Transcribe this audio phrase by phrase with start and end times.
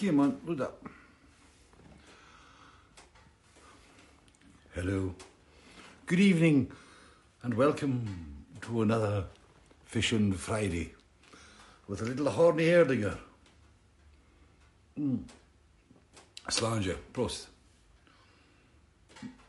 [0.00, 0.88] Come on, load up.
[4.74, 5.14] Hello.
[6.06, 6.72] Good evening
[7.42, 9.26] and welcome to another
[9.84, 10.94] Fishing Friday
[11.86, 13.18] with a little horny herdinger.
[14.98, 15.20] Mm.
[16.48, 17.48] Slanja, prost.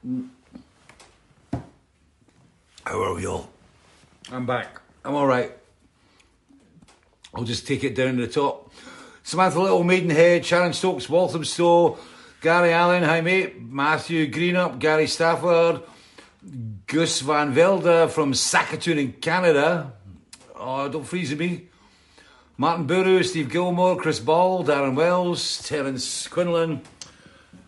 [0.05, 0.27] Mm.
[2.85, 3.49] How are we all?
[4.29, 4.81] I'm back.
[5.05, 5.53] I'm all right.
[7.33, 8.69] I'll just take it down to the top.
[9.23, 11.97] Samantha Little, Maidenhead, Sharon Stokes, Walthamstow,
[12.41, 15.81] Gary Allen, hi mate, Matthew Greenup, Gary Stafford,
[16.88, 19.94] Gus Van Velde from Saskatoon in Canada.
[20.55, 21.67] Oh, don't freeze me.
[22.58, 26.81] Martin Buru, Steve Gilmore, Chris Ball, Darren Wells, Terence Quinlan,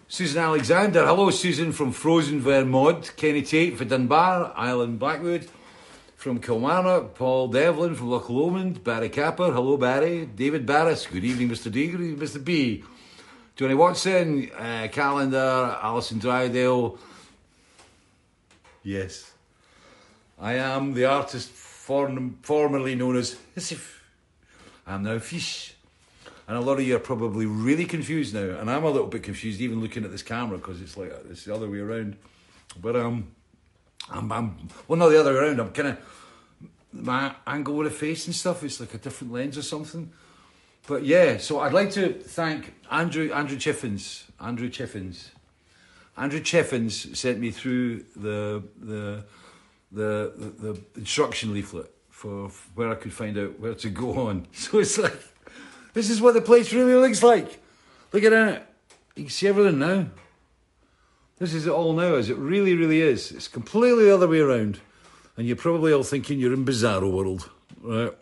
[0.07, 1.05] Susan Alexander.
[1.05, 3.15] Hello, Susan from Frozen Vermont.
[3.15, 5.47] Kenny Tate for Dunbar, Island Blackwood
[6.23, 11.49] from Kilmarnock, Paul Devlin from Loch Lomond, Barry Capper, hello Barry, David Barris, good evening
[11.49, 11.69] Mr.
[11.69, 12.41] D, good evening Mr.
[12.41, 12.81] B,
[13.57, 16.97] Johnny Watson, uh, Calendar, Alison Drydale.
[18.83, 19.33] Yes,
[20.39, 23.97] I am the artist form- formerly known as Hissif.
[24.87, 25.75] I'm now Fish.
[26.47, 29.23] And a lot of you are probably really confused now, and I'm a little bit
[29.23, 32.15] confused even looking at this camera because it's like it's the other way around.
[32.81, 33.27] But um,
[34.09, 35.59] I'm, I'm well, not the other way around.
[35.59, 35.97] I'm kind of
[36.91, 38.63] my angle with the face and stuff.
[38.63, 40.11] It's like a different lens or something.
[40.87, 44.23] But yeah, so I'd like to thank Andrew Andrew Chiffins.
[44.39, 45.29] Andrew Chiffins.
[46.17, 49.23] Andrew Chiffins sent me through the the
[49.91, 54.47] the the, instruction leaflet for where I could find out where to go on.
[54.53, 55.17] So it's like
[55.93, 57.59] this is what the place really looks like.
[58.11, 58.65] Look at it.
[59.15, 60.07] You can see everything now.
[61.39, 63.31] This is it all now, as it really, really is.
[63.31, 64.79] It's completely the other way around.
[65.35, 67.49] And you're probably all thinking you're in Bizarro World,
[67.81, 68.13] right?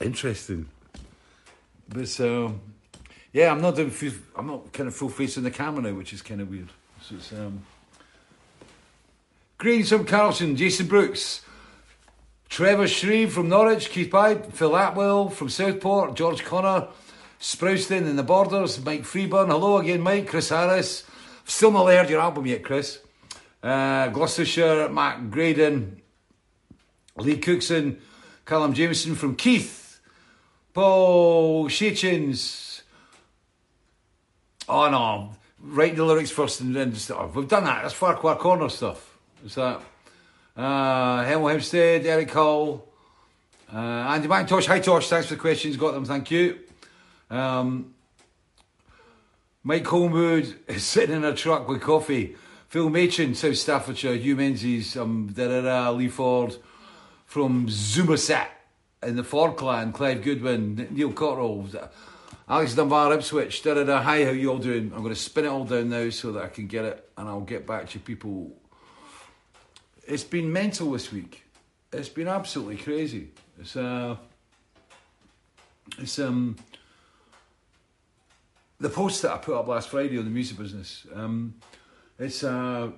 [0.00, 0.68] Interesting.
[1.88, 2.58] But so,
[3.32, 3.92] yeah, I'm not doing.
[4.36, 6.70] I'm not kind of full face in the camera now, which is kind of weird.
[7.02, 7.62] So it's um.
[9.58, 11.42] Green Sam Carlson, Jason Brooks,
[12.48, 16.88] Trevor Shreve from Norwich, Keith Pipe, Phil Atwell from Southport, George Connor,
[17.38, 19.48] Sprouston in the Borders, Mike Freeburn.
[19.48, 20.28] Hello again, Mike.
[20.28, 21.04] Chris Harris.
[21.44, 23.00] Still not heard your album yet, Chris.
[23.62, 26.00] Uh, Gloucestershire, Matt Graydon,
[27.16, 28.00] Lee Cookson,
[28.46, 30.00] Callum Jameson from Keith,
[30.72, 32.82] Paul Sheechins.
[34.68, 37.82] Oh no, write the lyrics first and then just, oh, we've done that.
[37.82, 39.18] That's far Farquhar Corner stuff.
[39.44, 39.82] Is that?
[40.56, 42.86] Uh, Hemel Hempstead, Eric Hall,
[43.72, 44.66] uh, Andy McIntosh.
[44.66, 45.76] Hi Tosh, thanks for the questions.
[45.76, 46.60] Got them, thank you.
[47.28, 47.94] Um,
[49.62, 52.36] Mike Holmwood is sitting in a truck with coffee.
[52.68, 54.14] Phil Machin, South Staffordshire.
[54.14, 56.56] Hugh Menzies, um, da, da, da, Lee Ford
[57.26, 58.46] from Zumasat
[59.02, 59.92] in the Ford clan.
[59.92, 61.90] Clive Goodwin, Neil Cotterill,
[62.48, 63.62] Alex Dunbar, Ipswich.
[63.62, 64.02] Da, da, da.
[64.02, 64.92] Hi, how you all doing?
[64.94, 67.28] I'm going to spin it all down now so that I can get it and
[67.28, 68.52] I'll get back to people.
[70.06, 71.44] It's been mental this week.
[71.92, 73.30] It's been absolutely crazy.
[73.58, 74.16] It's uh,
[75.98, 76.56] it's um
[78.80, 81.54] the post that I put up last Friday on the music business, um,
[82.18, 82.90] it's uh,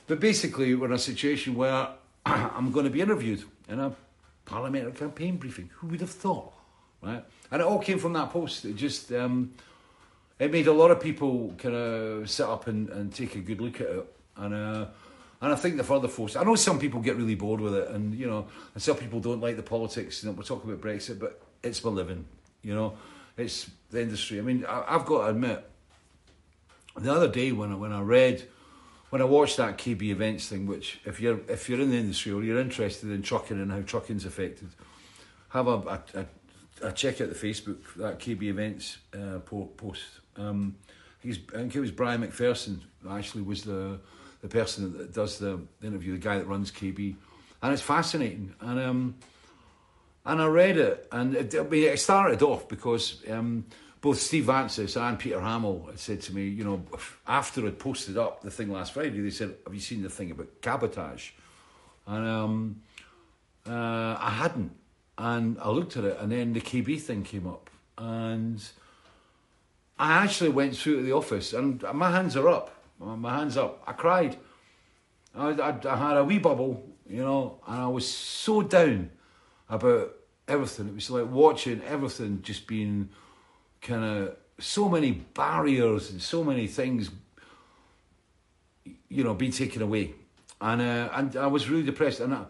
[0.06, 1.88] But basically, we're in a situation where
[2.26, 3.96] I'm going to be interviewed in a
[4.46, 5.70] parliamentary campaign briefing.
[5.76, 6.54] Who would have thought,
[7.02, 7.24] right?
[7.54, 8.66] And it all came from that post.
[8.66, 9.54] It just um,
[10.40, 13.62] it made a lot of people kind of sit up and, and take a good
[13.62, 14.16] look at it.
[14.36, 14.86] And uh,
[15.40, 16.36] and I think the further force.
[16.36, 19.20] I know some people get really bored with it, and you know, and some people
[19.20, 20.24] don't like the politics.
[20.24, 22.26] You know, we're talking about Brexit, but it's my living.
[22.64, 22.98] You know,
[23.38, 24.40] it's the industry.
[24.40, 25.64] I mean, I, I've got to admit,
[26.98, 28.48] the other day when I, when I read,
[29.12, 32.32] when I watched that KB events thing, which if you're if you're in the industry
[32.32, 34.70] or you're interested in trucking and how trucking's affected,
[35.50, 36.26] have a, a, a,
[36.82, 40.04] a check out the Facebook that KB events uh, post.
[40.36, 40.76] Um,
[41.22, 42.80] he's, I think it was Brian McPherson
[43.10, 44.00] actually was the
[44.42, 47.16] the person that does the interview, the guy that runs KB,
[47.62, 48.54] and it's fascinating.
[48.60, 49.16] And um,
[50.26, 53.66] and I read it, and it, it started off because um,
[54.02, 56.84] both Steve Vantsis and Peter Hammill had said to me, you know,
[57.26, 60.32] after I'd posted up the thing last Friday, they said, "Have you seen the thing
[60.32, 61.32] about cabotage?"
[62.06, 62.82] And um,
[63.66, 64.76] uh, I hadn't,
[65.18, 68.64] and I looked at it, and then the KB thing came up, and
[70.00, 73.84] I actually went through to the office, and my hands are up my hands up.
[73.86, 74.38] I cried.
[75.36, 79.10] I, I, I had a wee bubble, you know, and I was so down
[79.70, 80.14] about
[80.48, 80.88] everything.
[80.90, 83.10] It was like watching everything just being
[83.82, 87.10] kind of so many barriers and so many things,
[89.10, 90.14] you know, being taken away.
[90.62, 92.20] And uh, and I was really depressed.
[92.20, 92.46] And I,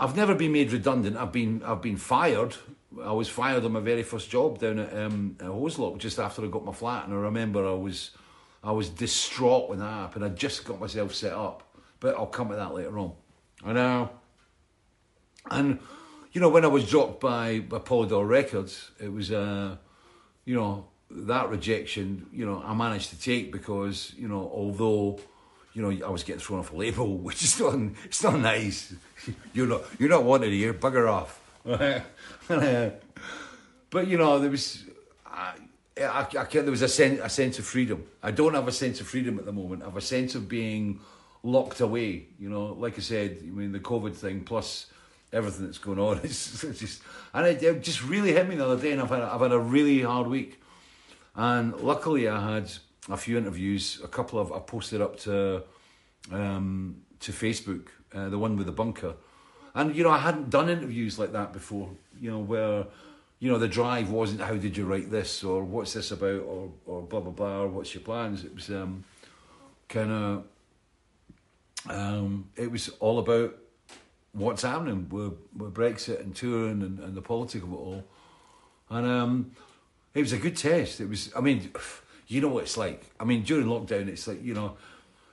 [0.00, 1.16] I've never been made redundant.
[1.16, 2.54] I've been I've been fired.
[3.02, 6.44] I was fired on my very first job down at, um, at Hozelock just after
[6.44, 7.04] I got my flat.
[7.04, 8.12] And I remember I was
[8.62, 10.24] I was distraught when that happened.
[10.24, 11.62] I just got myself set up,
[12.00, 13.12] but I'll come to that later on.
[13.64, 14.10] I know.
[15.50, 15.80] And
[16.32, 19.76] you know, when I was dropped by, by Polydor Records, it was uh,
[20.44, 22.26] you know that rejection.
[22.32, 25.18] You know, I managed to take because you know, although
[25.78, 28.94] you know I was getting thrown off a label, which is not it's not nice.
[29.52, 30.74] you're not you're not wanted here.
[30.74, 31.40] Bugger off.
[33.90, 34.84] but you know, there was.
[35.24, 35.52] Uh,
[36.00, 38.06] I, I, there was a, sen- a sense of freedom.
[38.22, 39.82] I don't have a sense of freedom at the moment.
[39.82, 41.00] I have a sense of being
[41.42, 42.26] locked away.
[42.38, 44.86] You know, like I said, I mean the COVID thing plus
[45.32, 46.20] everything that's going on.
[46.24, 47.02] It's, it's just
[47.34, 49.52] and it, it, just really hit me the other day, and I've had I've had
[49.52, 50.60] a really hard week.
[51.36, 52.70] And luckily, I had
[53.08, 54.00] a few interviews.
[54.02, 55.62] A couple of I posted up to
[56.30, 59.14] um, to Facebook, uh, the one with the bunker,
[59.74, 61.90] and you know I hadn't done interviews like that before.
[62.20, 62.86] You know where
[63.40, 66.72] you know, the drive wasn't how did you write this or what's this about or,
[66.86, 68.44] or blah blah blah or what's your plans.
[68.44, 69.04] It was um,
[69.88, 70.44] kind of
[71.88, 73.56] um, it was all about
[74.32, 78.04] what's happening with, with Brexit and touring and, and the politics of it all.
[78.90, 79.52] And um,
[80.14, 81.00] it was a good test.
[81.00, 81.70] It was, I mean,
[82.28, 83.02] you know what it's like.
[83.18, 84.76] I mean, during lockdown, it's like, you know,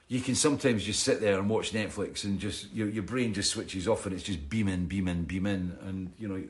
[0.07, 3.51] you can sometimes just sit there and watch Netflix and just, your, your brain just
[3.51, 5.77] switches off and it's just beaming, beaming, beaming.
[5.81, 6.43] And, you know,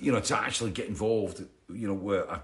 [0.00, 2.42] you know, to actually get involved, you know, where a,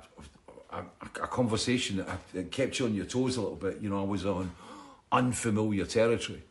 [0.71, 0.85] a,
[1.23, 3.81] a conversation that, kept you on your toes a little bit.
[3.81, 4.51] You know, I was on
[5.11, 6.43] unfamiliar territory,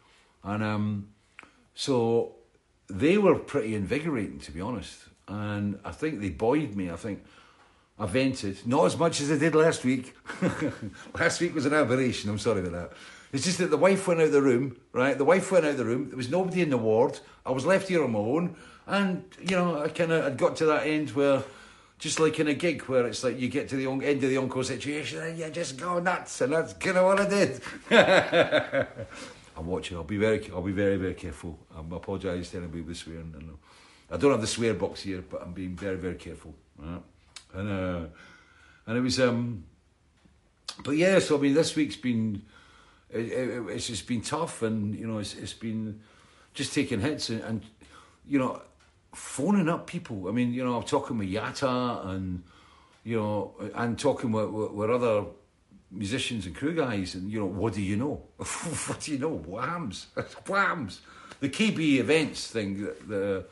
[0.43, 1.07] and um,
[1.73, 2.35] so
[2.87, 5.05] they were pretty invigorating, to be honest.
[5.27, 6.91] And I think they buoyed me.
[6.91, 7.23] I think
[8.07, 10.15] Vented, not as much as I did last week.
[11.19, 12.29] last week was an aberration.
[12.29, 12.93] I'm sorry about that.
[13.33, 15.17] It's just that the wife went out the room, right?
[15.17, 16.09] The wife went out the room.
[16.09, 17.19] There was nobody in the ward.
[17.45, 18.55] I was left here on my own.
[18.87, 21.43] And, you know, I kind of, I'd got to that end where,
[21.97, 24.37] just like in a gig where it's like you get to the end of the
[24.37, 26.41] encore situation and you just go nuts.
[26.41, 27.61] And that's kind of what I did.
[29.57, 29.95] I'm watching.
[29.95, 31.57] I'll be very, I'll be very, very careful.
[31.73, 33.57] I apologise to anybody with swearing.
[34.09, 36.53] I don't have the swear box here, but I'm being very, very careful.
[37.53, 38.05] And, uh,
[38.87, 39.65] and it was, um,
[40.83, 42.41] but yeah, so I mean, this week's been,
[43.09, 46.01] it, it, it's just been tough and, you know, it's, it's been
[46.53, 47.61] just taking hits and, and
[48.27, 48.61] you know,
[49.13, 50.27] phoning up people.
[50.27, 52.43] I mean, you know, I'm talking with Yatta and,
[53.03, 55.25] you know, and talking with, with, with other
[55.91, 58.21] musicians and crew guys, and, you know, what do you know?
[58.37, 59.35] what do you know?
[59.35, 60.07] Whams.
[60.47, 61.01] Whams.
[61.39, 63.45] The KB events thing, the,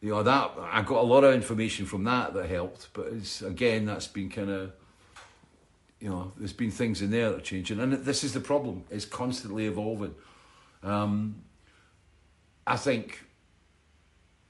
[0.00, 3.42] you know, that, I got a lot of information from that that helped, but it's,
[3.42, 4.72] again, that's been kind of,
[6.00, 8.84] you know, there's been things in there that are changing, and this is the problem.
[8.90, 10.14] It's constantly evolving.
[10.82, 11.42] Um,
[12.66, 13.24] I think,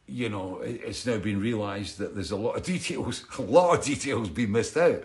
[0.09, 3.85] you know, it's now been realised that there's a lot of details, a lot of
[3.85, 5.05] details being missed out,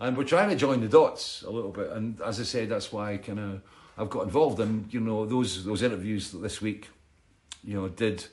[0.00, 1.90] and we're trying to join the dots a little bit.
[1.90, 3.62] And as I said, that's why I kind of
[3.96, 4.60] I've got involved.
[4.60, 6.88] And you know, those those interviews this week,
[7.64, 8.26] you know, did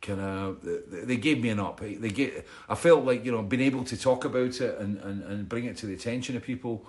[0.00, 1.80] kind of they gave me an up.
[1.80, 5.22] They get I felt like you know being able to talk about it and, and,
[5.22, 6.86] and bring it to the attention of people.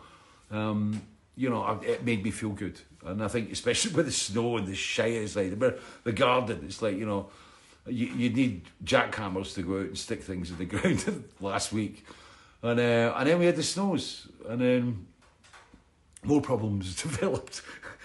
[0.50, 1.02] Um,
[1.36, 4.68] you know, it made me feel good, and I think especially with the snow and
[4.68, 6.62] the shite, it's like the, the garden.
[6.66, 7.30] It's like you know,
[7.88, 12.06] you you need jackhammers to go out and stick things in the ground last week,
[12.62, 15.08] and uh, and then we had the snows, and then
[16.24, 17.62] more problems developed.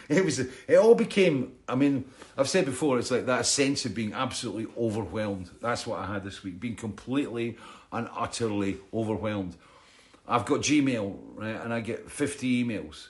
[0.09, 1.53] It was it all became.
[1.69, 2.05] I mean,
[2.39, 5.51] I've said before, it's like that sense of being absolutely overwhelmed.
[5.61, 7.57] That's what I had this week, being completely
[7.91, 9.57] and utterly overwhelmed.
[10.29, 13.09] I've got Gmail, right, and I get fifty emails,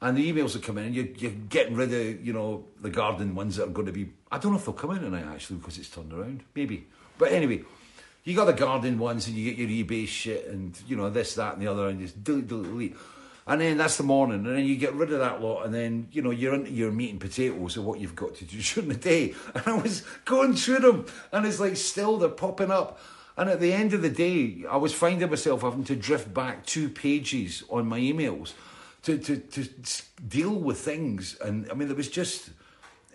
[0.00, 0.94] and the emails are coming in.
[0.94, 4.10] You're, you're getting rid of, you know, the garden ones that are going to be.
[4.30, 6.42] I don't know if they'll come in tonight actually because it's turned around.
[6.54, 6.86] Maybe,
[7.18, 7.62] but anyway,
[8.24, 11.34] you got the garden ones, and you get your eBay shit, and you know this,
[11.34, 12.96] that, and the other, and just delete, delete, delete.
[13.48, 16.08] And then that's the morning, and then you get rid of that lot, and then
[16.10, 18.88] you know you're into your meat and potatoes of what you've got to do during
[18.88, 19.34] the day.
[19.54, 22.98] And I was going through them, and it's like still they're popping up.
[23.36, 26.64] And at the end of the day, I was finding myself having to drift back
[26.64, 28.54] two pages on my emails
[29.02, 29.68] to to to
[30.26, 31.36] deal with things.
[31.36, 32.50] And I mean, there was just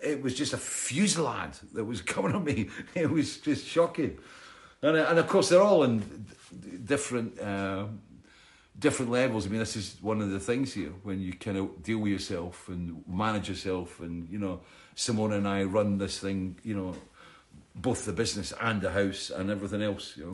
[0.02, 2.70] it was just a fusillade that was coming at me.
[2.94, 4.18] It was just shocking.
[4.80, 6.26] And, and of course, they're all in
[6.84, 7.38] different.
[7.38, 7.86] Uh,
[8.82, 9.46] different levels.
[9.46, 12.12] I mean, this is one of the things here when you kind of deal with
[12.12, 14.00] yourself and manage yourself.
[14.00, 14.60] And, you know,
[14.94, 16.94] Simone and I run this thing, you know,
[17.74, 20.32] both the business and the house and everything else, you know.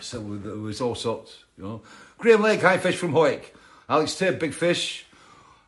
[0.00, 1.82] So there was all sorts, you know.
[2.18, 3.44] Graham Lake, High Fish from Hoyk.
[3.88, 5.06] Alex Tibb, Big Fish.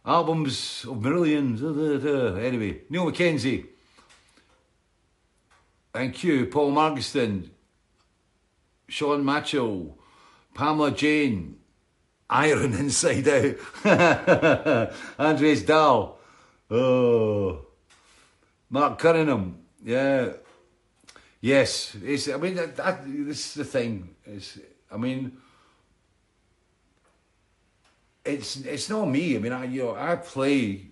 [0.04, 1.62] Albums of millions.
[1.62, 3.66] Anyway, Neil McKenzie.
[5.92, 6.46] Thank you.
[6.46, 7.50] Paul Margiston.
[8.88, 9.98] Sean Macho.
[10.56, 11.58] Pamela Jane,
[12.30, 13.28] Iron Inside
[13.84, 16.18] Out, Andres Dahl,
[16.70, 17.66] oh,
[18.70, 20.32] Mark Cunningham, yeah,
[21.42, 21.94] yes.
[22.02, 24.16] It's, I mean, that, that, this is the thing.
[24.24, 24.58] It's,
[24.90, 25.36] I mean,
[28.24, 29.36] it's it's not me.
[29.36, 30.88] I mean, I you know I play.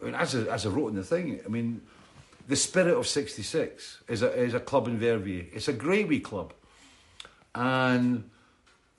[0.00, 1.82] I mean, as a, as I wrote in the thing, I mean,
[2.48, 5.46] the Spirit of '66 is a is a club in Verviers.
[5.52, 6.52] It's a great wee club,
[7.54, 8.28] and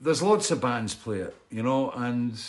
[0.00, 2.40] there's lots of bands play it, you know, and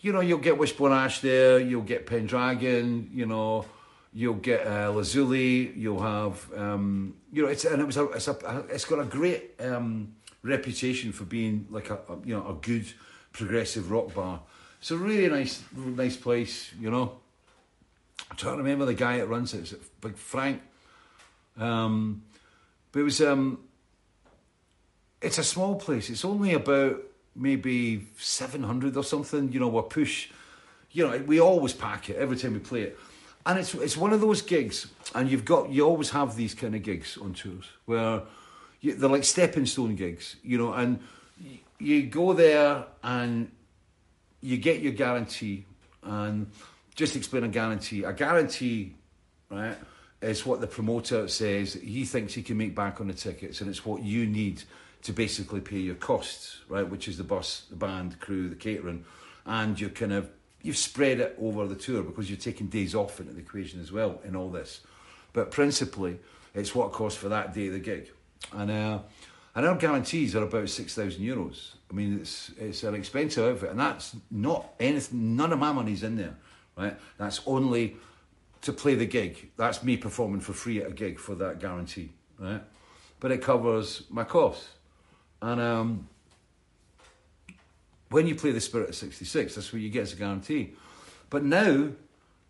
[0.00, 3.64] you know you'll get Wishbone Ash there, you'll get Pendragon, you know,
[4.12, 8.28] you'll get uh, Lazuli, you'll have, um, you know, it's and it was a, it's
[8.28, 12.54] a, it's got a great um, reputation for being like a, a, you know a
[12.54, 12.86] good
[13.32, 14.40] progressive rock bar.
[14.80, 17.18] It's a really nice nice place, you know.
[18.30, 19.72] I'm trying to remember the guy that runs it.
[19.72, 20.60] It's Big Frank.
[21.58, 22.22] Um,
[22.92, 23.60] but it was um,
[25.20, 26.10] it's a small place.
[26.10, 27.02] It's only about
[27.34, 29.52] maybe 700 or something.
[29.52, 30.30] You know, we push,
[30.92, 32.98] you know, we always pack it every time we play it.
[33.44, 36.74] And it's it's one of those gigs, and you've got you always have these kind
[36.74, 38.22] of gigs on tours where
[38.80, 40.98] you, they're like stepping stone gigs, you know, and
[41.78, 43.52] you go there and
[44.40, 45.64] you get your guarantee.
[46.02, 46.50] And
[46.96, 48.04] just explain a guarantee.
[48.04, 48.94] A guarantee,
[49.50, 49.76] right,
[50.20, 53.70] is what the promoter says he thinks he can make back on the tickets, and
[53.70, 54.62] it's what you need
[55.06, 56.88] to basically pay your costs, right?
[56.88, 59.04] Which is the bus, the band, crew, the catering,
[59.46, 60.28] and you're kind of
[60.62, 63.92] you've spread it over the tour because you're taking days off into the equation as
[63.92, 64.80] well in all this.
[65.32, 66.18] But principally,
[66.54, 68.10] it's what it costs for that day of the gig,
[68.52, 68.98] and uh,
[69.54, 71.74] and our guarantees are about six thousand euros.
[71.88, 75.36] I mean, it's it's an expensive outfit, and that's not anything.
[75.36, 76.34] None of my money's in there,
[76.76, 76.96] right?
[77.16, 77.96] That's only
[78.62, 79.52] to play the gig.
[79.56, 82.10] That's me performing for free at a gig for that guarantee,
[82.40, 82.62] right?
[83.20, 84.70] But it covers my costs.
[85.42, 86.08] And um,
[88.10, 90.74] when you play the Spirit of 66, that's what you get as a guarantee.
[91.30, 91.90] But now,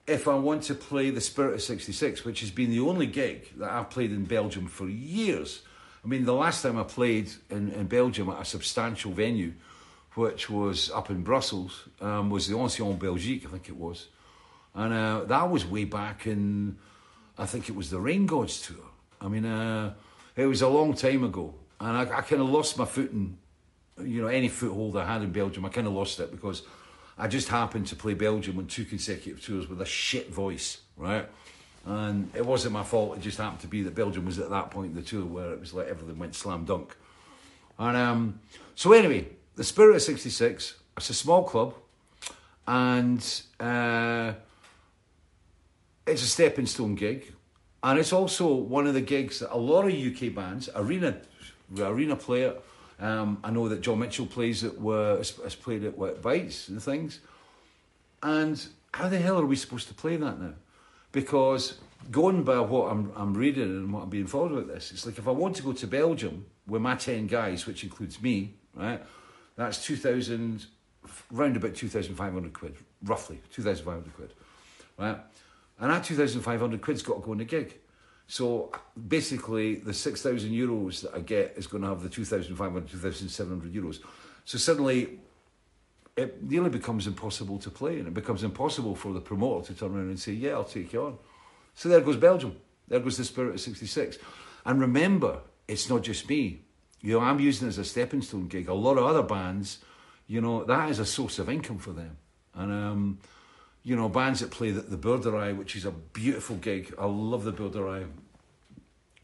[0.06, 3.48] if I want to play the Spirit of 66, which has been the only gig
[3.58, 5.62] that I've played in Belgium for years,
[6.04, 9.54] I mean, the last time I played in, in Belgium at a substantial venue,
[10.14, 14.06] which was up in Brussels, um, was the Ancienne Belgique, I think it was.
[14.74, 16.78] And uh, that was way back in,
[17.36, 18.76] I think it was the Rain Gods tour.
[19.20, 19.94] I mean, uh,
[20.36, 23.38] it was a long time ago and I, I kind of lost my footing.
[23.98, 26.62] You know, any foothold I had in Belgium, I kind of lost it because
[27.16, 31.26] I just happened to play Belgium on two consecutive tours with a shit voice, right?
[31.86, 33.16] And it wasn't my fault.
[33.16, 35.52] It just happened to be that Belgium was at that point in the tour where
[35.52, 36.96] it was like everything went slam dunk.
[37.78, 38.40] And um,
[38.74, 41.74] so anyway, the Spirit of '66 it's a small club,
[42.66, 43.20] and
[43.60, 44.32] uh,
[46.06, 47.34] it's a stepping stone gig,
[47.82, 51.18] and it's also one of the gigs that a lot of UK bands, arena,
[51.78, 52.54] arena player.
[52.98, 56.82] Um, I know that John Mitchell plays it, has, has played it with Bites and
[56.82, 57.20] things.
[58.22, 60.54] And how the hell are we supposed to play that now?
[61.12, 61.78] Because
[62.10, 65.18] going by what I'm, I'm reading and what I'm being informed about this, it's like
[65.18, 69.02] if I want to go to Belgium with my 10 guys, which includes me, right,
[69.56, 70.66] that's 2,000,
[71.30, 74.32] round about 2,500 quid, roughly 2,500 quid,
[74.98, 75.18] right?
[75.78, 77.78] And that 2,500 quid's got to go in the gig.
[78.28, 78.72] So
[79.08, 84.00] basically, the 6,000 euros that I get is going to have the 2,500, 2,700 euros.
[84.44, 85.20] So suddenly,
[86.16, 89.94] it nearly becomes impossible to play, and it becomes impossible for the promoter to turn
[89.94, 91.18] around and say, Yeah, I'll take you on.
[91.74, 92.56] So there goes Belgium.
[92.88, 94.18] There goes the spirit of 66.
[94.64, 96.62] And remember, it's not just me.
[97.02, 98.68] You know, I'm using it as a stepping stone gig.
[98.68, 99.78] A lot of other bands,
[100.26, 102.16] you know, that is a source of income for them.
[102.54, 103.18] And, um,
[103.86, 106.92] you know, bands that play the, the Boerderij, which is a beautiful gig.
[106.98, 108.04] I love the Boerderij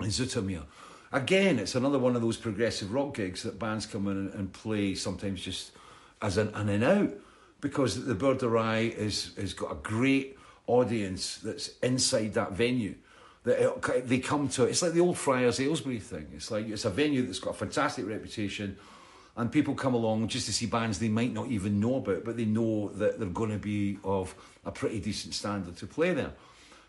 [0.00, 0.62] in Zoetermeer.
[1.11, 4.52] Again, it's another one of those progressive rock gigs that bands come in and, and
[4.52, 5.73] play sometimes just
[6.23, 7.11] as an, in out
[7.61, 10.38] because the Boerderij is has got a great
[10.69, 12.95] audience that's inside that venue.
[13.42, 16.28] That they come to it's like the old Friars Aylesbury thing.
[16.37, 18.76] It's like it's a venue that's got a fantastic reputation
[19.36, 22.36] and people come along just to see bands they might not even know about, but
[22.36, 24.34] they know that they're going to be of
[24.64, 26.32] a pretty decent standard to play there.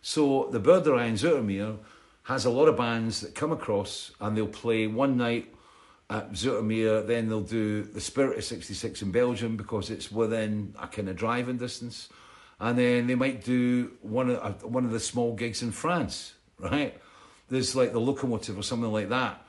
[0.02, 1.78] So the Boerderij in Zoetermeer
[2.24, 5.54] has a lot of bands that come across and they'll play one night
[6.10, 10.88] at Zoetermeer, then they'll do the Spirit of 66 in Belgium because it's within a
[10.88, 12.10] kind of driving distance.
[12.60, 16.34] And then they might do one of, uh, one of the small gigs in France,
[16.60, 17.00] right?
[17.50, 19.46] There's like the Locomotive or something like that.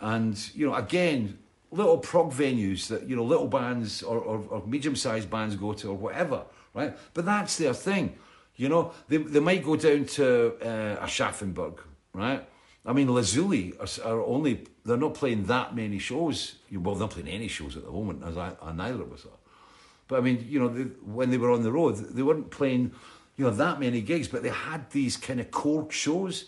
[0.00, 1.38] And, you know, again,
[1.70, 5.90] little prog venues that you know little bands or, or, or medium-sized bands go to
[5.90, 6.44] or whatever
[6.74, 6.96] right?
[7.14, 8.16] But that's their thing
[8.58, 8.92] you know?
[9.08, 11.78] They, they might go down to uh, Aschaffenburg
[12.12, 12.46] right?
[12.84, 16.56] I mean Lazuli are, are, only they're not playing that many shows.
[16.72, 19.24] Well they're not playing any shows at the moment as I, and neither of us
[19.24, 19.38] are.
[20.08, 22.92] But I mean you know they, when they were on the road they weren't playing
[23.36, 26.46] you know that many gigs but they had these kind of core shows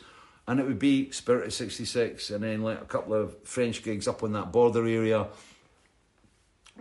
[0.48, 4.08] and it would be Spirit of 66 and then like a couple of French gigs
[4.08, 5.26] up on that border area.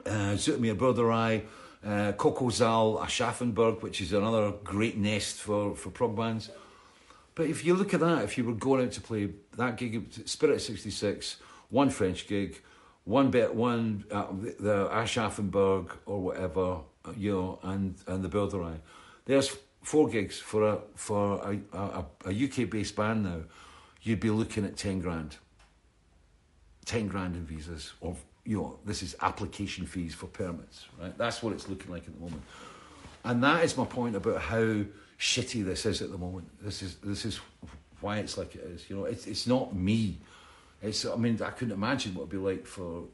[0.06, 1.44] Uh, Zoetermeer Boerderij
[1.86, 6.50] uh, Colos-Saal Aschaffenburg which is another great nest for, for prog bands.
[7.36, 10.14] But if you look at that if you were going out to play that gig
[10.26, 11.36] Spirit of 66
[11.70, 12.62] one French gig
[13.04, 14.28] one bit one uh,
[14.60, 18.80] the Aschaffenburg or whatever uh, you know and and the Boerderij
[19.26, 23.40] there's four gigs for a for a, a, a UK based band now,
[24.02, 25.38] you'd be looking at ten grand.
[26.84, 31.18] Ten grand in visas, or you know, this is application fees for permits, right?
[31.18, 32.44] That's what it's looking like at the moment,
[33.24, 34.84] and that is my point about how
[35.18, 36.50] shitty this is at the moment.
[36.62, 37.40] This is this is
[38.02, 38.90] why it's like it is.
[38.90, 40.18] You know, it's it's not me.
[40.82, 43.06] It's I mean I couldn't imagine what it'd be like for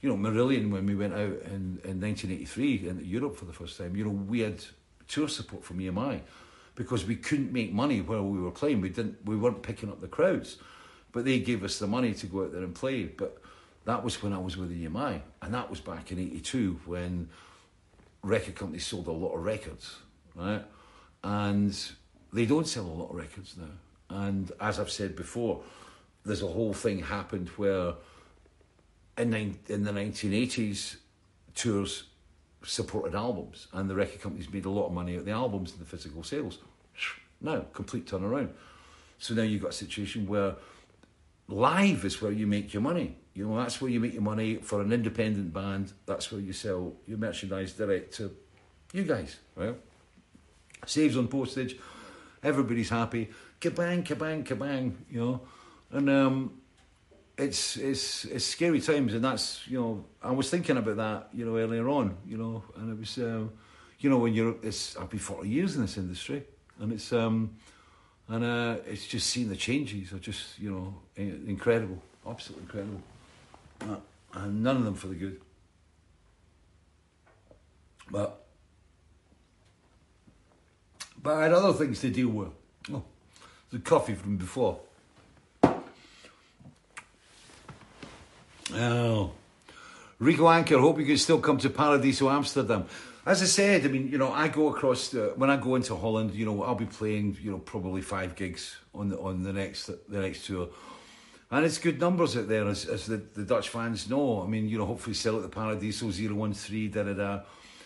[0.00, 3.78] you know Marillion when we went out in, in 1983 in Europe for the first
[3.78, 3.94] time.
[3.94, 4.64] You know we had
[5.08, 6.20] tour support from EMI
[6.74, 8.80] because we couldn't make money while we were playing.
[8.80, 9.24] We didn't.
[9.24, 10.58] We weren't picking up the crowds,
[11.12, 13.04] but they gave us the money to go out there and play.
[13.04, 13.38] But
[13.84, 17.28] that was when I was with EMI, and that was back in '82 when
[18.22, 19.96] record companies sold a lot of records,
[20.34, 20.64] right?
[21.24, 21.76] And
[22.32, 24.24] they don't sell a lot of records now.
[24.24, 25.62] And as I've said before,
[26.24, 27.94] there's a whole thing happened where
[29.16, 30.96] in, in the 1980s
[31.54, 32.04] tours
[32.66, 35.80] supported albums, and the record companies made a lot of money out the albums and
[35.80, 36.58] the physical sales.
[37.40, 38.50] Now, complete turnaround.
[39.18, 40.56] So now you've got a situation where
[41.48, 43.16] live is where you make your money.
[43.34, 45.92] You know, that's where you make your money for an independent band.
[46.06, 48.34] That's where you sell your merchandise direct to
[48.92, 49.76] you guys, right?
[50.86, 51.76] Saves on postage.
[52.42, 53.30] Everybody's happy.
[53.60, 55.40] Kabang, kabang, kabang, you know.
[55.90, 56.60] And um,
[57.38, 61.44] it's it's it's scary times, and that's you know I was thinking about that you
[61.44, 63.52] know earlier on, you know, and it was um,
[64.00, 66.44] you know when you're it's I've been forty years in this industry,
[66.80, 67.56] and it's um,
[68.28, 73.02] and uh, it's just seeing the changes are just you know incredible, absolutely incredible,
[73.82, 75.40] uh, and none of them for the good.
[78.10, 78.46] But
[81.22, 82.48] but I had other things to deal with.
[82.92, 83.02] Oh,
[83.70, 84.80] the coffee from before.
[88.74, 89.32] Oh.
[90.18, 92.86] Rico Anker, hope you can still come to Paradiso Amsterdam.
[93.26, 95.96] As I said, I mean, you know, I go across the, when I go into
[95.96, 99.52] Holland, you know, I'll be playing, you know, probably five gigs on the on the
[99.52, 100.68] next the next tour.
[101.50, 104.42] And it's good numbers out there, as, as the, the Dutch fans know.
[104.42, 107.40] I mean, you know, hopefully sell at the Paradiso 013, da da da.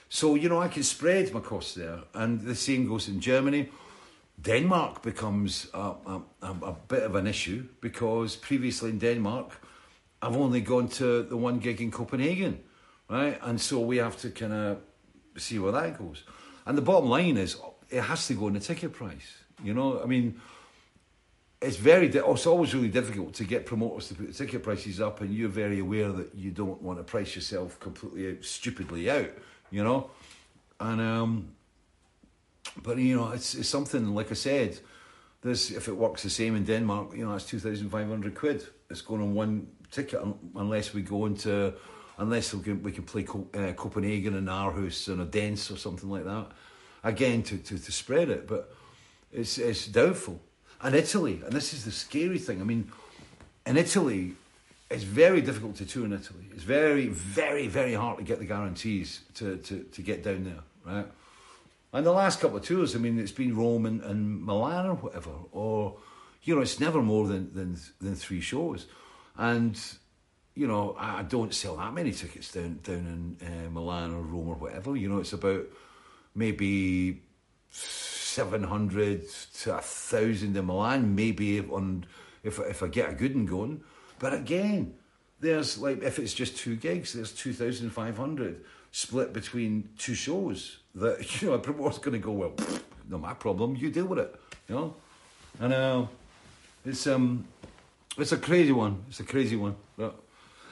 [0.08, 2.00] So, you know, I can spread my costs there.
[2.14, 3.68] And the same goes in Germany.
[4.40, 9.60] Denmark becomes a, a, a, bit of an issue because previously in Denmark,
[10.22, 12.60] I've only gone to the one gig in Copenhagen,
[13.08, 13.38] right?
[13.42, 14.78] And so we have to kind of
[15.36, 16.24] see where that goes.
[16.66, 17.56] And the bottom line is,
[17.88, 19.38] it has to go in the ticket price.
[19.62, 20.40] You know, I mean,
[21.60, 25.20] it's very it's always really difficult to get promoters to put the ticket prices up,
[25.20, 29.30] and you're very aware that you don't want to price yourself completely out, stupidly out,
[29.70, 30.10] you know,
[30.78, 31.48] and um,
[32.82, 34.78] but you know it's, it's something like I said.
[35.42, 38.34] This if it works the same in Denmark, you know, that's two thousand five hundred
[38.34, 38.66] quid.
[38.90, 40.20] It's going on one ticket
[40.54, 41.74] unless we go into
[42.18, 46.24] unless we can we can play uh, Copenhagen and Aarhus and Odense or something like
[46.24, 46.46] that.
[47.02, 48.74] Again, to, to, to spread it, but
[49.32, 50.40] it's it's doubtful
[50.82, 52.60] and Italy, and this is the scary thing.
[52.60, 52.90] I mean,
[53.66, 54.32] in Italy,
[54.90, 56.46] it's very difficult to tour in Italy.
[56.52, 60.62] It's very, very, very hard to get the guarantees to, to, to get down there,
[60.84, 61.06] right?
[61.92, 64.94] And the last couple of tours, I mean, it's been Rome and, and Milan or
[64.94, 65.96] whatever, or,
[66.42, 68.86] you know, it's never more than, than, than three shows.
[69.36, 69.80] And,
[70.54, 74.48] you know, I don't sell that many tickets down, down in uh, Milan or Rome
[74.48, 74.96] or whatever.
[74.96, 75.64] You know, it's about
[76.34, 77.22] maybe
[77.70, 79.28] 700
[79.62, 82.04] to a thousand in Milan, maybe on
[82.42, 83.80] if if I get a good one going.
[84.18, 84.94] But again,
[85.40, 90.78] there's like if it's just two gigs, there's 2,500 split between two shows.
[90.94, 92.54] That you know, a promoter's going to go well.
[93.10, 93.74] No, my problem.
[93.74, 94.32] You deal with it.
[94.68, 94.94] You know,
[95.58, 96.06] and uh,
[96.86, 97.44] it's um,
[98.18, 99.04] it's a crazy one.
[99.08, 99.76] It's a crazy one.
[99.96, 100.20] But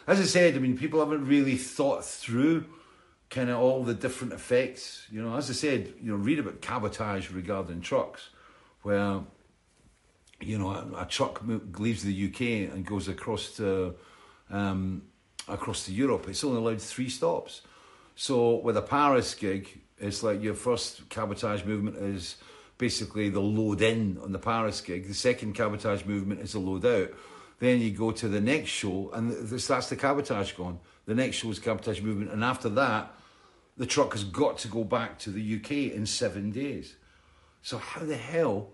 [0.06, 2.64] as I said, I mean, people haven't really thought through
[3.30, 5.06] kind of all the different effects.
[5.10, 8.30] You know, as I said, you know, read about cabotage regarding trucks,
[8.82, 9.20] where
[10.40, 11.42] you know a, a truck
[11.78, 13.94] leaves the UK and goes across to
[14.50, 15.02] um,
[15.46, 16.28] across to Europe.
[16.28, 17.62] It's only allowed three stops.
[18.14, 22.36] So with a Paris gig, it's like your first cabotage movement is
[22.78, 25.06] basically the load in on the Paris gig.
[25.08, 27.10] The second cabotage movement is the load out.
[27.58, 30.78] Then you go to the next show, and that's the cabotage gone.
[31.06, 33.12] The next show is cabotage movement, and after that,
[33.76, 36.94] the truck has got to go back to the UK in seven days.
[37.62, 38.70] So how the hell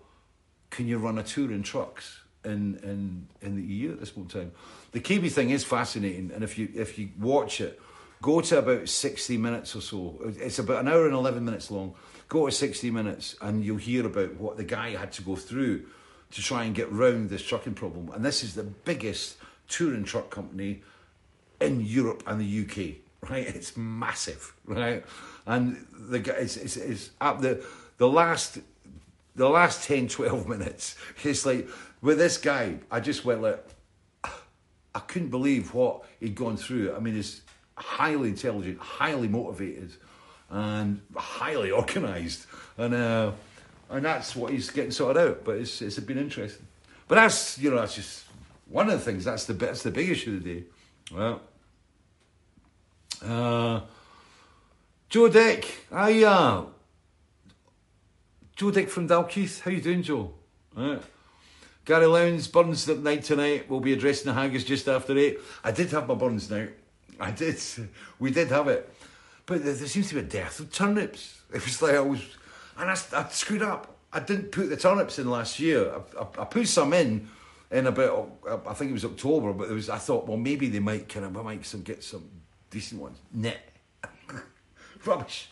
[0.69, 4.33] can you run a tour in trucks in in, in the EU at this point
[4.35, 4.51] in time?
[4.91, 7.81] The Kiwi thing is fascinating, and if you if you watch it,
[8.21, 10.17] go to about sixty minutes or so.
[10.39, 11.95] It's about an hour and eleven minutes long.
[12.35, 15.85] Go to sixty minutes, and you'll hear about what the guy had to go through
[16.31, 18.11] to try and get round this trucking problem.
[18.13, 19.37] And this is the biggest
[19.69, 20.83] touring truck company
[21.61, 22.97] in Europe and the UK
[23.29, 23.47] right?
[23.47, 25.05] It's massive, right?
[25.45, 27.65] And the guy is it's at the
[27.99, 28.59] the last
[29.35, 30.97] the last 10, 12 minutes.
[31.23, 31.69] It's like
[32.01, 33.65] with this guy, I just went like
[34.23, 36.93] I couldn't believe what he'd gone through.
[36.93, 37.43] I mean, he's
[37.77, 39.93] highly intelligent, highly motivated,
[40.49, 43.31] and highly organised, and uh,
[43.89, 45.43] and that's what he's getting sorted out.
[45.43, 46.65] But it's it's been interesting.
[47.07, 48.25] But that's you know that's just
[48.67, 49.25] one of the things.
[49.25, 50.63] That's the that's the big issue of the day.
[51.13, 51.41] Well.
[53.23, 53.81] Uh,
[55.09, 56.65] Joe Dick, hi, uh,
[58.55, 59.61] Joe Dick from Dalkeith.
[59.61, 60.33] How you doing, Joe?
[61.85, 63.69] Gary Lowndes, Burns night tonight.
[63.69, 65.37] We'll be addressing the haggis just after eight.
[65.63, 66.67] I did have my Burns now.
[67.19, 67.61] I did.
[68.19, 68.91] We did have it.
[69.45, 71.41] But there, there seems to be a dearth of turnips.
[71.53, 72.21] It was like I was,
[72.77, 73.95] and I, I screwed up.
[74.11, 75.91] I didn't put the turnips in last year.
[75.91, 77.27] I, I, I, put some in
[77.71, 78.31] in about,
[78.65, 81.35] I think it was October, but was, I thought, well, maybe they might kind of,
[81.37, 82.29] I might some, get some
[82.69, 83.17] decent ones.
[83.33, 83.59] Net.
[85.05, 85.49] Rubbish.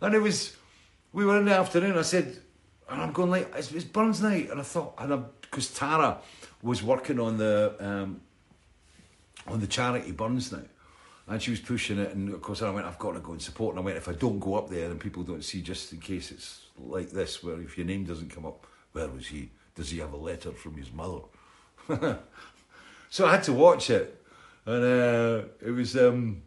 [0.00, 0.56] And it was,
[1.12, 2.36] we were in the afternoon, I said,
[2.90, 4.50] and I'm going like, it's, it's Burns night.
[4.50, 6.18] And I thought, and because Tara
[6.62, 8.20] was working on the, um,
[9.46, 10.68] on the charity Burns night.
[11.26, 13.40] And she was pushing it, and of course I went, I've got to go and
[13.40, 13.74] support.
[13.74, 16.00] And I went, if I don't go up there and people don't see, just in
[16.00, 19.50] case it's like this, where if your name doesn't come up, where was he?
[19.74, 21.22] Does he have a letter from his mother?
[23.10, 24.20] so I had to watch it
[24.66, 26.42] and uh, it was um,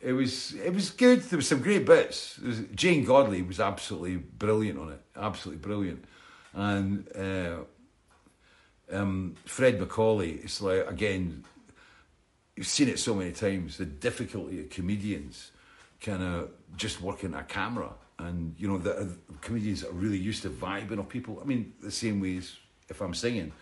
[0.00, 1.22] it was it was good.
[1.22, 2.38] There was some great bits.
[2.38, 6.04] Was, Jane Godley was absolutely brilliant on it, absolutely brilliant,
[6.52, 7.58] and uh,
[8.90, 10.32] um, Fred Macaulay.
[10.32, 11.44] It's like again,
[12.56, 13.78] you've seen it so many times.
[13.78, 15.52] The difficulty of comedians
[16.00, 19.06] kind of just working a camera, and you know the uh,
[19.40, 21.38] comedians are really used to vibing of people.
[21.40, 22.56] I mean, the same way as
[22.88, 23.52] if I'm singing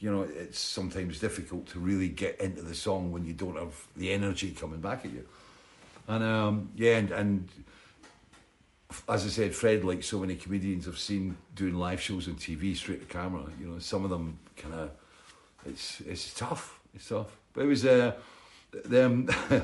[0.00, 3.86] you know, it's sometimes difficult to really get into the song when you don't have
[3.96, 5.26] the energy coming back at you.
[6.08, 7.48] And um, yeah, and, and
[9.06, 12.74] as I said, Fred, like so many comedians I've seen doing live shows on TV
[12.74, 14.90] straight to camera, you know, some of them kind of,
[15.66, 17.26] it's it's tough, it's.
[17.52, 18.12] But it was uh,
[18.84, 19.28] them.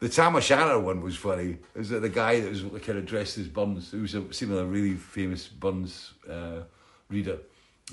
[0.00, 1.58] The Tam O'Shanter one was funny.
[1.74, 4.54] Is that the guy that was kind of dressed as Burns, who was a, seemed
[4.54, 6.62] a really famous Burns uh,
[7.10, 7.38] reader.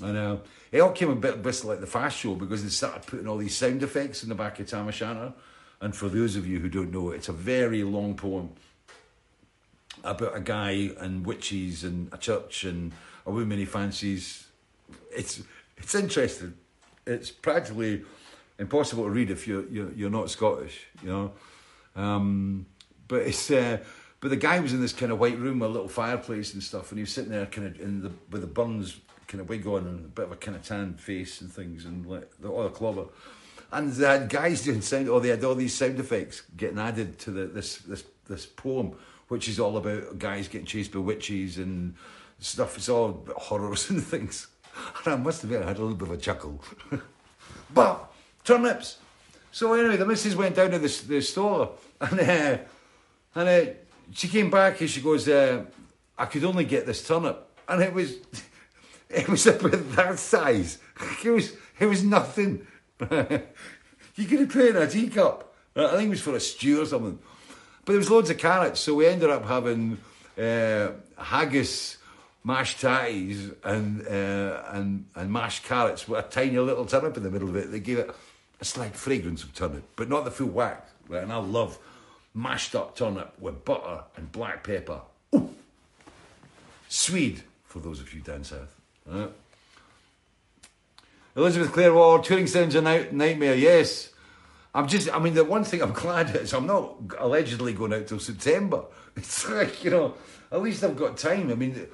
[0.02, 0.36] And uh,
[0.72, 3.28] it all came a bit, a bit like the Fast Show because they started putting
[3.28, 5.34] all these sound effects in the back of Tam O'Shanter.
[5.82, 8.52] And for those of you who don't know, it's a very long poem
[10.02, 12.92] about a guy and witches and a church and
[13.26, 14.46] a woman he fancies.
[15.14, 15.42] It's
[15.76, 16.54] it's interesting.
[17.06, 18.04] It's practically
[18.58, 21.32] impossible to read if you're you're, you're not Scottish, you know.
[21.96, 22.66] Um,
[23.06, 23.78] but it's uh,
[24.20, 26.90] but the guy was in this kind of white room a little fireplace and stuff,
[26.90, 29.66] and he was sitting there kind of in the with the buns kind of wig
[29.66, 32.48] on and a bit of a kind of tan face and things and like the
[32.48, 33.04] oil clobber.
[33.70, 37.18] And they had guys doing sound, or they had all these sound effects getting added
[37.20, 38.96] to the, this this this poem,
[39.28, 41.94] which is all about guys getting chased by witches and
[42.38, 42.76] stuff.
[42.76, 44.46] It's all horrors and things.
[45.04, 46.62] And I must admit, I had a little bit of a chuckle.
[47.74, 48.12] but
[48.48, 48.98] turnips.
[49.52, 52.58] So anyway, the missus went down to the, the store and uh,
[53.34, 53.72] and uh,
[54.12, 55.64] she came back and she goes, uh,
[56.16, 58.16] "I could only get this turnip," and it was
[59.10, 60.78] it was about that size.
[61.24, 62.66] It was it was nothing.
[63.00, 65.54] you could have put it in a teacup.
[65.76, 67.18] I think it was for a stew or something.
[67.84, 69.98] But there was loads of carrots, so we ended up having
[70.36, 71.96] uh, haggis,
[72.42, 77.30] mashed tatties, and uh, and and mashed carrots with a tiny little turnip in the
[77.30, 77.70] middle of it.
[77.70, 78.10] They gave it
[78.60, 80.88] a slight fragrance of turnip, but not the full whack.
[81.08, 81.22] Right?
[81.22, 81.78] And I love
[82.34, 85.00] mashed up turnip with butter and black pepper.
[85.34, 85.54] Ooh.
[86.88, 88.74] Swede, for those of you down south.
[89.06, 89.30] Right?
[91.36, 94.10] Elizabeth Clare Ward, touring sounds a night- nightmare, yes.
[94.74, 98.06] I'm just, I mean, the one thing I'm glad is I'm not allegedly going out
[98.06, 98.84] till September.
[99.16, 100.14] It's like, you know,
[100.52, 101.50] at least I've got time.
[101.50, 101.88] I mean,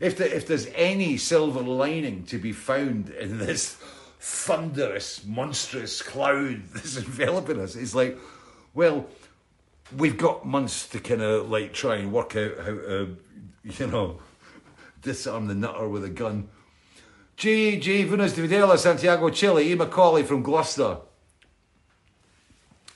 [0.00, 3.76] if, the, if there's any silver lining to be found in this
[4.22, 8.16] thunderous, monstrous cloud that's enveloping us, it's like,
[8.72, 9.06] well,
[9.96, 13.16] we've got months to kind of like try and work out how to,
[13.64, 14.20] you know,
[15.02, 16.48] disarm the nutter with a gun.
[17.36, 17.78] G.
[17.80, 18.04] G.
[18.04, 19.72] Vunas de Videla, Santiago, Chile.
[19.72, 19.74] E.
[19.74, 20.98] Macaulay from Gloucester.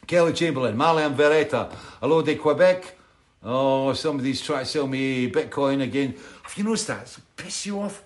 [0.07, 1.73] Kelly Chamberlain, Marlian Veretta.
[2.01, 2.97] Hello de Quebec.
[3.43, 6.15] Oh, somebody's trying to sell me Bitcoin again.
[6.45, 7.03] Have you noticed that?
[7.03, 8.05] It's piss you off.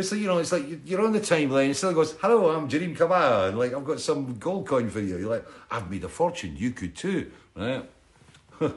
[0.00, 2.68] It's like, you know, it's like you're on the timeline and still goes, hello, I'm
[2.68, 5.18] Jareem Kabah, and like, I've got some gold coin for you.
[5.18, 6.56] You're like, I've made a fortune.
[6.56, 7.88] You could too, right?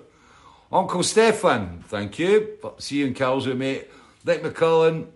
[0.71, 2.57] Uncle Stefan, thank you.
[2.77, 3.89] See you in Karlsruhe, mate.
[4.25, 5.07] Nick McCullen.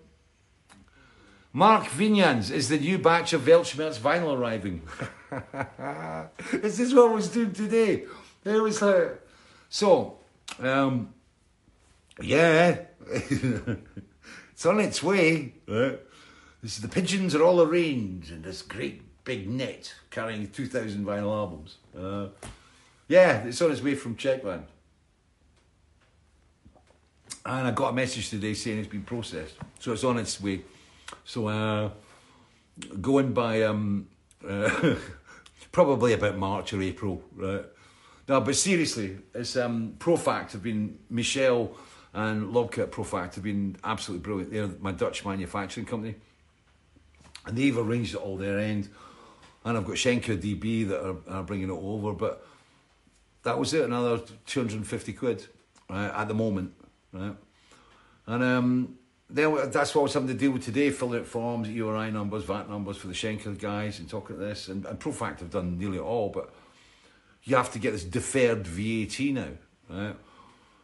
[1.52, 4.84] Mark Vinyans is the new batch of Weltschmerz vinyl arriving.
[6.64, 8.06] is this what I was doing today?
[8.46, 9.20] It was like,
[9.70, 10.20] so,
[10.60, 11.14] um,
[12.22, 12.82] yeah,
[14.58, 15.54] it's on its way.
[15.68, 16.00] Right?
[16.64, 21.32] This is the pigeons are all arranged in this great big net carrying 2,000 vinyl
[21.32, 21.78] albums.
[21.96, 22.30] Uh,
[23.08, 24.64] yeah, it's on its way from Czechland.
[27.46, 29.54] And I got a message today saying it's been processed.
[29.78, 30.64] So it's on its way.
[31.24, 31.92] So uh,
[33.00, 34.08] going by um,
[34.50, 34.96] uh,
[35.72, 37.64] probably about March or April, right?
[38.28, 41.78] No, but seriously, it's um, Profact have been Michelle
[42.18, 44.52] and Lobka at Profact have been absolutely brilliant.
[44.52, 46.16] They're my Dutch manufacturing company,
[47.46, 48.90] and they've arranged it all their end.
[49.64, 52.44] And I've got Schenker DB that are, are bringing it over, but
[53.44, 53.86] that was it.
[53.86, 55.46] Another two hundred and fifty quid
[55.92, 56.74] right, at the moment,
[57.14, 57.36] right?
[58.26, 58.98] And um,
[59.30, 62.46] then that's what I was having to deal with today, filling out forms, EORI numbers,
[62.46, 64.70] VAT numbers for the Schenker guys, and talking to this.
[64.70, 66.52] And, and Profact have done nearly all, but
[67.44, 69.50] you have to get this deferred VAT now,
[69.88, 70.16] right?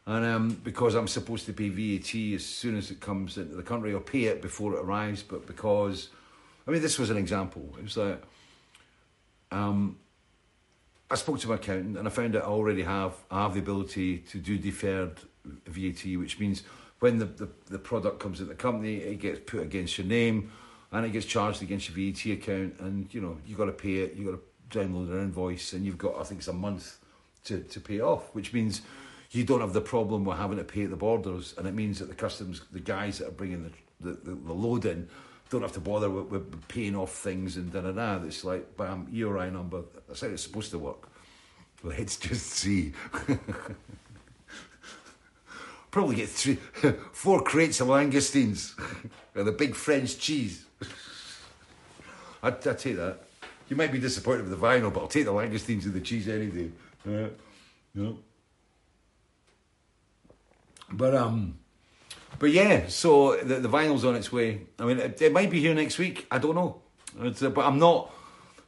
[0.05, 3.63] And um, because I'm supposed to pay VAT as soon as it comes into the
[3.63, 6.09] country, or pay it before it arrives, but because,
[6.67, 7.73] I mean, this was an example.
[7.77, 8.21] It was like,
[9.51, 9.97] um,
[11.09, 13.59] I spoke to my accountant and I found out I already have I have the
[13.59, 16.63] ability to do deferred VAT, which means
[16.99, 20.51] when the, the, the product comes into the company, it gets put against your name
[20.91, 23.95] and it gets charged against your VAT account, and you know you got to pay
[23.95, 24.15] it.
[24.15, 24.39] You got
[24.71, 26.97] to download an invoice, and you've got I think it's a month
[27.45, 28.81] to to pay off, which means
[29.33, 31.99] you don't have the problem with having to pay at the borders, and it means
[31.99, 33.71] that the customs, the guys that are bringing the
[34.03, 35.07] the, the, the load in,
[35.49, 38.23] don't have to bother with, with paying off things and da da da.
[38.25, 39.83] It's like bam, EORI number.
[40.07, 41.07] That's how it's supposed to work.
[41.83, 42.93] Let's just see.
[45.91, 46.55] Probably get three,
[47.11, 48.73] four crates of langoustines
[49.35, 50.65] and a big French cheese.
[52.41, 53.19] I, I take that.
[53.69, 56.27] You might be disappointed with the vinyl, but I'll take the langoustines and the cheese
[56.27, 56.71] any day.
[57.07, 57.29] Uh,
[57.93, 58.17] no.
[60.93, 61.57] But um,
[62.39, 62.87] but yeah.
[62.87, 64.61] So the, the vinyl's on its way.
[64.79, 66.27] I mean, it, it might be here next week.
[66.31, 66.81] I don't know.
[67.19, 68.13] Uh, but I'm not.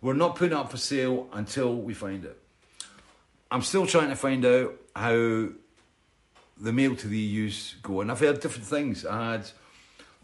[0.01, 2.37] We're not putting it up for sale until we find it.
[3.49, 5.49] I'm still trying to find out how
[6.57, 9.05] the mail to the EU's go, and I've heard different things.
[9.05, 9.49] I had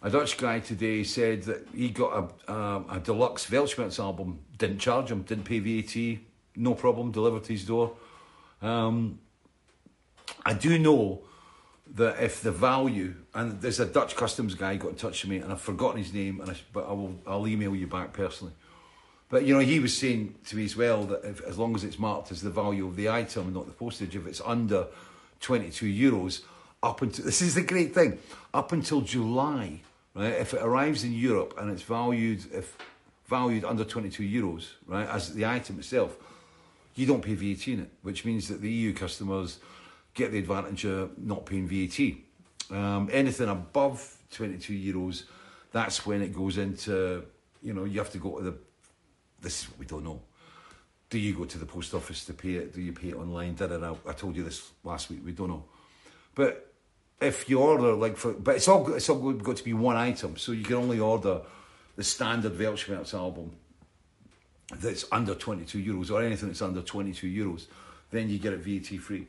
[0.01, 4.79] a Dutch guy today said that he got a, a, a deluxe Weltschmerz album, didn't
[4.79, 6.19] charge him, didn't pay VAT,
[6.55, 7.93] no problem, delivered to his door.
[8.61, 9.19] Um,
[10.45, 11.23] I do know
[11.95, 15.37] that if the value, and there's a Dutch customs guy got in touch with me,
[15.37, 18.53] and I've forgotten his name, and I, but I will, I'll email you back personally.
[19.29, 21.83] But you know, he was saying to me as well that if, as long as
[21.83, 24.87] it's marked as the value of the item, not the postage, if it's under
[25.39, 26.41] 22 euros,
[26.83, 28.19] up until this is the great thing,
[28.53, 29.81] up until July,
[30.15, 30.33] right?
[30.33, 32.77] If it arrives in Europe and it's valued, if
[33.27, 36.17] valued under 22 euros, right, as the item itself,
[36.95, 39.59] you don't pay VAT in it, which means that the EU customers
[40.13, 42.75] get the advantage of not paying VAT.
[42.75, 45.23] Um, anything above 22 euros,
[45.71, 47.25] that's when it goes into,
[47.61, 48.57] you know, you have to go to the,
[49.41, 50.21] this is we don't know.
[51.09, 52.73] Do you go to the post office to pay it?
[52.73, 53.55] Do you pay it online?
[53.55, 53.95] Da, da, da.
[54.07, 55.65] I told you this last week, we don't know.
[56.35, 56.73] But
[57.19, 60.37] if you order, like, for, but it's all, it's all got to be one item,
[60.37, 61.41] so you can only order
[61.95, 63.51] the standard Weltschmerz album
[64.75, 67.67] that's under 22 euros or anything that's under 22 euros,
[68.09, 69.27] then you get it VAT free.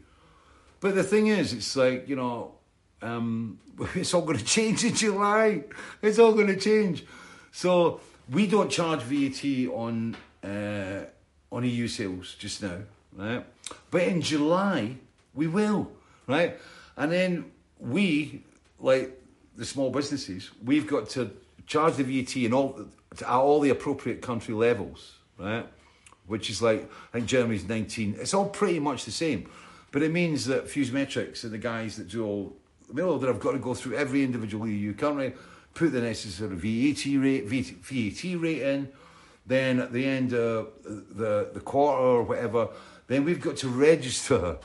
[0.82, 2.56] But the thing is, it's like, you know,
[3.00, 3.60] um,
[3.94, 5.62] it's all going to change in July.
[6.02, 7.06] It's all going to change.
[7.52, 11.04] So we don't charge VAT on uh,
[11.52, 12.78] on EU sales just now,
[13.16, 13.46] right?
[13.90, 14.96] But in July
[15.34, 15.90] we will,
[16.26, 16.58] right?
[16.96, 18.42] And then we,
[18.80, 19.22] like
[19.56, 21.30] the small businesses, we've got to
[21.66, 25.66] charge the VAT in all at all the appropriate country levels, right?
[26.26, 28.16] Which is like I think Germany's 19.
[28.18, 29.48] It's all pretty much the same.
[29.92, 32.56] But it means that Fusmetrics and the guys that do all
[32.88, 35.34] the mail order have got to go through every individual EU country,
[35.74, 38.88] put the necessary VAT rate, VAT rate in.
[39.44, 42.68] Then at the end of the, the quarter or whatever,
[43.06, 44.58] then we've got to register.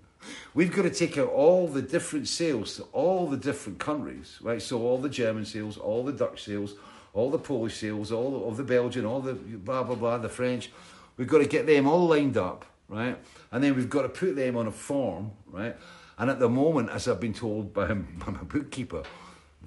[0.54, 4.60] we've got to take out all the different sales to all the different countries, right?
[4.60, 6.74] So all the German sales, all the Dutch sales,
[7.14, 10.72] all the Polish sales, all of the Belgian, all the blah blah blah, the French.
[11.18, 13.18] We've got to get them all lined up right?
[13.52, 15.76] And then we've got to put them on a form, right?
[16.18, 19.02] And at the moment, as I've been told by, by my bookkeeper,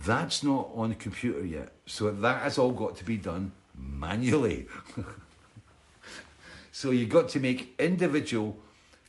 [0.03, 1.71] that's not on the computer yet.
[1.85, 4.65] So that has all got to be done manually.
[6.71, 8.57] so you've got to make individual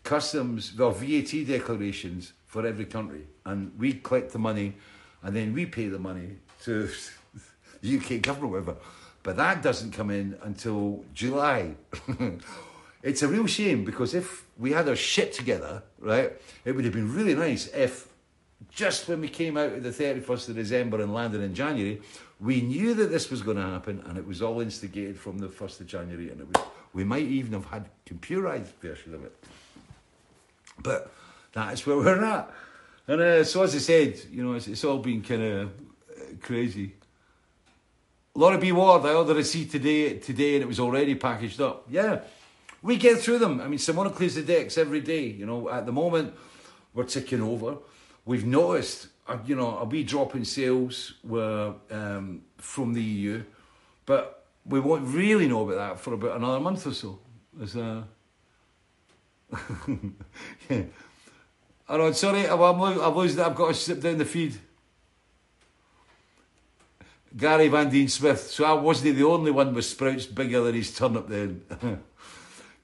[0.05, 3.27] customs or VAT declarations for every country.
[3.45, 4.75] And we collect the money
[5.23, 6.89] and then we pay the money to
[7.81, 8.77] the UK government, whatever.
[9.23, 11.75] But that doesn't come in until July.
[13.03, 16.33] It's a real shame because if we had our shit together, right,
[16.65, 18.09] it would have been really nice if
[18.71, 22.01] just when we came out of the 31st of December and landed in January,
[22.41, 25.49] we knew that this was going to happen and it was all instigated from the
[25.49, 29.35] 1st of January and it was, we might even have had computerized version of it.
[30.83, 31.11] But
[31.53, 32.51] that's where we're at.
[33.09, 36.23] And uh, so as I said, you know, it's, it's all been kind of uh,
[36.41, 36.95] crazy.
[38.35, 38.73] Laura B.
[38.73, 41.87] Ward, I ordered a seat today, today and it was already packaged up.
[41.89, 42.21] Yeah,
[42.87, 43.61] we get through them.
[43.61, 45.27] I mean, Simona clears the decks every day.
[45.27, 46.33] You know, at the moment,
[46.95, 47.79] we're ticking over.
[48.25, 53.43] We've noticed, uh, you know, a wee drop in sales were um, from the EU,
[54.07, 57.19] but we won't really know about that for about another month or so.
[57.61, 58.03] As uh...
[60.71, 60.83] yeah.
[61.89, 64.57] I know, sorry, I've, I've losing I've got to slip down the feed.
[67.37, 68.51] Gary Van Dien Smith.
[68.51, 71.63] So I wasn't the only one with sprouts bigger than his turnip then.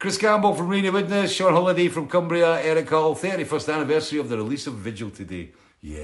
[0.03, 4.37] Chris Campbell from Rainy Witness, Sean Holiday from Cumbria, Eric Hall, 31st anniversary of the
[4.37, 5.51] release of Vigil today.
[5.81, 6.03] Yeah.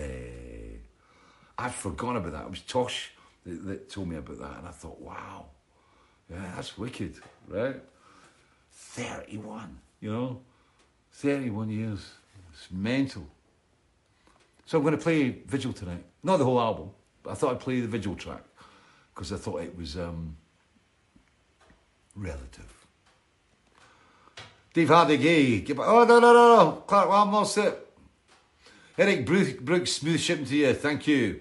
[1.58, 2.44] I'd forgotten about that.
[2.44, 3.10] It was Tosh
[3.44, 5.46] that, that told me about that, and I thought, wow,
[6.30, 7.16] yeah, that's wicked,
[7.48, 7.74] right?
[8.70, 10.42] 31, you know?
[11.14, 12.08] 31 years.
[12.52, 13.26] It's mental.
[14.64, 16.04] So I'm going to play Vigil tonight.
[16.22, 16.90] Not the whole album,
[17.24, 18.44] but I thought I'd play the Vigil track
[19.12, 20.36] because I thought it was um,
[22.14, 22.77] relative.
[24.78, 25.64] Dave Hardy Gay.
[25.76, 26.72] Oh, no, no, no, no.
[26.86, 27.88] Clark one it.
[28.96, 30.72] Eric Brooks, smooth shipping to you.
[30.72, 31.40] Thank you.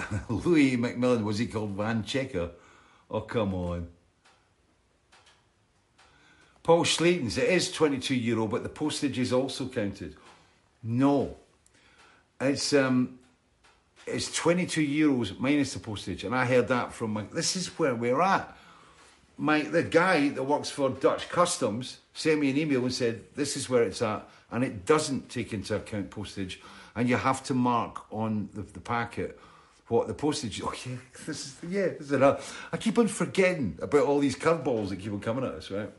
[0.28, 2.50] Louis McMillan, was he called Van Checker?
[3.08, 3.86] Oh, come on.
[6.64, 10.16] Paul Slayton's, it is 22 euro, but the postage is also counted.
[10.82, 11.36] No.
[12.40, 13.20] It's um
[14.04, 16.24] it's 22 euros minus the postage.
[16.24, 18.56] And I heard that from my, this is where we're at
[19.40, 23.56] my the guy that works for Dutch Customs sent me an email and said this
[23.56, 26.60] is where it's at, and it doesn't take into account postage,
[26.94, 29.40] and you have to mark on the, the packet
[29.88, 30.60] what the postage.
[30.64, 32.22] Oh yeah, this is yeah, this is.
[32.22, 35.90] I keep on forgetting about all these curveballs that keep on coming at us, right?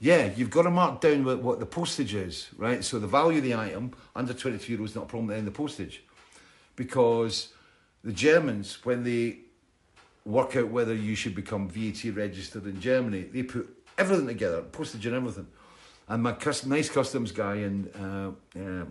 [0.00, 2.82] Yeah, you've got to mark down what, what the postage is, right?
[2.82, 5.50] So the value of the item under 22 euros is not a problem, then the
[5.50, 6.02] postage.
[6.74, 7.52] Because
[8.02, 9.40] the Germans, when they
[10.30, 13.68] work out whether you should become VAT registered in Germany, they put
[13.98, 15.46] everything together, postage and everything.
[16.08, 18.84] And my cus- nice customs guy in, uh, uh,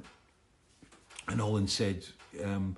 [1.31, 2.05] in Holland said,
[2.43, 2.75] um,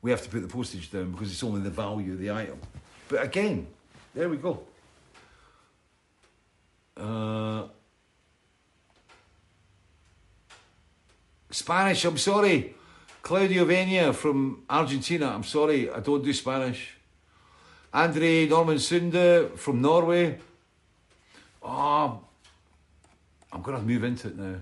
[0.00, 2.58] we have to put the postage down because it's only the value of the item.
[3.08, 3.66] But again,
[4.14, 4.62] there we go.
[6.96, 7.64] Uh,
[11.50, 12.74] Spanish, I'm sorry.
[13.22, 16.96] Claudio Venia from Argentina, I'm sorry, I don't do Spanish.
[17.92, 20.38] Andre Norman Sunde from Norway.
[21.62, 22.20] Oh,
[23.52, 24.56] I'm going to move into it now.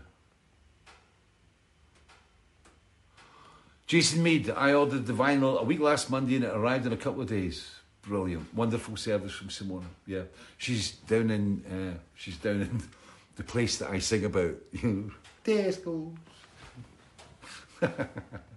[3.86, 6.96] Jason Mead, I ordered the vinyl a week last Monday and it arrived in a
[6.96, 7.74] couple of days.
[8.02, 9.84] Brilliant, wonderful service from Simona.
[10.06, 10.22] Yeah,
[10.58, 12.82] she's down in uh, she's down in
[13.36, 14.54] the place that I sing about.
[14.82, 15.12] You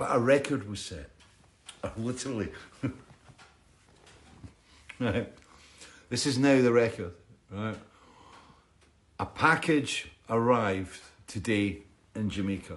[0.00, 1.10] but a record was set.
[1.84, 2.48] Oh, literally.
[4.98, 5.32] right.
[6.10, 7.12] This is now the record.
[7.50, 7.76] Right.
[9.18, 11.78] A package arrived today
[12.14, 12.76] in Jamaica.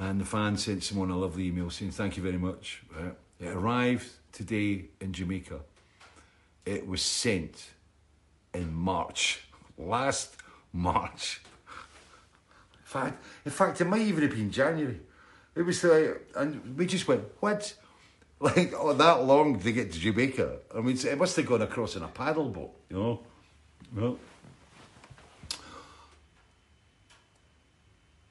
[0.00, 2.82] And the fan sent someone a lovely email saying, Thank you very much.
[2.96, 3.14] Right.
[3.38, 5.60] It arrived today in Jamaica.
[6.64, 7.70] It was sent
[8.54, 9.46] in March,
[9.78, 10.36] last
[10.72, 11.42] March.
[12.74, 15.00] In fact, in fact, it might even have been January.
[15.56, 17.74] It was like, and we just went, what?
[18.38, 20.58] Like, oh, that long to get to Jamaica.
[20.76, 23.20] I mean, it must have gone across in a paddle boat, you know?
[23.94, 24.18] Well.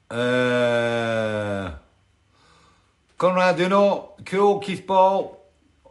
[0.08, 1.74] Uh,
[3.18, 5.36] Conrad Uno, cool, Keith Ball,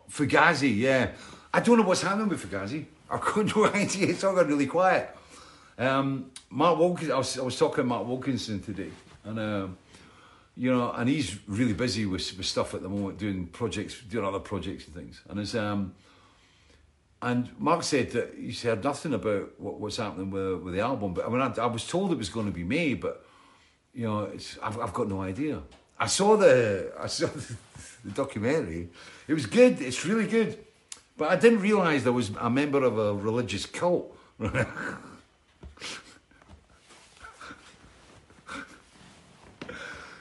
[0.09, 1.11] Fugazi, yeah.
[1.53, 2.86] I don't know what's happening with Fugazi.
[3.11, 4.07] I've got no idea.
[4.07, 5.13] It's all got really quiet.
[5.77, 8.91] Um, Mark I was, I was talking to Mark Wilkinson today,
[9.25, 9.77] and um,
[10.58, 14.26] you know, and he's really busy with, with stuff at the moment, doing projects, doing
[14.26, 15.22] other projects and things.
[15.30, 15.93] And it's um,
[17.22, 21.14] and Mark said that he's heard nothing about what, what's happening with, with the album.
[21.14, 23.26] But I mean, I, I was told it was going to be May, but
[23.93, 25.62] you know, it's, I've, I've got no idea.
[25.99, 27.56] I saw the I saw the,
[28.06, 28.89] the documentary.
[29.28, 29.82] It was good.
[29.82, 30.58] It's really good.
[31.18, 34.16] But I didn't realise there was a member of a religious cult.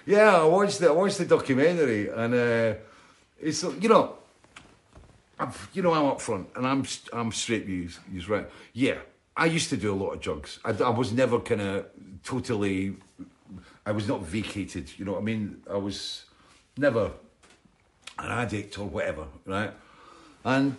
[0.06, 2.74] yeah, I watched the I watched the documentary, and uh,
[3.40, 4.16] it's you know,
[5.38, 7.98] I'm, you know, I'm up front, and I'm I'm straight views.
[8.12, 8.48] He's right.
[8.72, 8.98] Yeah,
[9.36, 10.58] I used to do a lot of drugs.
[10.64, 11.86] I, I was never kind of
[12.22, 12.96] totally.
[13.86, 14.90] I was not vacated.
[14.98, 15.62] You know what I mean?
[15.70, 16.24] I was
[16.76, 17.12] never
[18.18, 19.72] an addict or whatever, right?
[20.44, 20.76] And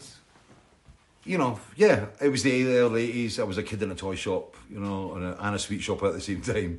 [1.24, 3.40] you know, yeah, it was the early eighties.
[3.40, 5.82] I was a kid in a toy shop, you know, and a, and a sweet
[5.82, 6.78] shop at the same time,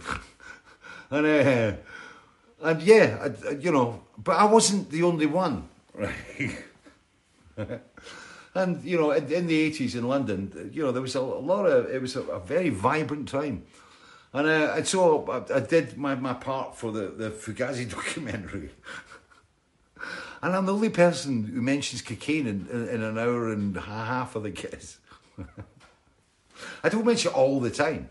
[1.10, 1.72] and uh,
[2.66, 6.58] and yeah, I, you know, but I wasn't the only one, right?
[8.54, 11.64] and you know, in, in the eighties in London, you know, there was a, lot
[11.66, 13.64] of it was a, a very vibrant time.
[14.32, 18.70] And, uh, and so I, I, did my, my part for the, the Fugazi documentary.
[20.42, 23.80] And I'm the only person who mentions cocaine in, in, in an hour and a
[23.80, 24.98] half of the kiss.
[26.84, 28.10] I don't mention it all the time.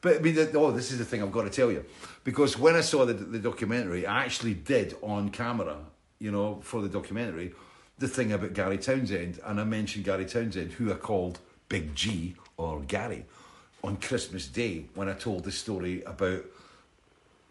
[0.00, 1.84] But I mean, oh, this is the thing I've got to tell you.
[2.24, 5.76] Because when I saw the, the documentary, I actually did on camera,
[6.18, 7.52] you know, for the documentary,
[7.98, 9.40] the thing about Gary Townsend.
[9.44, 13.26] And I mentioned Gary Townsend, who I called Big G or Gary
[13.82, 16.44] on Christmas Day when I told the story about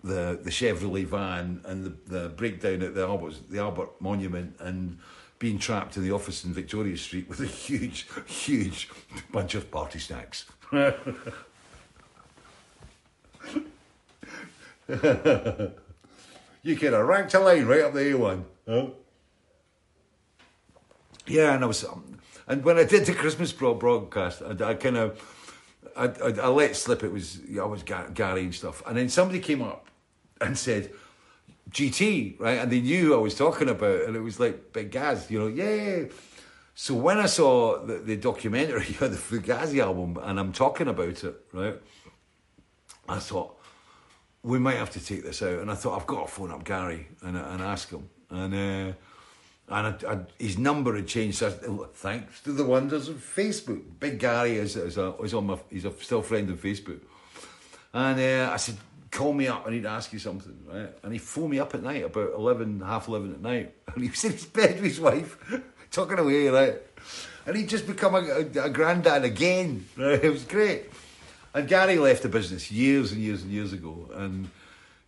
[0.04, 4.98] the the Chevrolet van and the, the breakdown at the Albert the Albert Monument and
[5.40, 8.90] being trapped in the office in Victoria Street with a huge, huge
[9.32, 10.46] bunch of party snacks.
[16.64, 18.44] you could have ranked a line right up the A1.
[18.68, 18.88] Huh?
[21.26, 24.98] Yeah, and I was, um, and when I did the Christmas broadcast, I, I kind
[24.98, 25.20] of,
[25.96, 29.40] I, I, I, let slip it was I was Gary and stuff, and then somebody
[29.40, 29.88] came up
[30.42, 30.92] and said,
[31.72, 32.60] GT, right?
[32.60, 35.40] And they knew who I was talking about, and it was like Big Gaz, you
[35.40, 36.06] know, yeah.
[36.76, 41.36] So when I saw the, the documentary the Fugazi album, and I'm talking about it,
[41.52, 41.80] right?
[43.08, 43.58] I thought
[44.44, 46.64] we might have to take this out, and I thought I've got to phone up
[46.64, 48.94] Gary and, and ask him, and uh,
[49.70, 51.38] and I, I, his number had changed.
[51.38, 55.58] So thanks to the wonders of Facebook, Big Gary is, is, a, is on my,
[55.70, 57.00] he's a still friend on Facebook,
[57.94, 58.76] and uh, I said,
[59.12, 60.90] call me up, I need to ask you something, right?
[61.04, 63.74] And he phoned me up at night, about 11, half 11 at night.
[63.94, 65.38] And he was in his bed with his wife,
[65.92, 66.82] talking away, right?
[67.46, 69.86] and he'd just become a, a, a granddad again.
[69.98, 70.24] Right?
[70.24, 70.86] It was great.
[71.54, 74.50] And Gary left the business years and years and years ago, and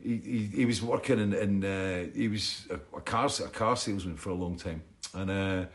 [0.01, 3.75] he, he, he was working in, in uh, he was a, a, car a car
[3.75, 4.83] salesman for a long time,
[5.15, 5.65] and uh,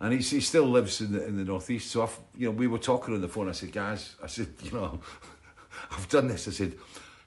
[0.00, 1.90] and he, he still lives in the in the northeast.
[1.90, 3.48] So I've, you know, we were talking on the phone.
[3.48, 5.00] I said, guys, I said, you know,
[5.90, 6.46] I've done this.
[6.46, 6.74] I said,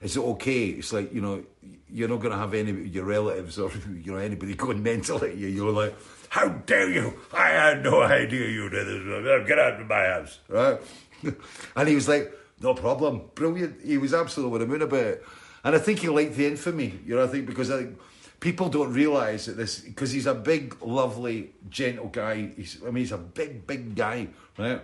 [0.01, 0.67] is it okay?
[0.67, 1.43] It's like you know,
[1.89, 3.71] you're not going to have any your relatives or
[4.03, 5.47] you know anybody going mental at you.
[5.47, 5.95] You're like,
[6.29, 7.19] how dare you?
[7.33, 9.47] I had no idea you did this.
[9.47, 10.79] Get out of my house, right?
[11.75, 12.31] and he was like
[12.61, 13.29] no problem.
[13.35, 13.81] Brilliant.
[13.83, 15.25] He was absolutely over the moon about it.
[15.63, 17.99] And I think he liked the infamy, you know, I think because I think
[18.39, 22.51] people don't realise that this, because he's a big, lovely, gentle guy.
[22.55, 24.27] He's, I mean, he's a big, big guy,
[24.57, 24.81] right?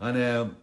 [0.00, 0.56] And um,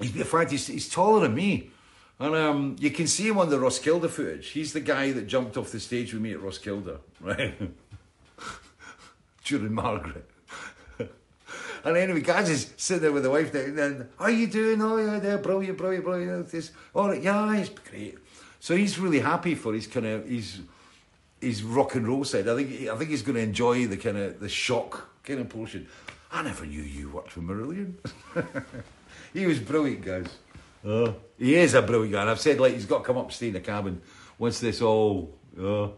[0.00, 1.70] he's, in fact, he's, he's taller than me.
[2.18, 4.48] And um, you can see him on the Roskilde footage.
[4.48, 7.54] He's the guy that jumped off the stage with me at Roskilde, right?
[9.44, 10.30] During Margaret.
[11.84, 14.82] And anyway, Gaz is sitting there with the wife there, and then, how you doing?
[14.82, 16.48] Oh, yeah, they're brilliant, brilliant, brilliant.
[16.50, 18.18] This, all right, yeah, it's great.
[18.60, 20.60] So he's really happy for his kind of, his,
[21.40, 22.48] his rock and roll side.
[22.48, 25.48] I think, I think he's going to enjoy the kind of, the shock kind of
[25.48, 25.86] portion.
[26.32, 27.94] I never knew you worked for Marillion.
[29.32, 30.26] he was brilliant, guys.
[30.84, 31.14] Oh.
[31.38, 32.20] He is a brilliant guy.
[32.22, 34.00] And I've said, like, he's got to come up and stay in the cabin
[34.38, 35.34] once this all.
[35.58, 35.94] Oh.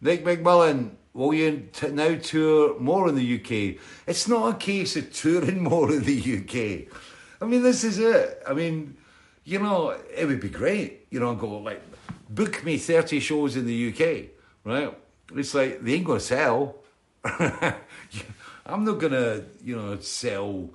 [0.00, 3.80] Nick McMullen, will you t- now tour more in the UK?
[4.06, 6.94] It's not a case of touring more in the UK.
[7.40, 8.42] I mean, this is it.
[8.48, 8.96] I mean,
[9.44, 11.82] you know, it would be great, you know, go like,
[12.30, 14.30] book me 30 shows in the UK,
[14.64, 14.96] right?
[15.34, 16.76] It's like, they ain't going to sell.
[17.24, 20.70] I'm not going to, you know, sell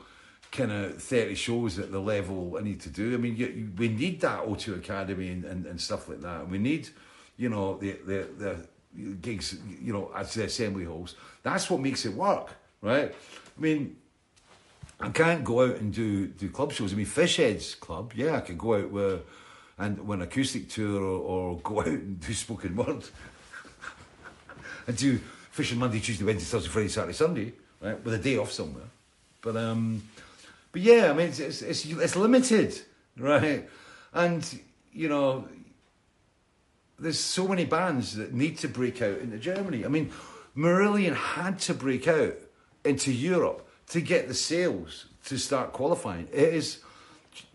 [0.51, 3.13] kind of 30 shows at the level I need to do.
[3.13, 6.49] I mean, you, you, we need that O2 Academy and, and, and stuff like that.
[6.49, 6.89] We need,
[7.37, 8.67] you know, the, the, the
[9.21, 11.15] gigs, you know, at the assembly halls.
[11.43, 12.49] That's what makes it work,
[12.81, 13.13] right?
[13.13, 13.97] I mean,
[14.99, 16.93] I can't go out and do do club shows.
[16.93, 19.21] I mean, Fishhead's club, yeah, I can go out with
[19.77, 23.03] and an acoustic tour or, or go out and do spoken word
[24.87, 25.17] and do
[25.51, 28.85] fishing Monday, Tuesday, Wednesday, Thursday, Friday, Saturday, Sunday, right, with a day off somewhere.
[29.41, 30.01] But um,
[30.71, 32.79] but yeah, I mean, it's it's, it's, it's limited,
[33.17, 33.69] right?
[34.13, 34.61] And
[34.91, 35.47] you know,
[36.99, 39.85] there's so many bands that need to break out into Germany.
[39.85, 40.11] I mean,
[40.55, 42.35] Marillion had to break out
[42.83, 46.27] into Europe to get the sales to start qualifying.
[46.31, 46.79] It is,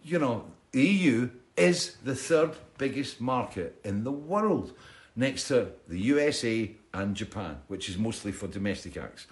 [0.04, 4.72] you know, the EU is the third biggest market in the world,
[5.16, 9.26] next to the USA and Japan, which is mostly for domestic acts.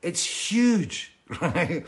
[0.00, 1.84] It's huge, right?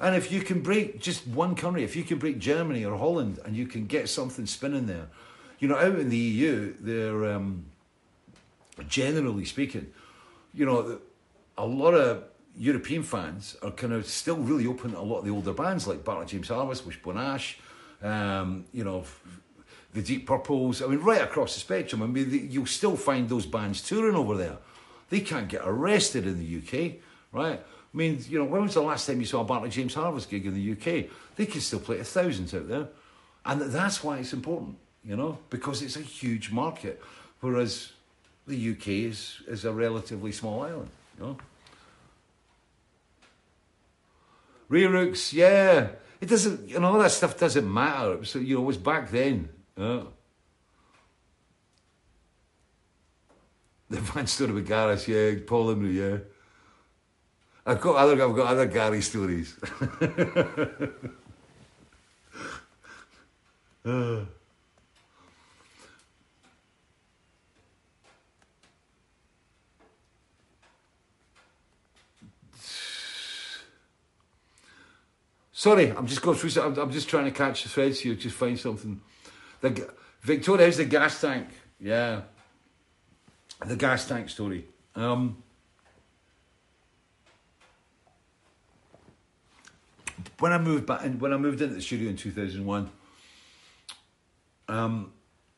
[0.00, 3.40] And if you can break just one country, if you can break Germany or Holland
[3.44, 5.08] and you can get something spinning there,
[5.58, 7.64] you know, out in the EU, they're um,
[8.88, 9.90] generally speaking,
[10.54, 11.00] you know,
[11.56, 12.24] a lot of
[12.56, 15.86] European fans are kind of still really open to a lot of the older bands
[15.86, 17.58] like Barclay James Harvest, Wishbone Ash,
[18.02, 19.04] um, you know,
[19.94, 20.82] the Deep Purples.
[20.82, 22.02] I mean, right across the spectrum.
[22.02, 24.58] I mean, you'll still find those bands touring over there.
[25.10, 26.96] They can't get arrested in the UK,
[27.32, 27.60] right?
[27.60, 30.30] I mean, you know, when was the last time you saw a Barclay James Harvest
[30.30, 31.10] gig in the UK?
[31.36, 32.88] They can still play to thousands out there.
[33.46, 34.76] And that's why it's important
[35.08, 37.02] you know, because it's a huge market,
[37.40, 37.92] whereas
[38.46, 41.38] the UK is, is a relatively small island, you know.
[44.68, 45.88] Rear Rooks, yeah.
[46.20, 48.22] It doesn't, you know, all that stuff doesn't matter.
[48.26, 49.48] So, you know, it was back then.
[49.76, 50.02] Yeah.
[53.90, 56.18] The van story with Gareth, yeah, Paul yeah.
[57.64, 59.56] I've got other, I've got other Gary stories.
[63.86, 64.26] uh.
[75.58, 76.62] Sorry, I'm just going through.
[76.62, 78.14] I'm, I'm just trying to catch the threads here.
[78.14, 79.00] Just find something.
[79.60, 79.90] The
[80.22, 81.48] Victoria is the gas tank.
[81.80, 82.20] Yeah,
[83.66, 84.66] the gas tank story.
[84.94, 85.42] Um,
[90.38, 92.88] when I moved back, and when I moved into the studio in 2001,
[94.68, 95.12] um,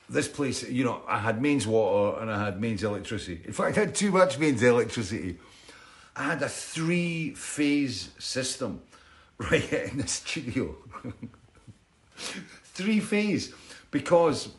[0.08, 3.42] this place, you know, I had mains water and I had mains electricity.
[3.44, 5.36] In fact, I had too much mains electricity.
[6.16, 8.80] I had a three phase system
[9.50, 10.76] right here in the studio.
[12.14, 13.54] Three phase.
[13.90, 14.50] Because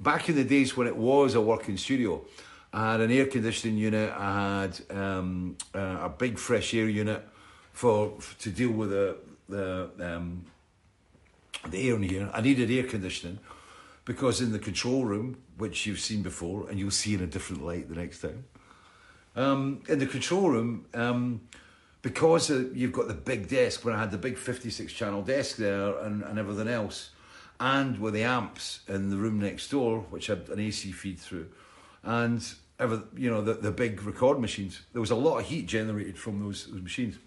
[0.00, 2.24] back in the days when it was a working studio,
[2.72, 7.22] I had an air conditioning unit, I had um, uh, a big fresh air unit
[7.72, 9.16] for, to deal with the,
[9.48, 10.44] the, um,
[11.68, 12.30] the air in here.
[12.32, 13.40] I needed air conditioning
[14.04, 17.64] because in the control room, which you've seen before, and you'll see in a different
[17.64, 18.44] light the next time,
[19.36, 21.42] um, in the control room, um,
[22.02, 25.56] because uh, you've got the big desk, when I had the big 56 channel desk
[25.56, 27.10] there and, and everything else,
[27.58, 31.48] and with the amps in the room next door, which had an AC feed through,
[32.02, 32.42] and
[32.78, 36.16] ever, you know, the, the big record machines, there was a lot of heat generated
[36.16, 37.18] from those, those machines.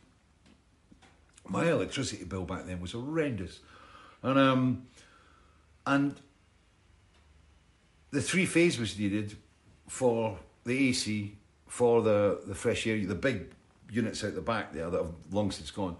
[1.47, 3.59] My electricity bill back then was horrendous.
[4.23, 4.87] And, um,
[5.85, 6.15] and
[8.09, 9.35] the three phase was needed
[9.87, 13.51] for the AC, for the, the fresh air, the big
[13.93, 15.95] units out the back there that have long since gone.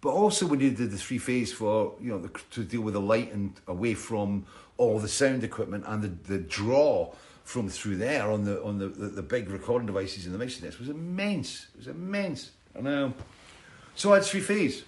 [0.00, 3.00] But also we needed the three phase for you know the, to deal with the
[3.00, 7.12] light and away from all the sound equipment and the, the draw
[7.44, 10.64] from through there on the on the, the, the big recording devices in the mixing
[10.64, 11.66] desk was immense.
[11.74, 12.50] It was immense.
[12.74, 13.14] And um,
[13.94, 14.84] so I had three phase.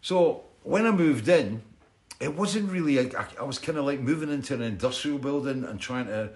[0.00, 1.62] So when I moved in,
[2.20, 3.00] it wasn't really.
[3.00, 6.30] I, I was kind of like moving into an industrial building and trying to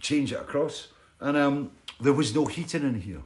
[0.00, 0.88] change it across,
[1.20, 1.70] and um,
[2.00, 3.22] there was no heating in here.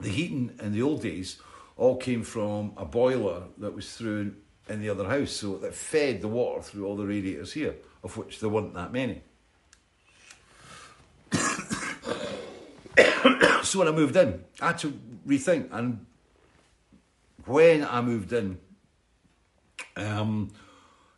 [0.00, 1.40] The heating in the old days
[1.76, 4.34] all came from a boiler that was through
[4.68, 7.74] in the other house, so that fed the water through all the radiators here,
[8.04, 9.22] of which there weren't that many.
[13.62, 15.68] so when I moved in, I had to rethink.
[15.72, 16.06] And
[17.46, 18.58] when I moved in,
[19.96, 20.50] um,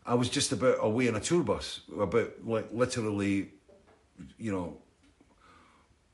[0.07, 3.51] I was just about away on a tour bus, about like literally,
[4.39, 4.78] you know.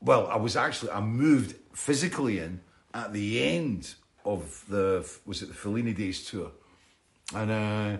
[0.01, 2.61] Well, I was actually I moved physically in
[2.93, 3.95] at the end
[4.25, 6.51] of the was it the Fellini Days tour,
[7.33, 7.97] and uh,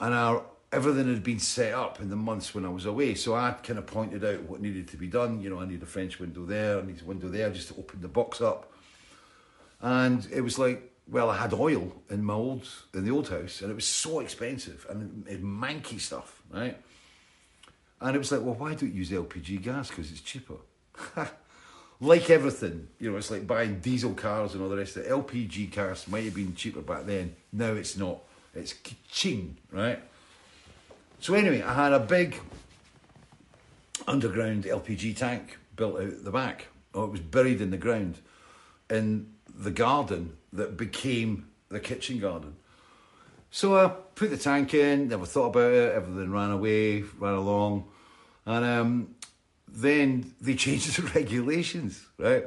[0.00, 3.14] and our everything had been set up in the months when I was away.
[3.14, 5.40] So I kind of pointed out what needed to be done.
[5.40, 7.74] You know, I need a French window there, I need a window there just to
[7.76, 8.72] open the box up.
[9.80, 13.62] And it was like, well, I had oil in my old in the old house,
[13.62, 16.78] and it was so expensive and it, manky stuff, right?
[18.00, 20.54] And it was like, well, why don't you use LPG gas because it's cheaper?
[22.00, 25.10] like everything, you know, it's like buying diesel cars and all the rest of it.
[25.10, 27.34] LPG cars might have been cheaper back then.
[27.52, 28.18] Now it's not.
[28.54, 28.74] It's
[29.10, 30.02] ching, right?
[31.20, 32.40] So anyway, I had a big
[34.06, 36.66] underground LPG tank built out the back.
[36.94, 38.18] Oh, it was buried in the ground
[38.88, 42.56] in the garden that became the kitchen garden.
[43.50, 47.88] So I put the tank in, never thought about it, everything ran away, ran along.
[48.46, 49.14] And um,
[49.72, 52.44] then they changed the regulations, right?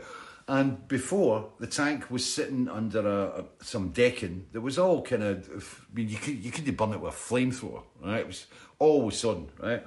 [0.48, 5.24] And before the tank was sitting under a, a, some decking that was all kind
[5.24, 8.20] of, I mean, you could you could burn it with a flamethrower, right?
[8.20, 8.48] It was
[8.78, 9.86] always sudden, right?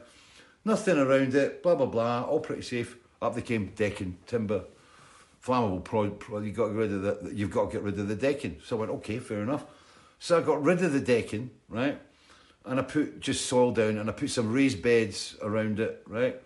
[0.65, 2.97] Nothing around it, blah blah blah, all pretty safe.
[3.21, 4.65] Up they came, decking, timber,
[5.45, 5.85] flammable.
[5.85, 8.59] Pro, pro, you got rid of you've got to get rid of the decking.
[8.65, 9.65] So I went, okay, fair enough.
[10.19, 12.01] So I got rid of the decking, right?
[12.65, 16.41] And I put just soil down, and I put some raised beds around it, right?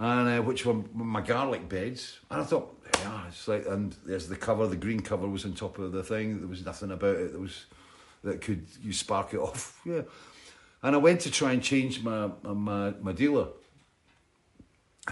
[0.00, 2.20] And uh, which were my garlic beds.
[2.30, 5.52] And I thought, yeah, it's like, and there's the cover, the green cover was on
[5.52, 6.38] top of the thing.
[6.38, 7.66] There was nothing about it that was
[8.24, 9.78] that could you spark it off.
[9.84, 10.02] Yeah,
[10.82, 13.48] and I went to try and change my my my dealer,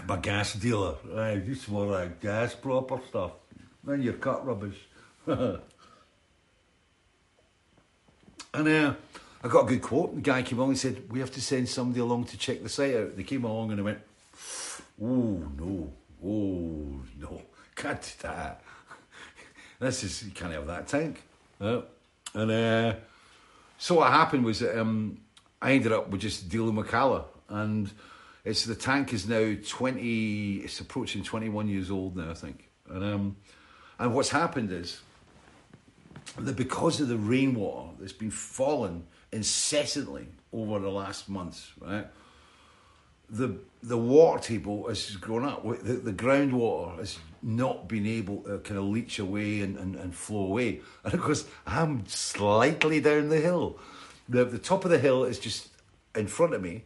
[0.07, 0.95] my gas dealer.
[1.05, 3.33] Right, this more like gas proper stuff.
[3.83, 4.87] Then your cut rubbish.
[5.27, 5.61] and
[8.55, 8.93] uh,
[9.43, 10.15] I got a good quote.
[10.15, 12.69] The guy came along and said, "We have to send somebody along to check the
[12.69, 13.99] site out." They came along and I went,
[15.01, 15.93] Oh no,
[16.23, 17.41] oh no,
[17.75, 18.61] can't do that.
[19.79, 21.23] This is you can't have that tank.
[21.61, 21.81] Yeah.
[22.33, 22.95] And uh,
[23.77, 25.21] so what happened was that, um,
[25.61, 27.89] I ended up with just dealing with Calor, and
[28.43, 30.57] it's the tank is now twenty.
[30.57, 32.69] It's approaching twenty one years old now, I think.
[32.89, 33.37] And um,
[33.97, 35.01] and what's happened is
[36.37, 42.07] that because of the rainwater that's been falling incessantly over the last months, right?
[43.29, 45.63] The the water table has grown up.
[45.63, 50.13] The, the groundwater has not been able to kind of leach away and, and, and
[50.13, 50.81] flow away.
[51.03, 53.79] And of course, I'm slightly down the hill.
[54.27, 55.69] The, the top of the hill is just
[56.13, 56.83] in front of me,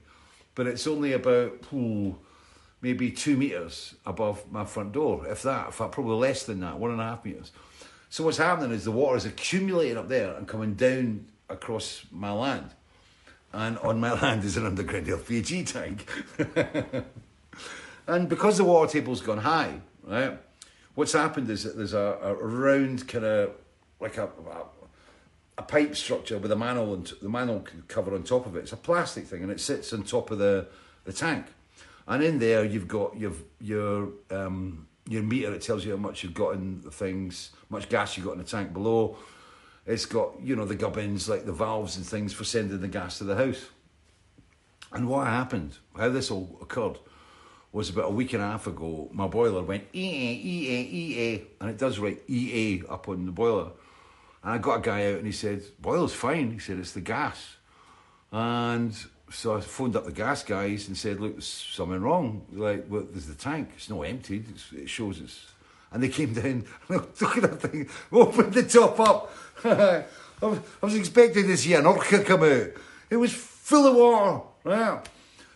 [0.54, 2.16] but it's only about ooh,
[2.82, 6.92] maybe two meters above my front door, if that, if probably less than that, one
[6.92, 7.52] and a half meters.
[8.10, 12.32] So what's happening is the water is accumulating up there and coming down across my
[12.32, 12.70] land
[13.54, 16.10] and on my land is an underground LPG tank.
[18.08, 20.38] and because the water table's gone high, right,
[20.96, 23.52] what's happened is that there's a, a round kind of
[24.00, 24.66] like a, a,
[25.60, 28.60] a pipe structure with a manhole and the manhole cover on top of it.
[28.62, 30.68] It's a plastic thing and it sits on top of the,
[31.06, 31.46] the tank.
[32.08, 33.32] And in there you've got your
[33.62, 35.54] your um, your meter.
[35.54, 38.40] It tells you how much you've got in the things, much gas you've got in
[38.40, 39.16] the tank below
[39.86, 43.18] it's got, you know, the gubbins, like the valves and things for sending the gas
[43.18, 43.66] to the house.
[44.92, 47.00] And what happened, how this all occurred,
[47.72, 49.10] was about a week and a half ago.
[49.12, 53.72] My boiler went EA, EA, EA, and it does write EA up on the boiler.
[54.44, 56.52] And I got a guy out and he said, Boiler's fine.
[56.52, 57.56] He said, It's the gas.
[58.32, 58.96] And
[59.32, 62.46] so I phoned up the gas guys and said, Look, there's something wrong.
[62.52, 63.72] Like, well, there's the tank.
[63.76, 64.46] It's not emptied.
[64.50, 65.48] It's, it shows it's.
[65.92, 69.34] And they came down and took that thing, opened the top up.
[69.66, 70.06] I,
[70.82, 72.68] was, expecting to see an orca come out.
[73.10, 74.42] It was full of water.
[74.64, 75.02] Right?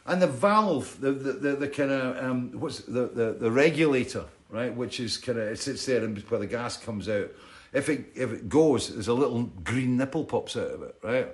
[0.05, 4.23] And the valve, the the, the, the kind of um, what's the, the the regulator,
[4.49, 7.29] right, which is kind of it sits there and where the gas comes out.
[7.73, 11.27] If it if it goes, there's a little green nipple pops out of it, right.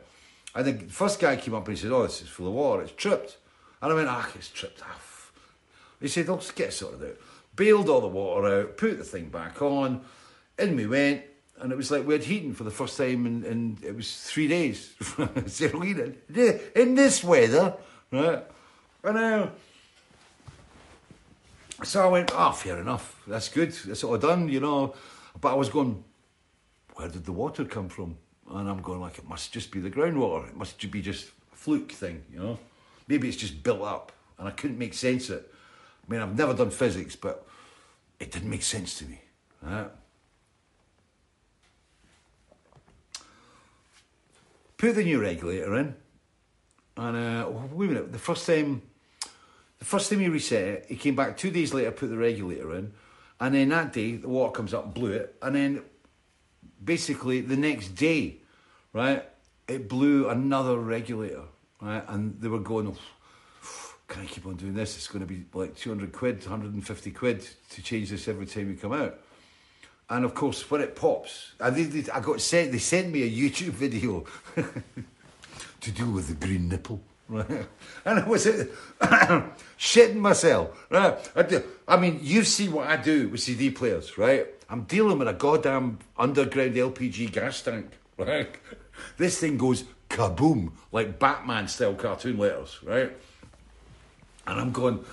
[0.56, 2.82] And the first guy came up and he said, "Oh, this is full of water.
[2.82, 3.38] It's tripped."
[3.82, 5.32] And I went, "Ah, it's tripped off."
[6.02, 7.18] He said, "Let's get sorted out."
[7.56, 10.02] Bailed all the water out, put the thing back on,
[10.58, 11.22] in we went,
[11.60, 14.24] and it was like we had heating for the first time, and, and it was
[14.24, 14.94] three days.
[16.76, 17.76] in this weather,
[18.12, 18.44] right?
[19.04, 19.48] And uh,
[21.84, 23.22] so I went, oh, fair enough.
[23.28, 23.72] That's good.
[23.72, 24.96] That's all done, you know.
[25.40, 26.04] But I was going,
[26.96, 28.18] where did the water come from?
[28.50, 30.48] And I'm going like, it must just be the groundwater.
[30.50, 32.60] It must be just a fluke thing, you know.
[33.08, 35.54] Maybe it's just built up, and I couldn't make sense of it.
[36.08, 37.46] I mean, I've never done physics, but
[38.20, 39.22] it didn't make sense to me.
[39.62, 39.88] Right?
[44.84, 45.96] Put the new regulator in,
[46.98, 48.12] and uh, wait a minute.
[48.12, 48.82] The first time
[49.80, 52.76] the first time he reset it, he came back two days later, put the regulator
[52.76, 52.92] in,
[53.40, 55.84] and then that day the water comes up and blew it, and then
[56.84, 58.40] basically the next day,
[58.92, 59.24] right,
[59.70, 61.44] it blew another regulator,
[61.82, 62.94] right, and they were going,
[64.10, 64.98] can I keep on doing this?
[64.98, 68.76] It's going to be like 200 quid, 150 quid to change this every time you
[68.76, 69.18] come out.
[70.10, 73.30] And of course, when it pops, I, they, I got sent, they sent me a
[73.30, 74.26] YouTube video
[75.82, 77.02] to do with the green nipple.
[78.06, 78.46] And I was
[79.80, 80.86] shitting myself.
[80.90, 81.18] Right.
[81.36, 84.48] I, do, I mean, you see what I do with CD players, right?
[84.70, 88.50] I'm dealing with a goddamn underground LPG gas tank, right?
[89.18, 93.12] This thing goes kaboom, like Batman style cartoon letters, right?
[94.46, 95.04] And I'm going,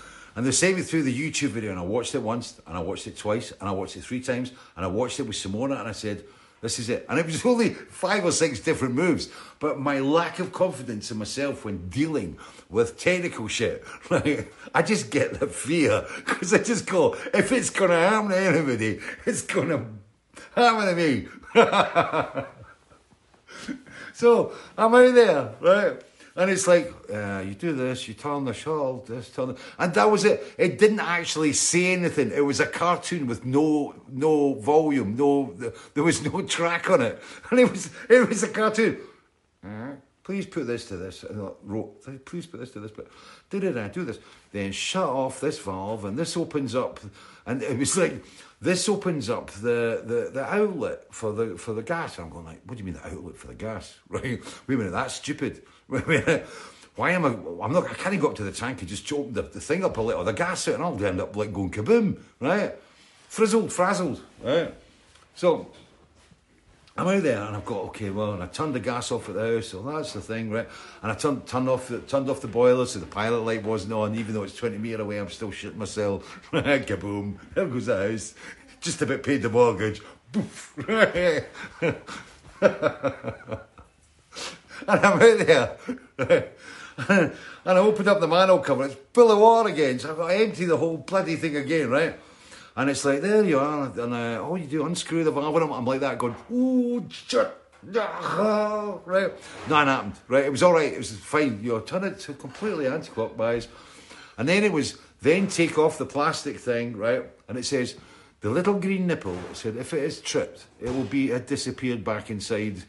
[0.41, 2.81] and they sent me through the YouTube video, and I watched it once, and I
[2.81, 5.79] watched it twice, and I watched it three times, and I watched it with Simona,
[5.79, 6.25] and I said,
[6.63, 7.05] this is it.
[7.11, 9.29] And it was only five or six different moves.
[9.59, 12.39] But my lack of confidence in myself when dealing
[12.71, 14.51] with technical shit, right?
[14.75, 19.01] I just get the fear because I just go, if it's going to to anybody,
[19.27, 19.85] it's going to
[20.57, 21.29] happen to me.
[24.15, 26.03] so I'm out there, right?
[26.37, 29.59] And it's like, uh, you do this, you turn the shawl, this, turn the...
[29.79, 30.43] And that was it.
[30.59, 32.31] It didn't actually say anything.
[32.31, 35.55] It was a cartoon with no no volume, no
[35.95, 37.21] there was no track on it.
[37.51, 38.99] And it was it was a cartoon.
[39.65, 41.25] Uh, please put this to this.
[41.25, 43.09] And I wrote, please put this to this, but
[43.51, 44.21] did it I do this?
[44.53, 47.01] Then shut off this valve and this opens up.
[47.47, 48.23] And it was like,
[48.61, 52.19] this opens up the, the, the outlet for the for the gas.
[52.19, 53.99] I'm going like, what do you mean the outlet for the gas?
[54.09, 54.41] Right?
[54.67, 55.63] Wait a minute, that's stupid.
[56.97, 57.29] Why am I?
[57.65, 57.85] I'm not.
[57.85, 59.97] I can't even go up to the tank and just open the, the thing up
[59.97, 62.75] a little, the gas out, and I'll end up like going kaboom, right?
[63.29, 64.75] Frizzled, frazzled, right?
[65.35, 65.71] So
[66.97, 69.35] I'm out there and I've got okay, well, and I turned the gas off at
[69.35, 70.69] the house, so that's the thing, right?
[71.03, 73.95] And I turned turned off the turned off the boiler so the pilot light wasn't
[73.95, 76.41] on, even though it's 20 metre away, I'm still shitting myself.
[76.53, 77.37] Kaboom!
[77.55, 78.35] There goes the house.
[78.81, 80.03] Just about paid the mortgage.
[84.87, 85.77] And I'm out
[86.19, 86.49] there.
[87.09, 87.33] and
[87.67, 89.99] I opened up the manhole cover, it's full of water again.
[89.99, 92.19] So I've got to empty the whole bloody thing again, right?
[92.77, 93.87] And it's like, there you are.
[93.87, 95.57] And uh, all you do, unscrew the valve.
[95.57, 97.51] And I'm, like that, going, ooh, shit.
[99.07, 99.33] Right?
[99.69, 100.45] Nothing happened, right?
[100.45, 100.93] It was all right.
[100.93, 101.61] It was fine.
[101.63, 103.69] You know, turn it to completely anti-clockwise.
[104.39, 107.25] And then it was, then take off the plastic thing, right?
[107.49, 107.97] And it says,
[108.41, 112.31] the little green nipple, said, if it is tripped, it will be, it disappeared back
[112.31, 112.83] inside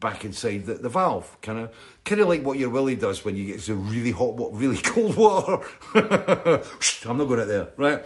[0.00, 1.70] back inside the, the valve, kind of
[2.04, 5.16] kind of like what your willy does when you get some really hot, really cold
[5.16, 5.64] water.
[5.94, 8.04] I'm not going out there, right?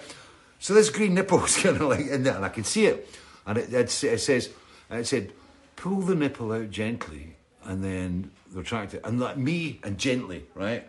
[0.58, 3.08] So this green nipple is kind of like in there, and I can see it,
[3.46, 4.50] and it, it, it says,
[4.90, 5.32] it said,
[5.76, 10.88] pull the nipple out gently, and then retract it, and like me and gently, right?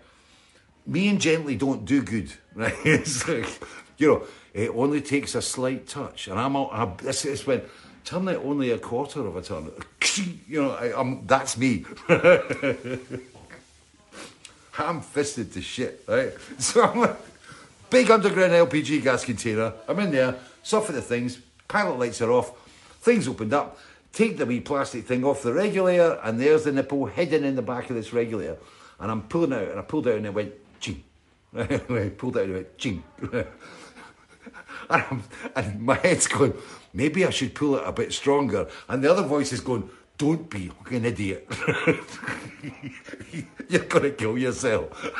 [0.87, 2.73] Me and gently don't do good, right?
[2.85, 3.49] it's like,
[3.97, 7.61] you know, it only takes a slight touch, and I'm, I'm this is when
[8.05, 9.71] turn it only a quarter of a turn.
[10.47, 11.83] You know, I, am that's me.
[14.77, 16.31] I'm fisted to shit, right?
[16.59, 17.17] So I'm a
[17.89, 19.73] big underground LPG gas container.
[19.89, 22.53] I'm in there, soften the things, pilot lights are off,
[23.01, 23.77] things opened up,
[24.13, 27.61] take the wee plastic thing off the regulator, and there's the nipple hidden in the
[27.61, 28.57] back of this regulator.
[28.99, 31.03] And I'm pulling out, and I pulled out, and it went, ching.
[31.51, 32.17] Right?
[32.17, 33.03] pulled out of it, ching.
[34.89, 35.23] and,
[35.55, 36.53] and my head's going,
[36.95, 38.67] maybe I should pull it a bit stronger.
[38.87, 41.47] And the other voice is going, don't be an idiot.
[43.69, 44.97] You're going to kill yourself.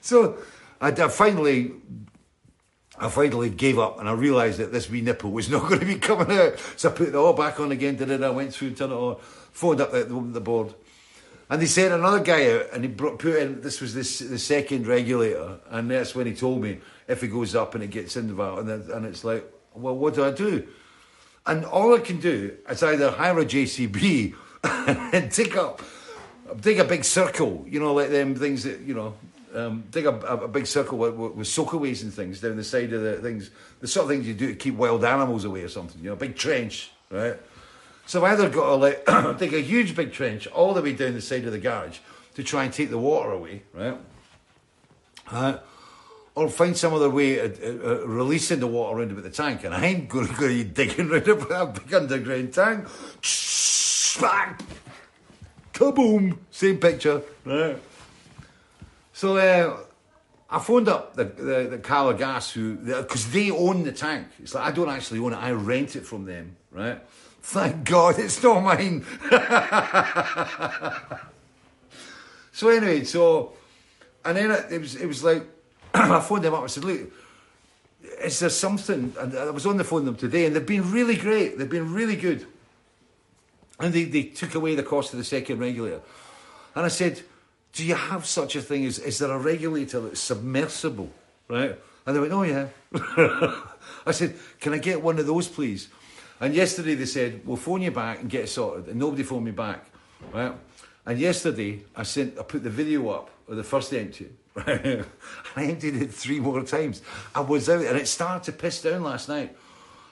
[0.00, 0.38] so
[0.80, 1.72] I, I finally
[3.00, 5.86] I finally gave up and I realised that this wee nipple was not going to
[5.86, 6.58] be coming out.
[6.76, 8.92] So I put it all back on again, did it, I went through, and turned
[8.92, 9.16] it on,
[9.52, 10.74] phoned up the, the board.
[11.50, 14.38] And they sent another guy out and he brought, put in, this was this, the
[14.38, 15.60] second regulator.
[15.70, 18.34] And that's when he told me if it goes up and it gets in the
[18.34, 18.68] valve.
[18.68, 20.66] And, and it's like, well, what do I do?
[21.46, 24.34] And all I can do is either hire a JCB
[25.12, 25.80] and dig up,
[26.60, 29.14] dig a big circle, you know, like them things that, you know,
[29.54, 32.64] um, dig a, a, a big circle with, with, with soakaways and things down the
[32.64, 33.50] side of the things,
[33.80, 36.14] the sort of things you do to keep wild animals away or something, you know,
[36.14, 37.36] a big trench, right?
[38.06, 41.14] So I've either got to like dig a huge big trench all the way down
[41.14, 41.98] the side of the garage
[42.34, 43.96] to try and take the water away, right?
[45.30, 45.58] Uh,
[46.38, 49.64] or find some other way of uh, uh, releasing the water into the tank.
[49.64, 52.86] And I ain't going to be digging around a big underground tank.
[54.20, 54.56] Bang!
[55.72, 56.38] Kaboom!
[56.52, 57.76] Same picture, right?
[59.12, 59.78] So uh,
[60.48, 64.28] I phoned up the the, the Calor Gas who because they own the tank.
[64.40, 65.36] It's like I don't actually own it.
[65.36, 67.00] I rent it from them, right?
[67.42, 69.04] Thank God it's not mine.
[72.52, 73.54] so anyway, so
[74.24, 75.42] and then it, it was it was like
[76.12, 76.64] I phoned them up.
[76.64, 77.00] I said, look.
[78.22, 79.12] Is there something?
[79.18, 81.58] And I was on the phone with them today, and they've been really great.
[81.58, 82.46] They've been really good.
[83.80, 86.00] And they, they took away the cost of the second regulator.
[86.74, 87.22] And I said,
[87.72, 91.10] Do you have such a thing as is there a regulator that's submersible?
[91.48, 91.78] Right?
[92.06, 92.68] And they went, Oh yeah.
[94.06, 95.88] I said, Can I get one of those please?
[96.40, 98.88] And yesterday they said, We'll phone you back and get it sorted.
[98.88, 99.84] And nobody phoned me back.
[100.32, 100.52] Right?
[101.06, 104.28] And yesterday I sent I put the video up of the first empty.
[104.66, 105.04] And
[105.56, 107.02] I emptied it three more times.
[107.34, 109.56] I was out and it started to piss down last night.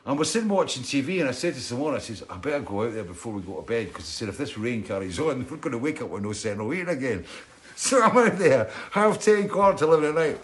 [0.07, 2.85] And we're sitting watching TV, and I said to someone, I says, I better go
[2.85, 5.45] out there before we go to bed, because I said, if this rain carries on,
[5.51, 7.25] we're going to wake up with no central heating again.
[7.79, 10.39] So I'm out there, half ten, quarter to eleven at night,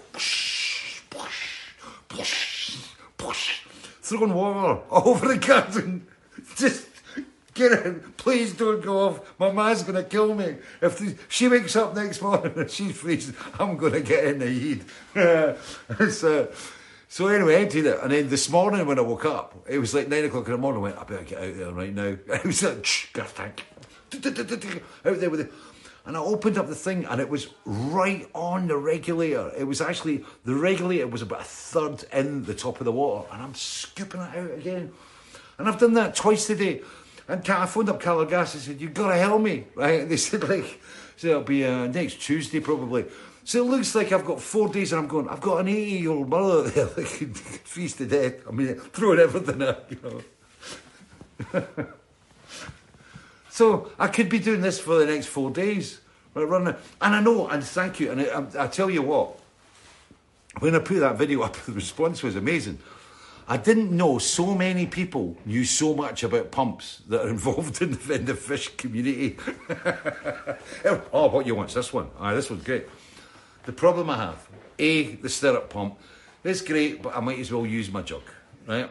[4.02, 6.06] throwing water all over the garden.
[6.56, 6.91] Just
[7.54, 9.38] get it, please don't go off.
[9.38, 10.56] My ma's going to kill me.
[10.80, 14.38] If the, she wakes up next morning and she's freezing, I'm going to get in
[14.38, 14.82] the heat.
[16.10, 16.52] so,
[17.08, 17.98] so anyway, I emptied it.
[18.02, 20.58] And then this morning when I woke up, it was like nine o'clock in the
[20.58, 20.80] morning.
[20.80, 22.16] I went, I better get out there right now.
[22.28, 23.64] It was like, gas tank.
[24.14, 25.52] Out there with it.
[26.04, 29.52] And I opened up the thing and it was right on the regulator.
[29.56, 33.28] It was actually, the regulator was about a third in the top of the water.
[33.32, 34.92] And I'm scooping it out again.
[35.58, 36.82] And I've done that twice today.
[37.28, 40.00] And I phoned up Calor Gas and said, You've got to help me, right?
[40.00, 40.80] And they said, like,
[41.16, 43.04] so it'll be uh, next Tuesday probably.
[43.44, 45.90] So it looks like I've got four days and I'm going, I've got an 80
[45.90, 48.46] year old mother there that could freeze to death.
[48.48, 50.22] I mean, throwing everything out, you
[51.52, 51.66] know.
[53.50, 56.00] so I could be doing this for the next four days.
[56.34, 56.74] Right, running.
[57.00, 58.10] And I know, and thank you.
[58.10, 59.38] And I, I, I tell you what,
[60.60, 62.78] when I put that video up, the response was amazing.
[63.48, 67.92] I didn't know so many people knew so much about pumps that are involved in
[67.92, 69.36] the, in the fish community.
[70.84, 71.70] Oh, oh, what you want?
[71.70, 72.08] This one?
[72.18, 72.86] Aye, this one's great.
[73.64, 75.98] The problem I have, A, the stirrup pump.
[76.44, 78.22] It's great, but I might as well use my jug,
[78.66, 78.90] right?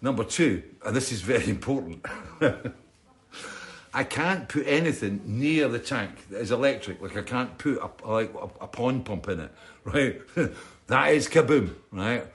[0.00, 2.04] Number two, and this is very important.
[3.94, 7.00] I can't put anything near the tank that is electric.
[7.00, 9.50] Like I can't put a, like a, a pond pump in it,
[9.84, 10.20] right?
[10.86, 12.26] that is kaboom, right?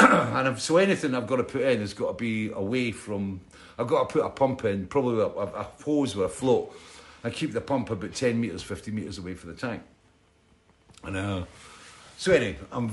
[0.00, 3.40] And if, so anything I've got to put in has got to be away from.
[3.78, 6.74] I've got to put a pump in, probably a, a, hose with a float.
[7.24, 9.82] I keep the pump about ten meters, fifty meters away from the tank.
[11.02, 11.44] And uh,
[12.18, 12.92] so anyway, I'm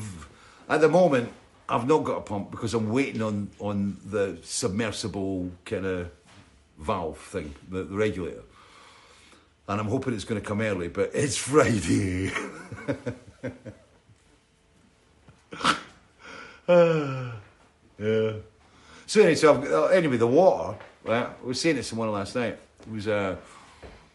[0.70, 1.32] at the moment
[1.68, 6.12] I've not got a pump because I'm waiting on on the submersible kind of
[6.78, 8.44] valve thing, the, the regulator.
[9.68, 12.32] And I'm hoping it's going to come early, but it's Friday.
[16.70, 17.34] yeah.
[19.06, 20.78] So anyway, so uh, anyway, the water.
[21.04, 22.58] Right, I was saying to someone last night.
[22.82, 23.36] It was uh,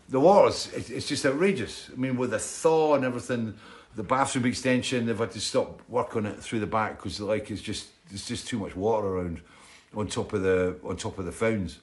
[0.08, 0.48] the water.
[0.48, 1.90] It's, it's just outrageous.
[1.92, 3.54] I mean, with the thaw and everything,
[3.96, 7.26] the bathroom extension, they've had to stop work on it through the back because the
[7.26, 9.42] like it's just there's just too much water around
[9.94, 11.80] on top of the on top of the founds.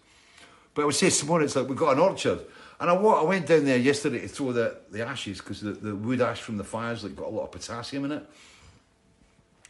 [0.74, 2.40] But I would say to someone, it's like we've got an orchard.
[2.80, 5.96] And I, I went down there yesterday to throw the, the ashes because the, the
[5.96, 8.30] wood ash from the fires like got a lot of potassium in it.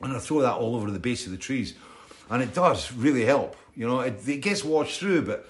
[0.01, 1.75] And I throw that all over the base of the trees.
[2.29, 3.55] And it does really help.
[3.75, 5.47] You know, it, it gets washed through, but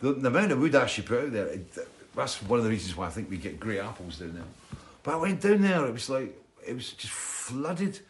[0.00, 1.78] the, the amount of wood ash you put out there, it,
[2.14, 4.80] that's one of the reasons why I think we get great apples down there.
[5.02, 8.00] But I went down there, it was like, it was just flooded.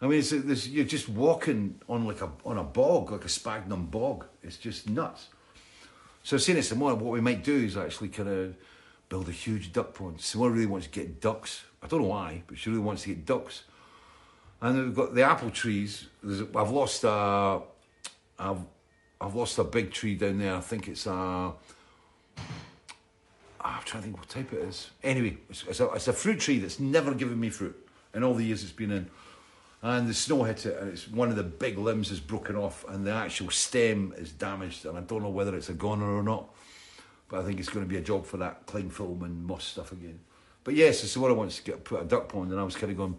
[0.00, 3.28] I mean, it's, it's, you're just walking on like a on a bog, like a
[3.28, 4.26] sphagnum bog.
[4.42, 5.28] It's just nuts.
[6.22, 6.94] So I've seen it some more.
[6.94, 8.54] What we might do is actually kind of
[9.08, 10.20] build a huge duck pond.
[10.20, 11.64] Someone really wants to get ducks.
[11.82, 13.64] I don't know why, but she really wants to get ducks.
[14.60, 16.06] And we've got the apple trees.
[16.22, 17.60] There's, I've lost a,
[18.38, 18.60] I've,
[19.20, 20.54] I've lost a big tree down there.
[20.54, 21.52] I think it's a.
[23.60, 24.90] Ah, I'm trying to think what type it is.
[25.02, 27.76] Anyway, it's, it's, a, it's a fruit tree that's never given me fruit
[28.14, 29.10] in all the years it's been in.
[29.80, 32.84] And the snow hit it, and it's one of the big limbs is broken off,
[32.88, 34.86] and the actual stem is damaged.
[34.86, 36.52] And I don't know whether it's a goner or not,
[37.28, 39.64] but I think it's going to be a job for that cling film and moss
[39.64, 40.18] stuff again.
[40.64, 42.74] But yes, it's what I want to get put a duck pond, and I was
[42.74, 43.16] kind of going.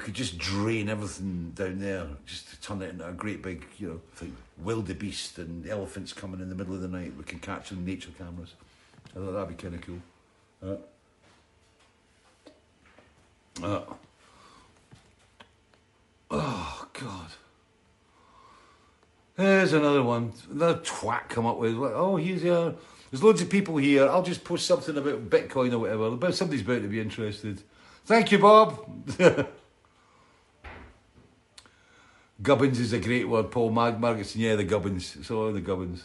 [0.00, 3.66] We could just drain everything down there, just to turn it into a great big,
[3.76, 4.34] you know, thing.
[4.56, 7.12] Wildebeest and elephants coming in the middle of the night.
[7.18, 8.54] We can catch on nature cameras.
[9.10, 10.80] I thought that'd be kind of cool.
[13.62, 13.94] Uh, uh,
[16.30, 17.30] oh God!
[19.36, 20.32] There's another one.
[20.50, 21.76] Another twat come up with.
[21.76, 22.72] Oh, he's here.
[23.10, 24.08] There's loads of people here.
[24.08, 26.32] I'll just post something about Bitcoin or whatever.
[26.32, 27.62] Somebody's about to be interested.
[28.06, 28.86] Thank you, Bob.
[32.42, 34.26] Gubbins is a great word, Paul Mag.
[34.34, 35.16] Yeah, the Gubbins.
[35.16, 36.04] It's all the Gubbins.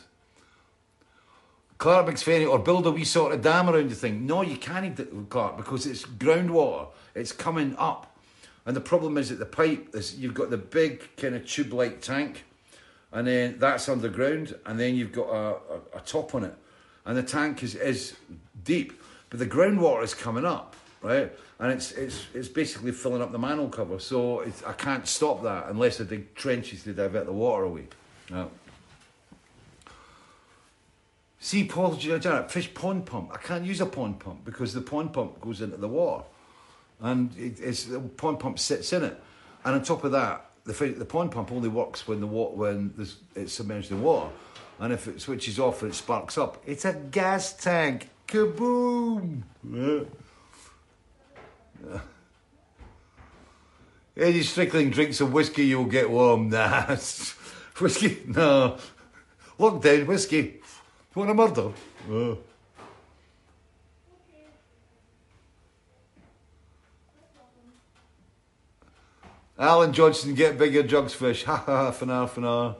[1.77, 4.25] Clark McSvenny, or build a wee sort of dam around the thing.
[4.25, 6.87] No, you can't, Clark, because it's groundwater.
[7.13, 8.17] It's coming up.
[8.65, 12.01] And the problem is that the pipe, is you've got the big kind of tube-like
[12.01, 12.45] tank,
[13.11, 16.55] and then that's underground, and then you've got a, a, a top on it.
[17.05, 18.15] And the tank is, is
[18.63, 21.31] deep, but the groundwater is coming up, right?
[21.59, 23.99] And it's it's it's basically filling up the manhole cover.
[23.99, 27.87] So I can't stop that unless I dig trenches to divert the water away.
[28.29, 28.45] Yeah.
[31.39, 33.31] See, Paul, Janet, fish pond pump.
[33.31, 36.23] I can't use a pond pump because the pond pump goes into the water,
[36.99, 39.21] and it, it's the pond pump sits in it.
[39.63, 42.93] And on top of that, the the pond pump only works when the water when
[43.35, 44.31] it's submerged in water,
[44.79, 48.09] and if it switches off and it sparks up, it's a gas tank.
[48.27, 49.43] Kaboom!
[49.71, 49.99] Yeah.
[54.17, 56.49] Eddie Strickling drinks some whiskey, you'll get warm.
[56.49, 56.87] Nah,
[57.79, 58.77] whiskey, no.
[59.59, 60.61] Lockdown whiskey.
[61.15, 61.71] You want a murder?
[69.57, 71.43] Alan Johnson, get bigger jugs fish.
[71.45, 72.75] Ha ha, now, for now.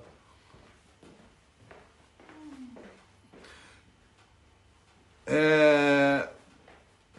[5.27, 6.27] Uh,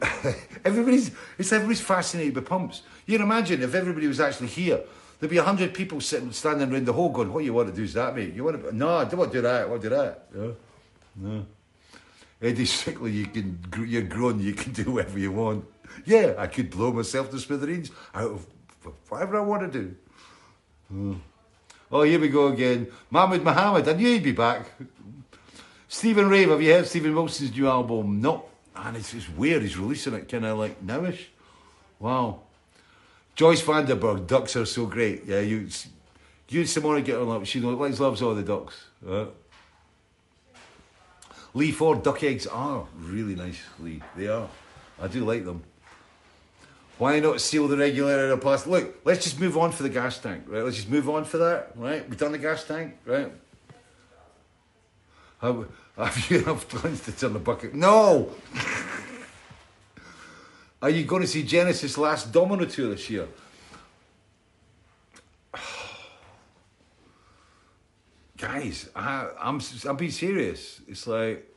[0.66, 2.82] everybody's it's everybody's fascinated by pumps.
[3.06, 4.80] You can imagine if everybody was actually here,
[5.18, 7.84] there'd be hundred people sitting standing around the hole going, "What you want to do
[7.84, 8.34] is that, mate?
[8.34, 8.76] You want to?
[8.76, 9.62] No, I don't want to do that.
[9.62, 10.50] I want to do that." Yeah.
[11.16, 11.46] No.
[12.42, 15.64] Eddie Strictly, you can, you're grown, you can do whatever you want.
[16.04, 18.46] Yeah, I could blow myself to smithereens out of
[19.08, 19.96] whatever I want to do.
[20.92, 21.20] Oh.
[21.90, 22.88] oh, here we go again.
[23.10, 24.66] Mahmoud Mohammed, I knew he'd be back.
[25.88, 28.20] Stephen Rave, have you heard Steven Wilson's new album?
[28.20, 28.44] No.
[28.76, 31.24] And it's, it's weird, he's releasing it kind of like nowish.
[31.98, 32.40] Wow.
[33.34, 35.24] Joyce Vanderberg, ducks are so great.
[35.26, 35.68] Yeah, you,
[36.48, 38.86] you and Simona get on like she loves all the ducks.
[39.06, 39.26] Uh,
[41.54, 44.02] Lee Ford duck eggs are really nice, Lee.
[44.14, 44.48] They are.
[45.00, 45.62] I do like them.
[46.98, 48.70] Why not seal the regulator in plastic?
[48.70, 50.62] Look, let's just move on for the gas tank, right?
[50.62, 52.08] Let's just move on for that, right?
[52.08, 53.30] We've done the gas tank, right?
[55.42, 55.66] Have,
[56.05, 57.74] have you enough plans to turn the bucket?
[57.74, 58.30] No!
[60.82, 63.26] Are you going to see Genesis' last Domino tour this year?
[68.36, 70.82] guys, I, I'm I'm being serious.
[70.86, 71.57] It's like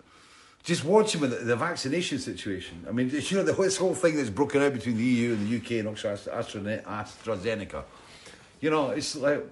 [0.64, 2.86] just watching with the, the, vaccination situation.
[2.88, 5.48] I mean, you know, the, this whole thing that's broken out between the EU and
[5.48, 7.84] the UK and AstraZeneca.
[8.62, 9.46] You know, it's like,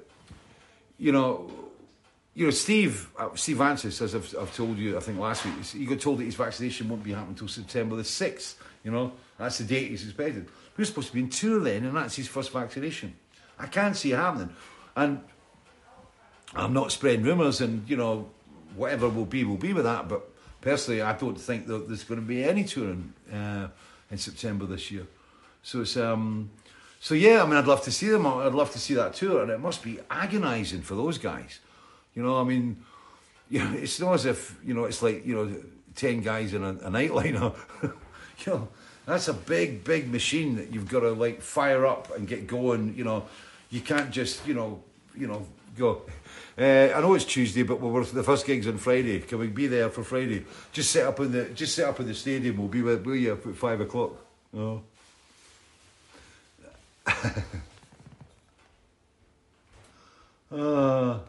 [0.98, 1.52] you know,
[2.38, 5.56] you know, Steve uh, Steve Vance, as I've, I've told you, I think last week,
[5.66, 8.62] he got told that his vaccination won't be happening until September the sixth.
[8.84, 10.48] You know, that's the date he's expected.
[10.78, 13.16] We're supposed to be in tour then, and that's his first vaccination.
[13.58, 14.52] I can't see it happening,
[14.96, 15.20] and
[16.54, 18.30] I'm not spreading rumours, and you know,
[18.76, 20.08] whatever will be will be with that.
[20.08, 20.30] But
[20.62, 23.70] personally, I don't think that there's going to be any touring uh,
[24.12, 25.08] in September this year.
[25.64, 26.52] So it's um,
[27.00, 27.42] so yeah.
[27.42, 28.28] I mean, I'd love to see them.
[28.28, 31.62] I'd love to see that tour, and it must be agonising for those guys.
[32.18, 32.84] You know, I mean,
[33.50, 35.56] you know, it's not as if you know it's like you know
[35.96, 37.56] ten guys in a, a nightliner.
[37.84, 37.92] you
[38.48, 38.68] know,
[39.06, 42.96] that's a big, big machine that you've got to like fire up and get going.
[42.98, 43.28] You know,
[43.70, 44.82] you can't just you know,
[45.16, 45.46] you know,
[45.78, 46.02] go.
[46.58, 49.20] Uh, I know it's Tuesday, but we're, the first gig's on Friday.
[49.20, 50.44] Can we be there for Friday?
[50.72, 52.58] Just set up in the just set up in the stadium.
[52.58, 54.14] We'll be with will you at five o'clock.
[54.56, 54.82] Oh.
[60.52, 61.20] uh.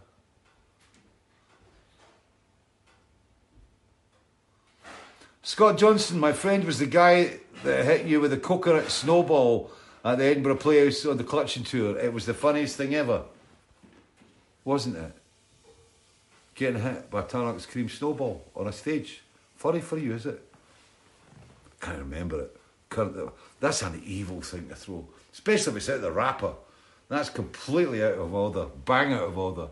[5.49, 9.71] Scott Johnson, my friend, was the guy that hit you with a coconut snowball
[10.05, 11.99] at the Edinburgh Playhouse on the Clutching Tour.
[11.99, 13.23] It was the funniest thing ever,
[14.67, 15.13] wasn't it?
[16.55, 19.23] Getting hit by a cream snowball on a stage.
[19.57, 20.39] Funny for you, is it?
[21.81, 22.57] Can't remember it.
[22.95, 26.53] Uh, that's an evil thing to throw, especially if it's out of the wrapper.
[27.09, 29.69] That's completely out of order, bang out of order.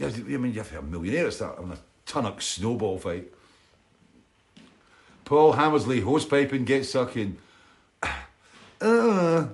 [0.00, 3.34] I mean, you have to be a millionaire to start on a Tunnock snowball fight.
[5.28, 7.36] Paul Hammersley, Hose piping, get sucking.
[8.80, 9.48] Uh,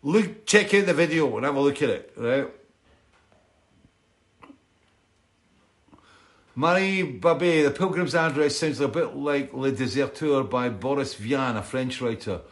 [0.00, 2.46] look, check out the video and have a look at it, right?
[6.54, 11.62] Marie Babet, The Pilgrim's Address sounds a bit like Le Deserteur by Boris Vian, a
[11.62, 12.42] French writer.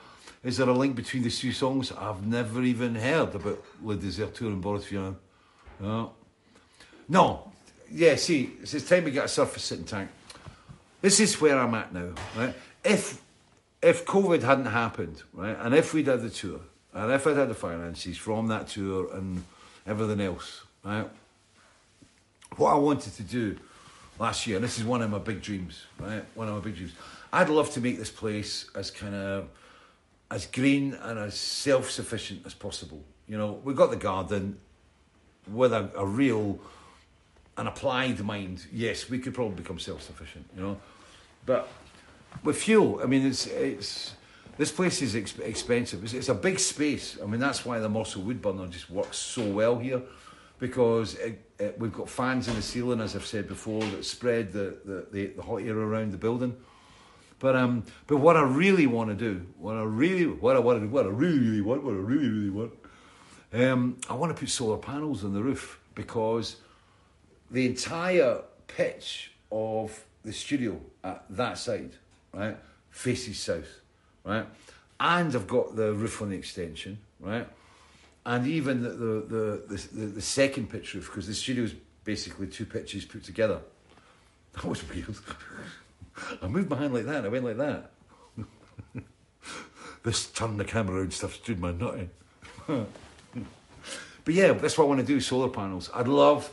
[0.42, 1.92] Is there a link between the two songs?
[1.92, 5.14] I've never even heard about Le Deserteur and Boris Vian.
[5.78, 6.14] No.
[7.08, 7.52] No.
[7.92, 10.10] Yeah, see, it's time we get a surface sitting tank.
[11.06, 12.52] This is where I'm at now, right?
[12.82, 13.22] If
[13.80, 16.58] if COVID hadn't happened, right, and if we'd had the tour,
[16.92, 19.44] and if I'd had the finances from that tour and
[19.86, 21.08] everything else, right,
[22.56, 23.56] what I wanted to do
[24.18, 26.74] last year, and this is one of my big dreams, right, one of my big
[26.74, 26.94] dreams,
[27.32, 29.48] I'd love to make this place as kind of
[30.28, 33.00] as green and as self-sufficient as possible.
[33.28, 34.58] You know, we've got the garden
[35.46, 36.58] with a, a real
[37.58, 40.80] an applied mind, yes, we could probably become self-sufficient, you know.
[41.46, 41.68] But
[42.42, 44.14] with fuel, I mean, it's it's
[44.58, 46.02] this place is exp- expensive.
[46.02, 47.18] It's, it's, a big space.
[47.22, 50.02] I mean, that's why the Morsø wood burner just works so well here,
[50.58, 54.52] because it, it, we've got fans in the ceiling, as I've said before, that spread
[54.52, 56.56] the, the, the, the hot air around the building.
[57.38, 60.80] But um, but what I really want to do, what I really, what I want
[60.80, 62.72] to do, what I really, really want, what I really, really want,
[63.52, 66.56] um, I want to put solar panels on the roof because
[67.50, 71.92] the entire pitch of the studio at that side,
[72.34, 72.56] right,
[72.90, 73.80] faces south,
[74.24, 74.44] right?
[74.98, 77.48] And I've got the roof on the extension, right?
[78.26, 81.74] And even the the the, the, the second pitch roof, because the studio is
[82.04, 83.60] basically two pitches put together.
[84.52, 85.14] That was weird.
[86.42, 87.90] I moved my hand like that, I went like that.
[90.02, 92.86] this turn the camera around stuff stood my nut in.
[94.24, 95.90] but yeah, that's what I want to do, solar panels.
[95.92, 96.50] I'd love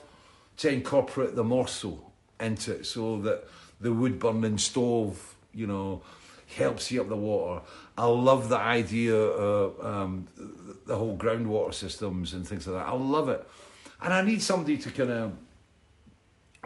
[0.57, 1.97] to incorporate the Morsø
[2.41, 3.45] into it so that
[3.83, 6.01] the wood burning stove, you know,
[6.57, 7.61] helps heat up the water.
[7.97, 10.27] I love the idea of um,
[10.87, 12.91] the whole groundwater systems and things like that.
[12.91, 13.47] I love it.
[14.01, 15.33] And I need somebody to kind of,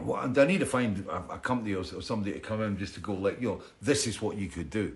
[0.01, 2.93] well, I need to find a, a company or, or, somebody to come in just
[2.95, 4.95] to go like, you know, this is what you could do.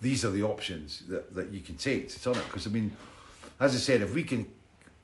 [0.00, 2.44] These are the options that, that you can take to turn it.
[2.46, 2.96] Because I mean,
[3.58, 4.46] as I said, if we can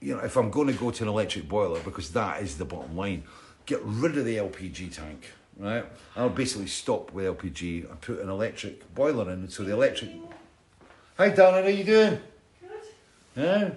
[0.00, 2.64] you know, if I'm going to go to an electric boiler, because that is the
[2.64, 3.24] bottom line,
[3.66, 5.30] get rid of the LPG tank,
[5.60, 5.84] right?
[6.16, 9.48] I'll basically stop with LPG and put an electric boiler in.
[9.48, 10.10] So the electric.
[11.16, 12.18] Hi, Donna, how you doing?
[12.60, 12.80] Good.
[13.36, 13.70] Yeah.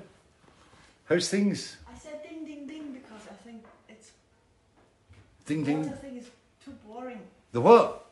[1.05, 1.77] How's things?
[1.87, 4.11] I said ding ding ding because I think it's.
[5.45, 5.83] Ding the ding.
[5.83, 6.25] water thing is
[6.63, 7.19] too boring.
[7.51, 8.05] The what?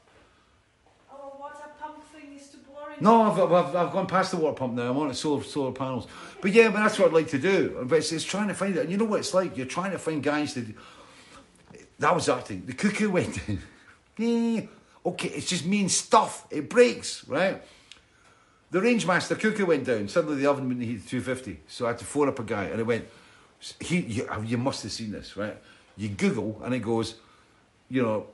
[1.10, 2.98] Oh, Our water pump thing is too boring.
[3.00, 4.92] No, I've, I've, I've gone past the water pump now.
[4.92, 6.08] I'm on solar solar panels.
[6.42, 7.86] But yeah, but that's what I'd like to do.
[7.86, 8.82] But it's, it's trying to find it.
[8.82, 9.56] And you know what it's like?
[9.56, 10.66] You're trying to find guys to.
[12.02, 12.64] That was our thing.
[12.66, 13.40] The cuckoo went
[14.18, 14.70] in.
[15.06, 16.48] okay, it's just mean stuff.
[16.50, 17.62] It breaks, right?
[18.72, 20.08] The Rangemaster cooker went down.
[20.08, 21.60] Suddenly the oven wouldn't heat 250.
[21.68, 23.08] So I had to phone up a guy and it went,
[23.80, 25.56] he, you, you must have seen this, right?
[25.96, 27.16] You Google and it goes,
[27.88, 28.26] you know,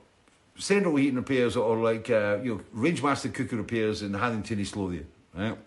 [0.56, 5.06] central heating repairs or like, uh, you know, Rangemaster cooker repairs in Haddington, East Lothian,
[5.34, 5.58] right?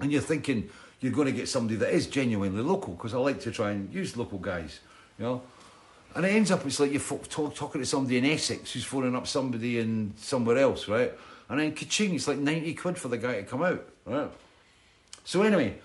[0.00, 0.70] And you're thinking
[1.00, 3.92] you're going to get somebody that is genuinely local because I like to try and
[3.92, 4.80] use local guys,
[5.18, 5.42] you know?
[6.16, 9.14] And it ends up, it's like you're talk, talking to somebody in Essex who's phoning
[9.14, 11.12] up somebody in somewhere else, right?
[11.50, 14.30] And then ka-ching, it's like 90 quid for the guy to come out, right?
[15.24, 15.78] So anyway,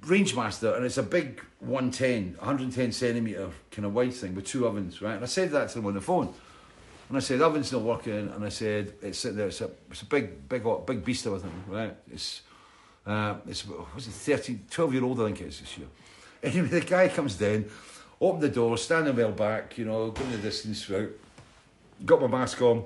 [0.00, 5.02] Rangemaster, and it's a big 110, 110 centimetre kind of wide thing with two ovens,
[5.02, 5.16] right?
[5.16, 6.32] And I said that to him on the phone.
[7.08, 8.30] And I said, the oven's not working.
[8.30, 11.34] And I said, it's sitting there, it's a, it's a big, big, big beast of
[11.34, 11.94] a thing, right?
[12.10, 12.40] It's,
[13.06, 15.88] uh, it's, was it 13, 12 year old, I think it is this year.
[16.42, 17.64] Anyway, the guy comes down,
[18.28, 21.10] open the door, standing well back, you know, going the distance throughout,
[22.04, 22.84] got my mask on,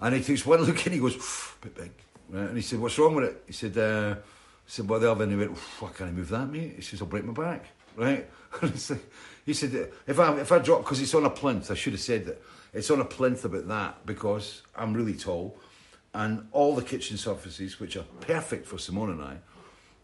[0.00, 1.16] and he takes one look and he goes,
[1.60, 1.90] bit big.
[2.30, 2.48] Right?
[2.48, 3.42] And he said, what's wrong with it?
[3.46, 4.22] He said, uh, I
[4.66, 5.30] said, well, the oven.
[5.30, 6.74] He went, fuck, can I move that, mate?
[6.76, 7.66] He says, I'll break my back.
[7.96, 8.28] Right?
[9.46, 12.02] he said, if I, if I drop, because it's on a plinth, I should have
[12.02, 12.42] said that.
[12.74, 15.58] It's on a plinth about that because I'm really tall.
[16.12, 19.38] and all the kitchen surfaces, which are perfect for Simone and I,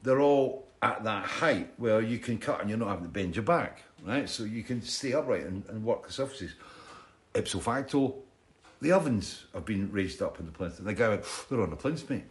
[0.03, 3.37] they're all at that height where you can cut and you're not having to bend
[3.37, 4.29] your back, right?
[4.29, 6.53] So you can stay upright and, and work the surfaces.
[7.35, 8.15] Ipso facto,
[8.81, 10.79] the ovens have been raised up in the plinth.
[10.79, 12.25] And the guy went, they're on the plinth, mate.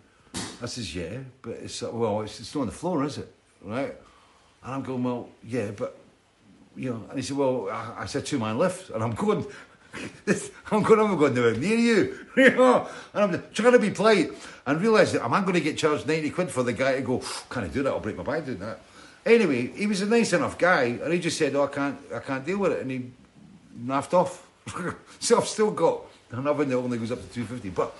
[0.62, 3.32] I says, yeah, but it's, uh, well, it's, it's not on the floor, is it?
[3.62, 3.96] Right?
[4.64, 5.98] And I'm going, well, yeah, but,
[6.76, 8.90] you know, and he said, well, I, I said two man lift.
[8.90, 9.46] And I'm going,
[10.72, 14.32] I'm going, I'm going nowhere near you, and I'm trying to be polite
[14.66, 17.02] and realise that am I going to get charged 90 quid for the guy to
[17.02, 17.92] go, can I do that?
[17.92, 18.80] I'll break my back doing that.
[19.26, 22.20] Anyway, he was a nice enough guy and he just said, oh, I can't, I
[22.20, 22.82] can't deal with it.
[22.82, 23.12] And he
[23.86, 24.48] naffed off.
[25.20, 26.02] so I've still got
[26.32, 27.70] an oven that only goes up to 250.
[27.70, 27.96] But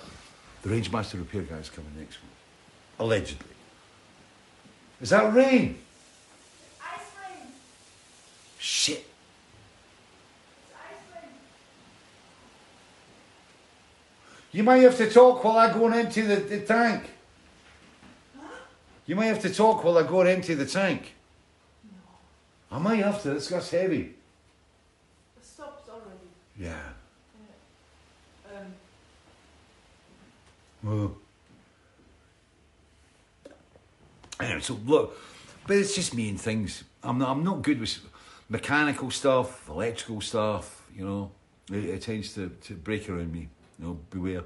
[0.62, 2.30] the Range Master repair guy is coming next week,
[2.98, 3.46] allegedly.
[5.00, 5.78] Is that rain?
[6.80, 7.48] Ice cream.
[8.58, 8.96] Shit.
[8.96, 11.30] It's ice cream.
[14.52, 17.04] You might have to talk while I go and empty the, the tank.
[19.06, 21.14] You might have to talk while I go and empty the tank.
[21.84, 22.76] No.
[22.76, 24.14] I might have to, it's that's heavy.
[25.36, 26.08] It stopped already.
[26.58, 26.78] Yeah.
[28.50, 28.74] Um,
[30.82, 31.16] Well.
[34.40, 35.16] Anyway, so look,
[35.66, 36.84] but it's just me and things.
[37.02, 37.98] I'm not, I'm not good with
[38.48, 41.30] mechanical stuff, electrical stuff, you know.
[41.70, 43.48] It, it tends to, to break around me.
[43.78, 44.44] You know, beware.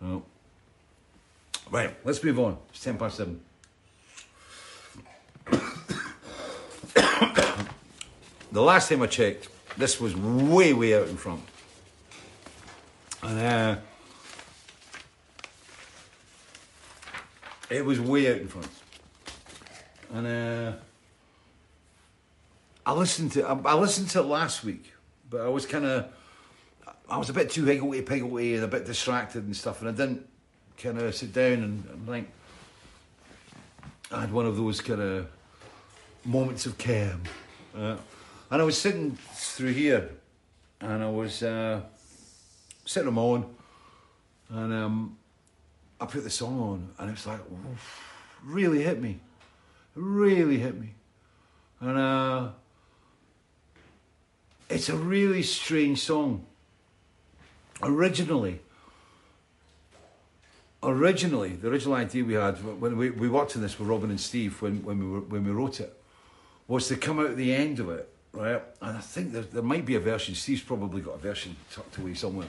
[0.00, 0.22] You know.
[1.70, 2.58] Right, let's move on.
[2.70, 3.40] It's 10 past 7.
[8.52, 11.42] The last time I checked, this was way, way out in front.
[13.22, 13.76] And uh,
[17.70, 18.68] it was way out in front.
[20.12, 20.72] And uh,
[22.86, 24.92] I listened to I, I listened to it last week,
[25.28, 26.06] but I was kind of
[27.08, 29.92] I was a bit too higgledy piggledy and a bit distracted and stuff, and I
[29.92, 30.26] didn't
[30.78, 32.28] kind of sit down and, and think.
[34.14, 35.26] I had one of those kind of
[36.24, 37.22] moments of calm,
[37.76, 37.96] uh,
[38.48, 40.08] and I was sitting through here,
[40.80, 41.80] and I was uh,
[42.84, 43.54] sitting on
[44.50, 45.16] and um,
[46.00, 48.04] I put the song on, and it was like oof,
[48.44, 49.18] really hit me,
[49.96, 50.94] really hit me,
[51.80, 52.48] and uh,
[54.70, 56.46] it's a really strange song.
[57.82, 58.60] Originally,
[60.84, 64.20] originally, the original idea we had when we, we worked on this with Robin and
[64.20, 66.00] Steve when, when we were, when we wrote it
[66.66, 68.62] was to come out at the end of it, right?
[68.80, 70.34] And I think there, there might be a version.
[70.34, 72.48] Steve's probably got a version tucked away somewhere.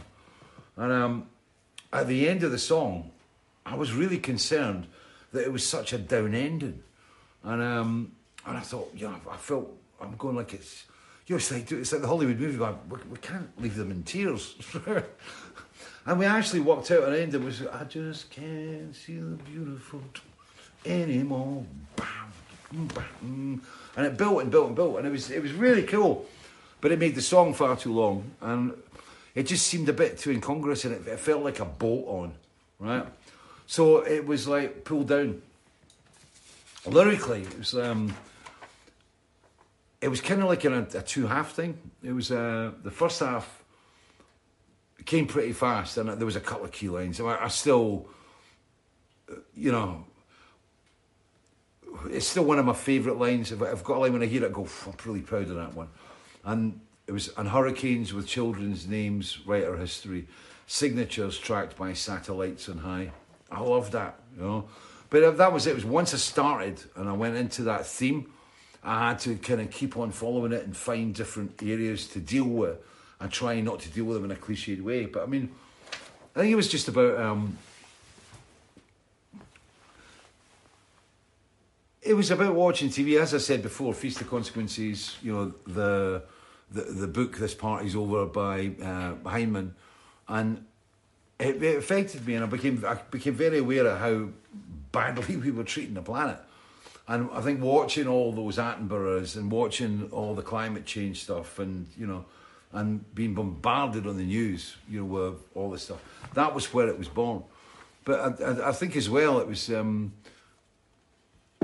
[0.78, 1.30] And um,
[1.92, 3.12] at the end of the song,
[3.66, 4.88] I was really concerned
[5.32, 6.84] that it was such a down ending,
[7.44, 8.12] and um,
[8.46, 9.70] and I thought, you know, I felt
[10.02, 10.86] I'm going like it's.
[11.28, 13.90] You know, it's like, it's like the Hollywood movie, but we, we can't leave them
[13.90, 14.54] in tears.
[16.06, 20.02] and we actually walked out and ended with, I just can't see the beautiful
[20.86, 21.66] anymore.
[21.96, 23.62] Bam, bam.
[23.98, 26.26] And it built and built and built, and it was it was really cool.
[26.82, 28.74] But it made the song far too long, and
[29.34, 32.34] it just seemed a bit too incongruous, and it, it felt like a bolt on,
[32.80, 33.06] right?
[33.68, 35.42] So it was like pulled down.
[36.86, 38.14] Lyrically, it was um,
[40.02, 41.80] it was kind of like in a, a two half thing.
[42.04, 43.64] It was uh, the first half
[45.06, 47.20] came pretty fast, and there was a couple of key lines.
[47.20, 48.08] I, I still,
[49.56, 50.06] you know,
[52.10, 53.52] it's still one of my favourite lines.
[53.52, 55.56] If I've got a line when I hear it, I go, I'm really proud of
[55.56, 55.90] that one.
[56.44, 60.28] And it was on hurricanes with children's names, writer history,
[60.68, 63.12] signatures tracked by satellites on high.
[63.52, 64.66] I love that, you know.
[65.10, 65.72] But that was it.
[65.72, 68.32] It was once I started and I went into that theme,
[68.84, 72.46] I had to kind of keep on following it and find different areas to deal
[72.46, 72.78] with
[73.20, 75.06] and try not to deal with them in a cliched way.
[75.06, 75.52] But I mean,
[76.36, 77.58] I think it was just about um,
[82.02, 83.20] it was about watching TV.
[83.20, 85.18] As I said before, Feast of Consequences.
[85.22, 86.24] You know the
[86.72, 89.72] the, the book "This Party's Over" by uh, Heinberg,
[90.28, 90.66] and
[91.40, 94.30] it, it affected me, and I became I became very aware of how
[94.92, 96.40] badly we were treating the planet.
[97.08, 101.88] And I think watching all those Attenboroughs and watching all the climate change stuff, and
[101.98, 102.26] you know,
[102.72, 106.02] and being bombarded on the news, you know, all this stuff,
[106.34, 107.44] that was where it was born.
[108.04, 109.70] But I, I, I think as well, it was.
[109.70, 110.14] Um,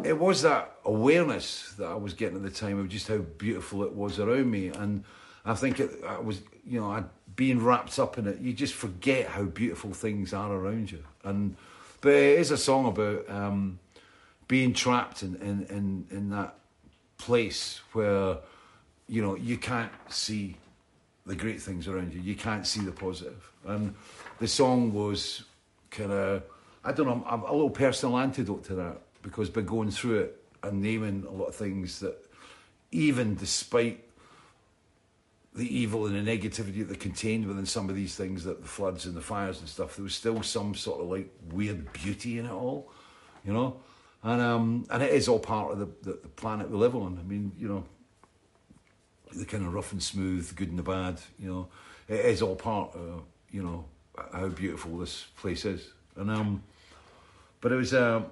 [0.03, 3.83] it was that awareness that I was getting at the time of just how beautiful
[3.83, 5.03] it was around me, and
[5.45, 7.03] I think it, I was, you know, I
[7.35, 8.39] being wrapped up in it.
[8.39, 11.55] You just forget how beautiful things are around you, and
[12.01, 13.79] but it is a song about um,
[14.47, 16.55] being trapped in, in in in that
[17.17, 18.37] place where
[19.07, 20.57] you know you can't see
[21.31, 22.19] the great things around you.
[22.19, 23.49] You can't see the positive.
[23.65, 23.95] and
[24.39, 25.45] the song was
[25.89, 26.43] kind of,
[26.83, 30.43] I don't know, I'm a little personal antidote to that because by going through it
[30.61, 32.17] and naming a lot of things that,
[32.91, 34.03] even despite
[35.55, 39.05] the evil and the negativity that contained within some of these things, that the floods
[39.05, 42.45] and the fires and stuff, there was still some sort of like weird beauty in
[42.45, 42.91] it all,
[43.45, 43.77] you know.
[44.23, 47.17] And um, and it is all part of the, the, the planet we live on.
[47.17, 47.85] I mean, you know,
[49.33, 51.67] the kind of rough and smooth, good and the bad, you know,
[52.07, 53.85] it is all part of, you know,
[54.33, 55.87] how beautiful this place is.
[56.15, 56.63] And um,
[57.61, 58.25] but it was um,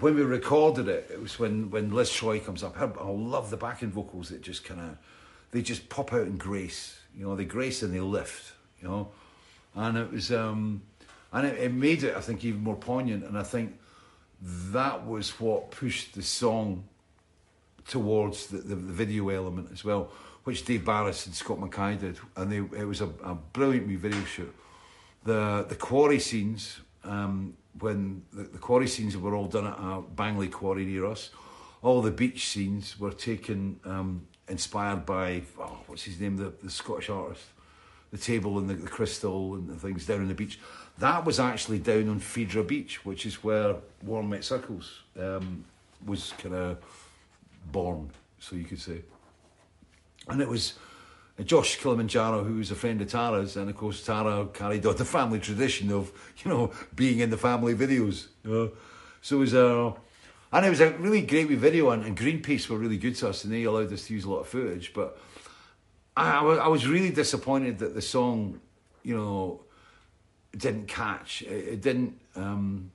[0.00, 2.80] when we recorded it, it was when when Liz Troy comes up.
[2.80, 4.96] I, I love the backing vocals that just kind of
[5.50, 6.98] they just pop out in grace.
[7.16, 8.54] You know, they grace and they lift.
[8.80, 9.08] You know,
[9.74, 10.82] and it was um,
[11.32, 13.24] and it, it made it I think even more poignant.
[13.24, 13.78] And I think
[14.40, 16.84] that was what pushed the song
[17.86, 20.10] towards the, the, the video element as well,
[20.44, 24.24] which Dave Barris and Scott Mackay did, and they, it was a, a brilliant video
[24.24, 24.54] shoot.
[25.24, 30.02] The the quarry scenes, um, when the, the quarry scenes were all done at a
[30.14, 31.30] Bangley quarry near us,
[31.82, 36.70] all the beach scenes were taken um, inspired by oh, what's his name, the, the
[36.70, 37.44] Scottish artist,
[38.10, 40.58] the table and the, the crystal and the things down on the beach.
[40.98, 45.64] That was actually down on Phaedra Beach, which is where Warm Wet Circles um,
[46.04, 46.78] was kind of
[47.70, 49.02] born, so you could say.
[50.28, 50.74] And it was
[51.44, 55.04] Josh Kilimanjaro, who was a friend of Tara's, and of course Tara carried on the
[55.04, 56.12] family tradition of,
[56.44, 58.28] you know, being in the family videos.
[58.44, 58.70] You know?
[59.20, 59.94] So it was a,
[60.52, 63.44] and it was a really great video, and, and Greenpeace were really good to us,
[63.44, 64.92] and they allowed us to use a lot of footage.
[64.92, 65.18] But
[66.16, 68.60] I, I was really disappointed that the song,
[69.02, 69.62] you know,
[70.56, 71.42] didn't catch.
[71.42, 72.20] It, it didn't.
[72.36, 72.90] Um,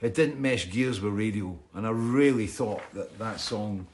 [0.00, 3.86] it didn't mesh gears with radio, and I really thought that that song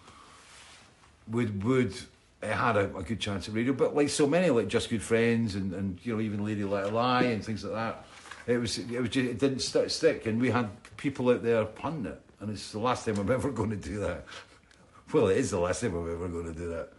[1.29, 1.95] would would
[2.43, 3.73] it had a, a good chance at radio.
[3.73, 6.93] But like so many, like Just Good Friends, and, and you know even Lady Let
[6.93, 8.05] Lie and things like that,
[8.47, 11.65] it was it was just, it didn't st- stick, and we had people out there
[11.65, 14.25] punting it, and it's the last time I'm ever going to do that.
[15.13, 16.91] Well, it is the last time I'm ever going to do that.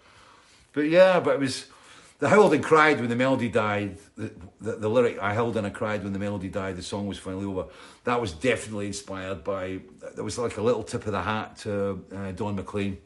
[0.71, 1.65] But yeah, but it was
[2.19, 3.97] the howled and cried when the melody died.
[4.15, 4.31] The,
[4.61, 7.17] the, the, lyric "I held and I cried when the melody died." The song was
[7.17, 7.65] finally over.
[8.05, 9.81] That was definitely inspired by.
[10.15, 12.97] There was like a little tip of the hat to uh, Don McLean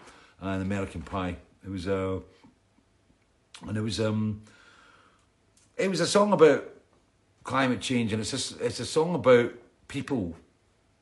[0.42, 1.38] and American Pie.
[1.66, 2.20] It was uh,
[3.68, 4.44] and it was um,
[5.76, 6.70] it was a song about
[7.44, 9.54] climate change, and it's a, it's a song about
[9.88, 10.36] people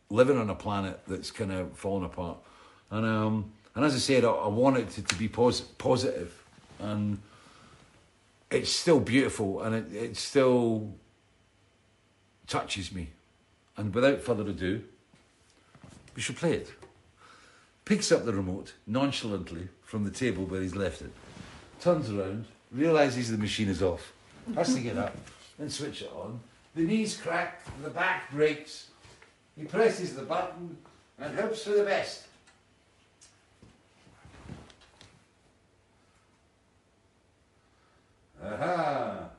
[0.09, 2.37] living on a planet that's kind of falling apart.
[2.91, 6.43] And um, and as I said, I, I want it to, to be pos- positive,
[6.79, 7.19] and
[8.49, 10.93] it's still beautiful, and it, it still
[12.47, 13.09] touches me.
[13.77, 14.81] And without further ado,
[16.15, 16.71] we should play it.
[17.85, 21.11] Picks up the remote nonchalantly from the table where he's left it,
[21.79, 24.11] turns around, realizes the machine is off,
[24.55, 25.15] has to get up
[25.59, 26.39] and switch it on.
[26.73, 28.87] The knees crack, the back breaks.
[29.55, 30.75] He presses the button
[31.19, 32.25] and hopes for the best.
[38.43, 39.29] Aha!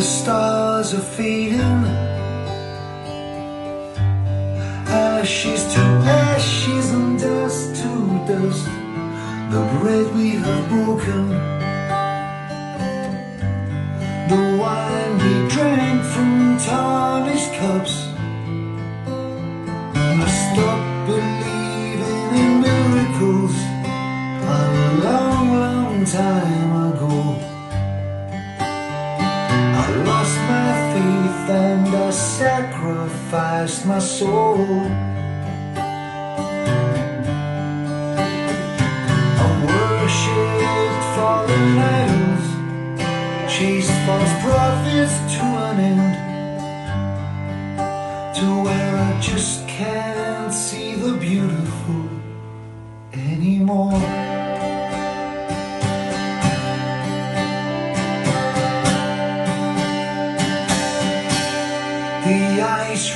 [0.00, 1.84] The stars are fading,
[4.88, 5.80] ashes to
[6.24, 7.90] ashes and dust to
[8.26, 8.64] dust.
[9.52, 11.28] The bread we have broken,
[14.30, 17.96] the wine we drank from tarnished cups.
[20.24, 23.54] I stopped believing in miracles
[24.48, 24.60] a
[25.04, 26.79] long, long time
[30.50, 34.66] my faith and I sacrificed my soul.
[39.44, 41.68] I worshipped fallen
[41.98, 42.46] idols,
[43.54, 46.14] chased false prophets to an end,
[48.36, 52.02] to where I just can't see the beautiful
[53.12, 54.29] anymore.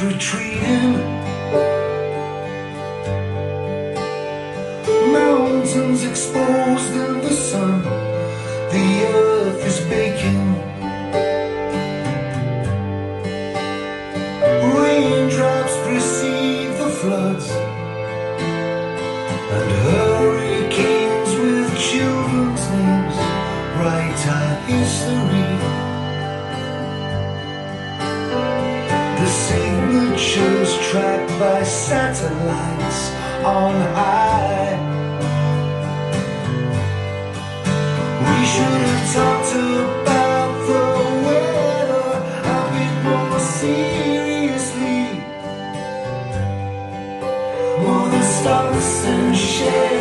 [0.06, 0.92] Retreating.
[5.12, 7.82] Mountains exposed in the sun,
[8.72, 9.33] the earth
[33.44, 34.78] on high.
[38.24, 40.82] We should have talked about the
[41.26, 42.08] weather
[42.52, 45.00] a bit more seriously.
[47.82, 49.93] More than stocks and shares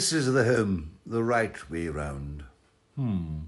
[0.00, 2.42] this is the hymn, the right way round.
[2.96, 3.40] Hmm.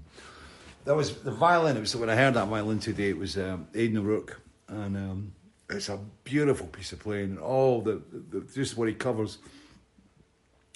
[0.85, 1.77] That was the violin.
[1.77, 3.09] It was when I heard that violin today.
[3.09, 5.31] It was um, Aidan O'Rourke, and um,
[5.67, 7.31] it's a beautiful piece of playing.
[7.31, 9.39] And all the, the just what he covers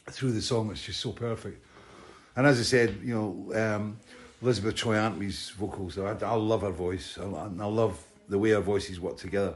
[0.10, 0.72] through the song.
[0.72, 1.64] It's just so perfect.
[2.36, 4.00] And as I said, you know, um,
[4.42, 6.00] Elizabeth Troy Antwi's vocals.
[6.00, 7.20] I, I love her voice.
[7.22, 9.54] I, I love the way our voices work together.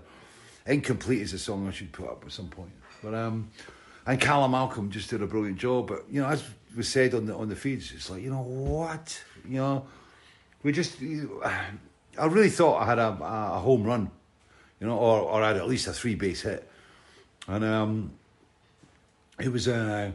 [0.67, 2.73] Incomplete is a song I should put up at some point.
[3.01, 3.49] But um,
[4.05, 5.87] and Callum Malcolm just did a brilliant job.
[5.87, 6.43] But you know, as
[6.75, 9.85] was said on the on the feeds, it's like you know what, you know,
[10.63, 10.97] we just.
[12.19, 14.11] I really thought I had a, a home run,
[14.79, 16.69] you know, or or had at least a three base hit,
[17.47, 18.11] and um,
[19.39, 20.11] it was uh,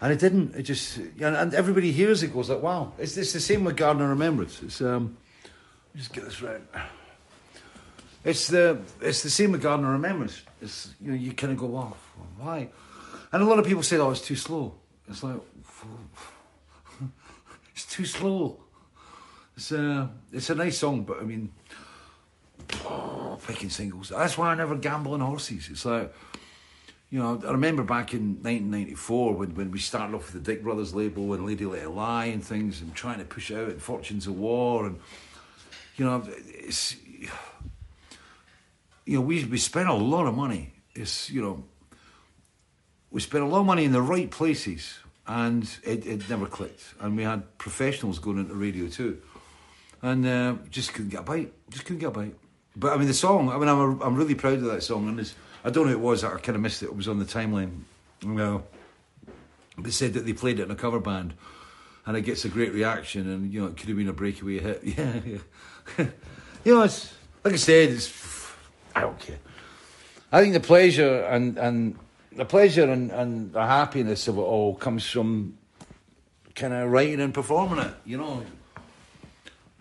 [0.00, 0.54] and it didn't.
[0.54, 3.76] It just and, and everybody hears it goes like, wow, it's it's the same with
[3.76, 4.62] Garden of Remembrance.
[4.62, 5.16] It's um,
[5.96, 6.60] just get this right.
[8.24, 10.42] It's the it's the same with Garden of Remembrance.
[10.62, 11.94] It's you know you kind of go, wow,
[12.38, 12.68] why?
[13.34, 14.76] And a lot of people say, oh, it's too slow.
[15.08, 15.34] It's like
[17.72, 18.60] it's too slow.
[19.56, 21.50] It's a it's a nice song, but I mean,
[23.44, 24.10] picking singles.
[24.10, 25.68] That's why I never gamble on horses.
[25.68, 26.14] It's like.
[27.10, 30.64] You know, I remember back in 1994 when, when we started off with the Dick
[30.64, 33.80] Brothers label and Lady Let It Lie and things and trying to push out and
[33.80, 34.98] Fortunes of War and
[35.96, 36.96] you know, it's
[39.04, 40.72] you know we we spent a lot of money.
[40.94, 41.64] It's you know
[43.14, 46.82] we spent a lot of money in the right places, and it, it never clicked.
[47.00, 49.22] And we had professionals going into radio too,
[50.02, 51.52] and uh, just couldn't get a bite.
[51.70, 52.34] Just couldn't get a bite.
[52.74, 53.50] But I mean, the song.
[53.50, 55.32] I mean, I'm I'm really proud of that song, and
[55.64, 56.24] I don't know who it was.
[56.24, 56.86] I kind of missed it.
[56.86, 57.82] It was on the timeline.
[58.24, 58.66] Well,
[59.78, 61.34] they said that they played it in a cover band,
[62.06, 64.58] and it gets a great reaction, and you know it could have been a breakaway
[64.58, 64.82] hit.
[64.98, 66.06] Yeah, yeah.
[66.64, 67.14] you know, it's
[67.44, 68.12] like I said, it's
[68.92, 69.38] I don't care.
[70.32, 71.96] I think the pleasure and and
[72.36, 75.56] the pleasure and, and the happiness of it all comes from
[76.54, 77.94] kind of writing and performing it.
[78.04, 78.42] You know,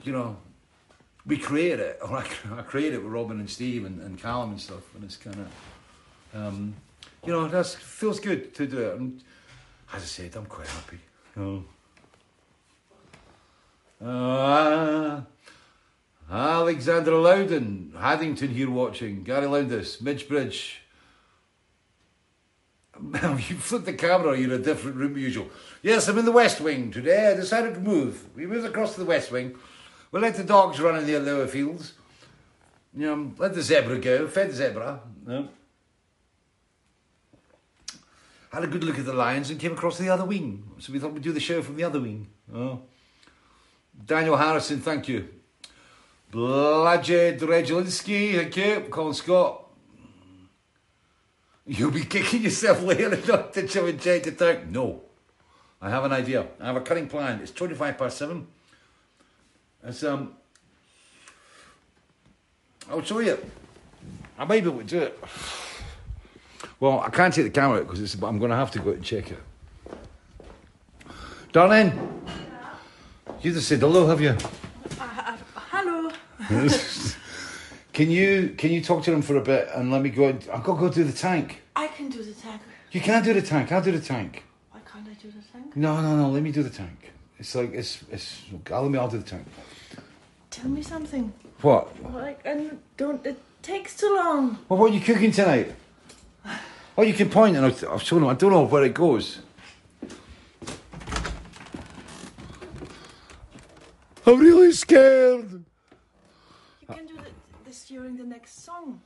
[0.03, 0.37] you know,
[1.25, 2.25] we create it, or I,
[2.57, 5.37] I create it with Robin and Steve and, and Callum and stuff, and it's kind
[5.37, 6.75] of, um,
[7.25, 8.99] you know, that feels good to do it.
[8.99, 9.23] And
[9.93, 10.99] as I said, I'm quite happy.
[11.37, 11.63] Oh.
[14.05, 15.21] Uh,
[16.29, 19.23] Alexander Loudon, Haddington here watching.
[19.23, 20.82] Gary Loudis, Midgebridge.
[23.13, 25.49] you flipped the camera, you're in a different room usual.
[25.81, 27.31] Yes, I'm in the West Wing today.
[27.31, 28.27] I decided to move.
[28.35, 29.55] We moved across to the West Wing.
[30.11, 31.93] We let the dogs run in the lower fields.
[32.95, 34.99] You know, let the zebra go, fed the zebra.
[35.25, 35.49] No.
[38.51, 40.63] Had a good look at the lions and came across to the other wing.
[40.77, 42.27] So we thought we'd do the show from the other wing.
[42.53, 42.81] Oh.
[44.05, 45.27] Daniel Harrison, thank you.
[46.31, 48.87] Blajed Regelinski, thank you.
[48.91, 49.62] Colin Scott.
[51.65, 54.67] You'll be kicking yourself later not to show and check the tank.
[54.69, 55.01] No.
[55.81, 56.47] I have an idea.
[56.59, 57.39] I have a cutting plan.
[57.41, 58.47] It's 25 past 7.
[59.85, 60.33] It's, um,
[62.89, 63.37] I'll show you.
[64.37, 65.19] I may be able to do it.
[66.79, 68.95] Well, I can't take the camera out because I'm going to have to go out
[68.95, 69.39] and check it.
[71.51, 72.21] Darling,
[73.41, 74.35] you just said hello, have you?
[74.99, 75.37] Uh, uh,
[75.69, 76.11] hello.
[77.93, 80.27] can you can you talk to them for a bit and let me go?
[80.27, 81.61] I've got to go do the tank.
[81.75, 82.61] I can do the tank.
[82.91, 83.71] You can't do the tank.
[83.71, 84.43] I'll do the tank.
[84.71, 85.75] Why can't I do the tank?
[85.75, 86.29] No, no, no.
[86.29, 87.11] Let me do the tank.
[87.39, 88.41] It's like it's it's.
[88.71, 88.97] I'll let me.
[88.97, 89.45] I'll do the tank.
[90.49, 91.31] Tell me something.
[91.61, 91.87] What?
[92.13, 93.25] Like, and don't.
[93.25, 94.57] It takes too long.
[94.67, 95.73] Well, what are you cooking tonight?
[96.95, 98.27] Oh, you can point and I'll, I'll show them.
[98.27, 99.39] I don't know where it goes.
[104.25, 105.51] I'm really scared.
[106.81, 107.31] You can do the,
[107.65, 108.99] this during the next song.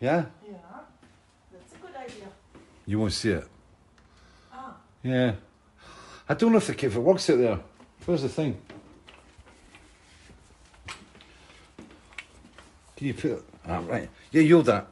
[0.00, 0.26] Yeah?
[0.46, 0.54] Yeah.
[1.52, 2.28] That's a good idea.
[2.86, 3.48] You won't see it.
[4.52, 4.76] Ah.
[5.02, 5.34] Yeah.
[6.28, 7.58] I don't know if, the, if it works out there.
[8.04, 8.56] Where's the thing?
[12.96, 13.42] Can you put it?
[13.66, 14.08] Ah, right.
[14.30, 14.86] Yeah, you hold that.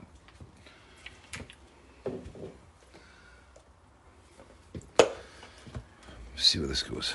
[6.34, 7.14] See where this goes.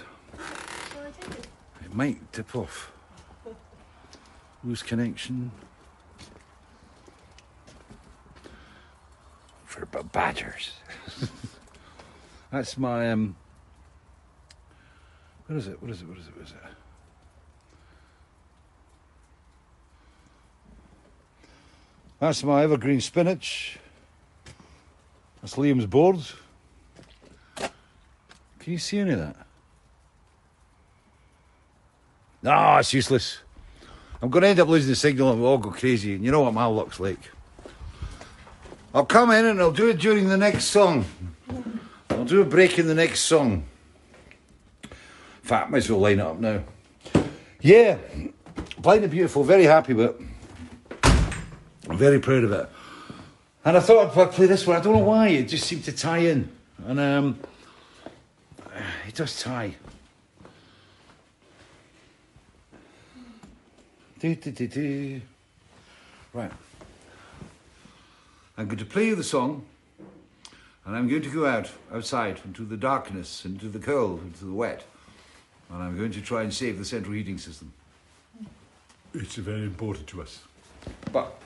[0.94, 1.48] Shall I take it?
[1.84, 2.90] It might tip off.
[4.64, 5.52] Lose connection.
[9.80, 10.72] For b- badgers.
[12.52, 13.38] That's my um.
[15.48, 15.82] What is it?
[15.82, 16.08] What is it?
[16.08, 16.36] What is it?
[16.36, 16.58] What is it?
[22.20, 23.80] That's my evergreen spinach.
[25.42, 26.20] That's Liam's board.
[27.56, 29.38] Can you see any of that?
[32.44, 33.38] No, it's useless.
[34.22, 36.16] I'm going to end up losing the signal and we'll all go crazy.
[36.16, 37.32] And you know what my luck's like.
[38.94, 41.06] I'll come in and I'll do it during the next song.
[42.10, 43.64] I'll do a break in the next song.
[44.84, 44.90] In
[45.44, 46.64] fact, might as well line it up now.
[47.62, 47.98] Yeah,
[48.80, 50.22] Blind and Beautiful, very happy with it.
[51.88, 52.70] I'm very proud of it.
[53.66, 54.78] And I thought I'd play this one.
[54.78, 56.50] I don't know why, it just seemed to tie in.
[56.86, 57.40] And um,
[59.08, 59.76] it does tie.
[64.20, 65.22] Do, do, do, do.
[66.34, 66.52] Right.
[68.60, 69.64] I'm going to play you the song,
[70.86, 74.52] and I'm going to go out outside into the darkness, into the cold, into the
[74.52, 74.84] wet,
[75.70, 77.72] and I'm going to try and save the central heating system.
[79.14, 80.42] It's very important to us.
[81.14, 81.42] But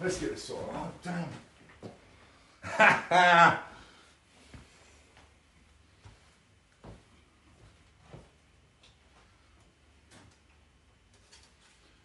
[0.00, 0.74] let's get this sorted.
[0.74, 1.28] Oh damn!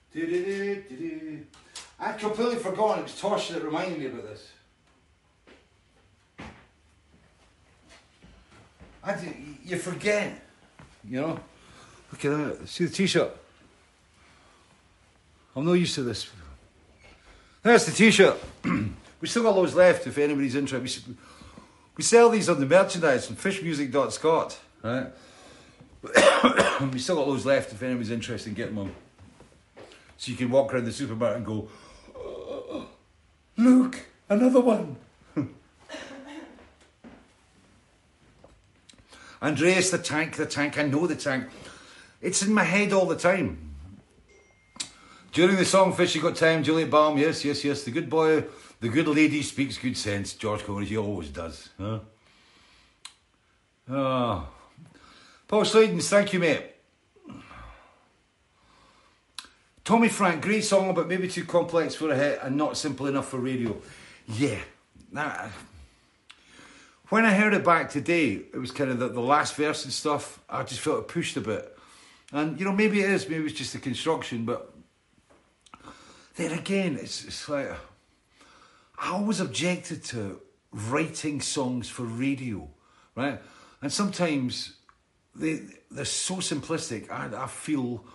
[0.13, 1.45] Do-do-do-do-do.
[2.01, 2.99] I'd completely forgotten.
[2.99, 4.51] It was Tosh that reminded me about this.
[9.03, 10.39] I d- you forget,
[11.07, 11.39] you know.
[12.11, 12.67] Look at that.
[12.67, 13.35] See the t-shirt.
[15.55, 16.29] I'm not used to this.
[17.63, 18.37] There's the t-shirt.
[19.21, 20.81] we still got loads left if anybody's interested.
[21.07, 21.17] We, s-
[21.97, 25.07] we sell these on the merchandise on fishmusic.scot, right?
[26.91, 28.93] we still got loads left if anyone's interested in getting them,
[30.17, 31.67] So you can walk around the supermarket and go, "Uh,
[33.57, 33.99] look,
[34.29, 34.97] another one.
[39.41, 41.45] Andreas, the tank, the tank, I know the tank.
[42.21, 43.71] It's in my head all the time.
[45.31, 48.43] During the song You Got Time, Juliet Baum, yes, yes, yes, the good boy,
[48.81, 50.33] the good lady speaks good sense.
[50.33, 51.69] George Connery, he always does.
[51.79, 51.99] Huh?
[53.89, 54.49] Ah.
[55.47, 56.70] Paul Slidens, thank you, mate.
[59.91, 63.27] Tommy Frank, great song, but maybe too complex for a hit and not simple enough
[63.27, 63.75] for radio.
[64.25, 64.59] Yeah.
[65.11, 65.49] Nah.
[67.09, 69.91] When I heard it back today, it was kind of the, the last verse and
[69.91, 70.39] stuff.
[70.49, 71.77] I just felt it pushed a bit.
[72.31, 74.73] And, you know, maybe it is, maybe it's just the construction, but
[76.35, 77.69] then again, it's, it's like
[78.97, 80.39] I always objected to
[80.71, 82.65] writing songs for radio,
[83.13, 83.41] right?
[83.81, 84.73] And sometimes
[85.35, 85.59] they
[85.91, 87.11] they're so simplistic.
[87.11, 88.05] I, I feel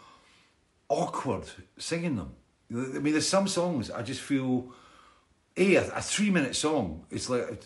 [0.88, 1.44] awkward
[1.78, 2.34] singing them.
[2.70, 4.72] I mean, there's some songs I just feel.
[5.58, 7.06] A, a, three minute song.
[7.10, 7.64] It's like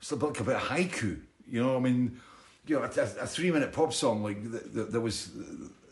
[0.00, 1.20] it's like a bit of haiku.
[1.48, 2.20] You know, I mean,
[2.66, 5.30] you know, a, a three minute pop song like th th there was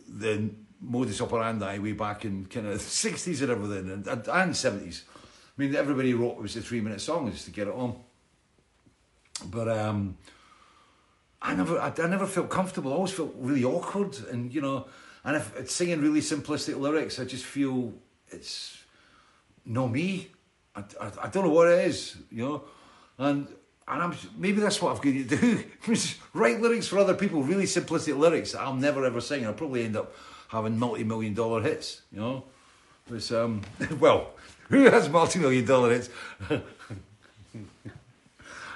[0.08, 5.04] the modus operandi way back in kind of the sixties and everything, and and seventies.
[5.58, 7.96] I mean, everybody wrote it was a three minute song just to get it on.
[9.46, 10.16] But um,
[11.42, 12.92] I never, I, I never felt comfortable.
[12.92, 14.86] I always felt really awkward, and you know,
[15.28, 17.92] and if it's singing really simplistic lyrics, I just feel
[18.28, 18.82] it's
[19.66, 20.28] no me.
[20.74, 22.64] I, I, I don't know what it is, you know,
[23.18, 23.46] and
[23.86, 25.64] and I'm maybe that's what I've got to do.
[26.32, 29.44] Write lyrics for other people, really simplistic lyrics that I'll never ever sing.
[29.44, 30.14] I'll probably end up
[30.48, 32.44] having multi-million dollar hits, you know.
[33.06, 33.60] But um,
[34.00, 34.30] well,
[34.70, 36.08] who has multi-million dollar hits?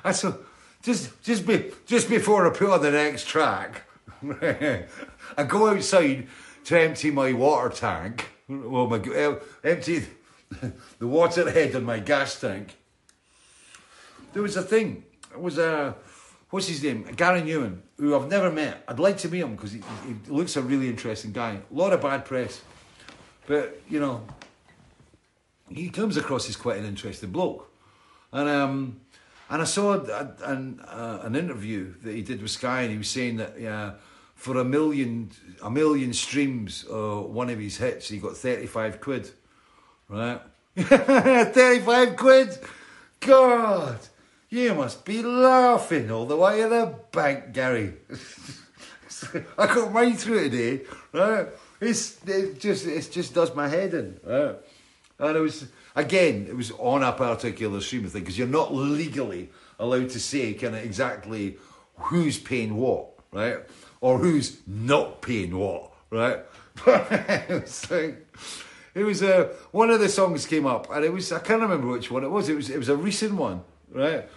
[0.05, 0.39] I so
[0.83, 3.85] just just be just before I put on the next track,
[4.23, 6.27] I go outside
[6.64, 8.28] to empty my water tank.
[8.48, 10.05] Well, my uh, empty
[10.98, 12.76] the water head on my gas tank.
[14.32, 15.05] There was a thing.
[15.32, 15.94] It was a
[16.51, 17.05] what's his name?
[17.16, 18.84] Gary Numan, who I've never met.
[18.86, 21.60] I'd like to meet him because he, he looks a really interesting guy.
[21.70, 22.60] A lot of bad press,
[23.47, 24.26] but you know,
[25.68, 27.70] he comes across as quite an interesting bloke.
[28.32, 29.01] And um,
[29.51, 32.98] and I saw a, an uh, an interview that he did with Sky, and he
[32.98, 33.93] was saying that yeah,
[34.43, 35.31] for a million
[35.62, 39.31] a million streams, uh, one of his hits, he got thirty five quid,
[40.09, 40.40] right?
[40.77, 42.59] thirty five quid,
[43.20, 44.01] God.
[44.48, 47.94] You must be laughing all the way to the bank, Gary.
[49.56, 51.47] I got mine through today, right?
[51.81, 54.56] It's it just it just does my head in, right?
[55.20, 59.51] And it was again, it was on a particular stream thing because you're not legally
[59.78, 61.59] allowed to say kind of exactly
[61.94, 63.60] who's paying what, right?
[64.03, 66.41] Or who's not paying what, right?
[66.87, 68.27] it was like
[68.95, 71.87] it was uh, one of the songs came up, and it was I can't remember
[71.87, 72.49] which one it was.
[72.49, 73.62] It was it was a recent one,
[73.93, 74.29] right?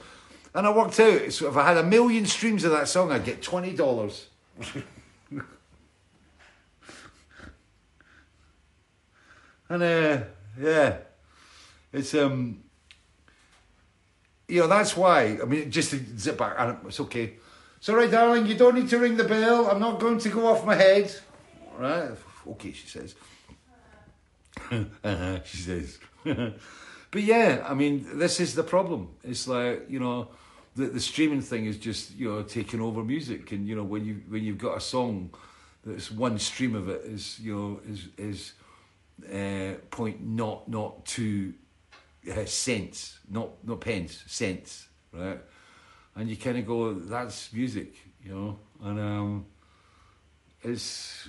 [0.53, 3.25] And I worked out so if I had a million streams of that song, I'd
[3.25, 4.27] get twenty dollars.
[9.69, 10.19] and uh,
[10.61, 10.97] yeah,
[11.91, 12.61] it's um,
[14.47, 15.39] you know that's why.
[15.41, 17.33] I mean, just to zip back, and it's okay.
[17.87, 18.47] Right, darling.
[18.47, 19.69] You don't need to ring the bell.
[19.69, 21.13] I'm not going to go off my head.
[21.73, 22.11] All right?
[22.47, 23.15] Okay, she says.
[25.45, 25.99] she says.
[26.23, 29.09] but yeah, I mean, this is the problem.
[29.23, 30.29] It's like you know,
[30.75, 34.03] the the streaming thing is just you know taking over music, and you know when
[34.03, 35.29] you when you've got a song
[35.85, 38.53] that's one stream of it is you know is is
[39.31, 41.53] uh, point not not two
[42.31, 45.39] uh, cents, not not pence, cents, right?
[46.15, 47.93] And you kind of go, that's music,
[48.23, 49.45] you know, and um,
[50.63, 51.27] it's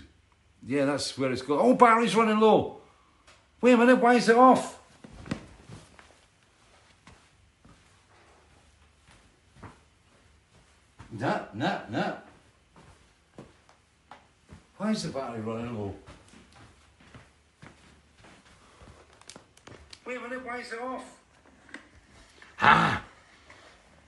[0.66, 1.60] yeah, that's where it's going.
[1.60, 2.80] Oh, battery's running low.
[3.60, 4.78] Wait a minute, why is it off?
[11.12, 12.16] No, no, no.
[14.76, 15.94] Why is the battery running low?
[20.04, 21.20] Wait a minute, why is it off?
[22.60, 23.02] Ah,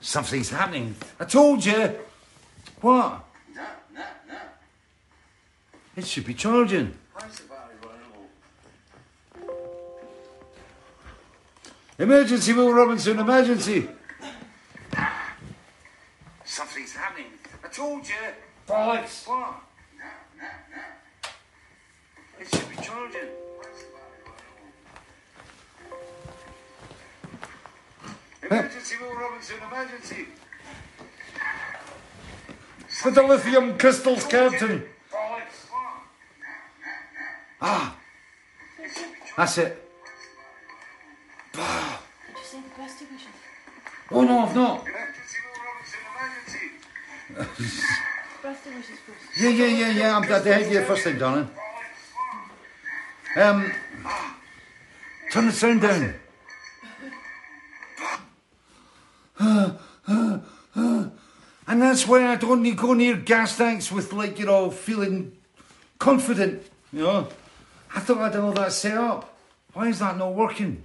[0.01, 0.95] something's happening.
[1.19, 1.99] I told you.
[2.81, 3.25] What?
[3.55, 3.63] No,
[3.95, 4.39] no, no.
[5.97, 6.95] It should be charging.
[7.13, 9.55] Why is the battery running low?
[11.99, 13.89] Emergency, Will Robinson, emergency.
[16.45, 17.27] Something's happening.
[17.65, 18.15] I told you.
[18.69, 19.27] Bollocks.
[19.27, 19.55] What?
[19.99, 20.05] No,
[20.39, 20.83] no, no.
[22.41, 23.48] It should be charging.
[28.51, 30.27] Emergency, Will Robinson, emergency.
[32.89, 34.85] For the lithium crystals, Captain.
[37.61, 37.97] Ah,
[39.37, 39.85] that's it.
[41.53, 43.29] Did you say the birthday wishes?
[44.11, 44.87] Oh no, I've not.
[49.37, 50.17] Yeah, yeah, yeah, yeah.
[50.17, 51.51] I'm glad to have you first thing, darling.
[53.37, 53.71] Um,
[55.31, 56.15] turn the sound down.
[61.69, 65.37] And that's why I don't need go near gas tanks with like you know feeling
[65.99, 66.63] confident.
[66.93, 67.29] You know,
[67.95, 69.37] I thought I'd all that set up.
[69.75, 70.83] Why is that not working?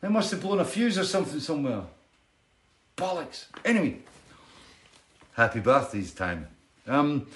[0.00, 1.82] They must have blown a fuse or something somewhere.
[2.96, 3.46] Bollocks.
[3.64, 3.98] Anyway,
[5.34, 6.48] happy birthdays time.
[6.86, 7.26] Um,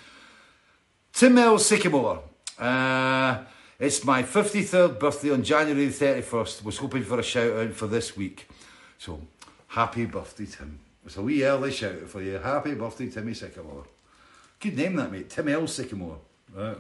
[1.13, 1.59] Tim L.
[1.59, 2.23] Sycamore.
[2.59, 3.45] Uh,
[3.79, 6.65] it's my 53rd birthday on January the 31st.
[6.65, 8.49] Was hoping for a shout out for this week.
[8.99, 9.21] So,
[9.75, 10.79] happy birthday, Tim.
[11.05, 12.39] It's a wee early shout out for you.
[12.39, 13.85] Happy birthday, Timmy Sycamore.
[14.61, 15.29] Good name that, mate.
[15.29, 15.67] Tim L.
[15.67, 16.19] Sycamore.
[16.55, 16.79] Right.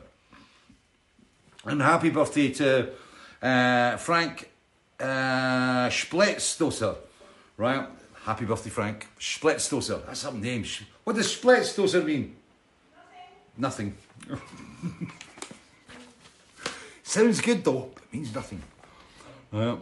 [1.64, 2.90] And happy birthday to
[3.42, 4.48] uh, Frank
[5.00, 6.96] uh, Splitzstoser.
[7.56, 7.86] Right?
[8.22, 9.08] Happy birthday, Frank.
[9.18, 10.06] Splitzstoser.
[10.06, 10.64] That's some name.
[11.02, 12.36] What does Splitzstoser mean?
[13.58, 13.96] Nothing.
[17.02, 18.62] Sounds good though, but means nothing.
[19.52, 19.76] Yeah.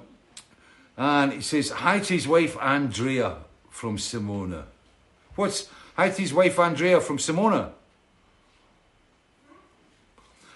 [0.97, 3.37] And he says, hi to his wife Andrea
[3.71, 4.65] from Simona.
[5.35, 7.71] What's hi to his wife Andrea from Simona?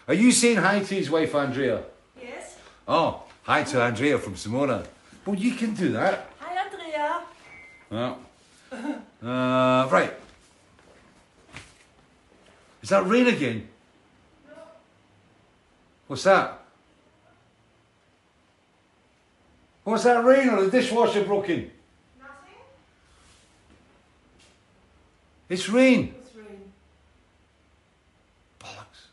[0.09, 1.83] Are you saying hi to his wife Andrea?
[2.21, 2.57] Yes.
[2.87, 4.87] Oh, hi to Andrea from Simona.
[5.25, 6.31] Well, you can do that.
[6.39, 7.23] Hi, Andrea.
[7.91, 8.15] Yeah.
[9.23, 10.13] Uh, right.
[12.83, 13.67] Is that rain again?
[14.47, 14.55] No.
[16.07, 16.66] What's that?
[19.87, 21.71] What's that rain or the dishwasher broken?
[22.19, 22.35] Nothing?
[25.49, 26.13] It's rain.
[26.21, 26.73] It's rain.
[28.59, 29.07] Bollocks.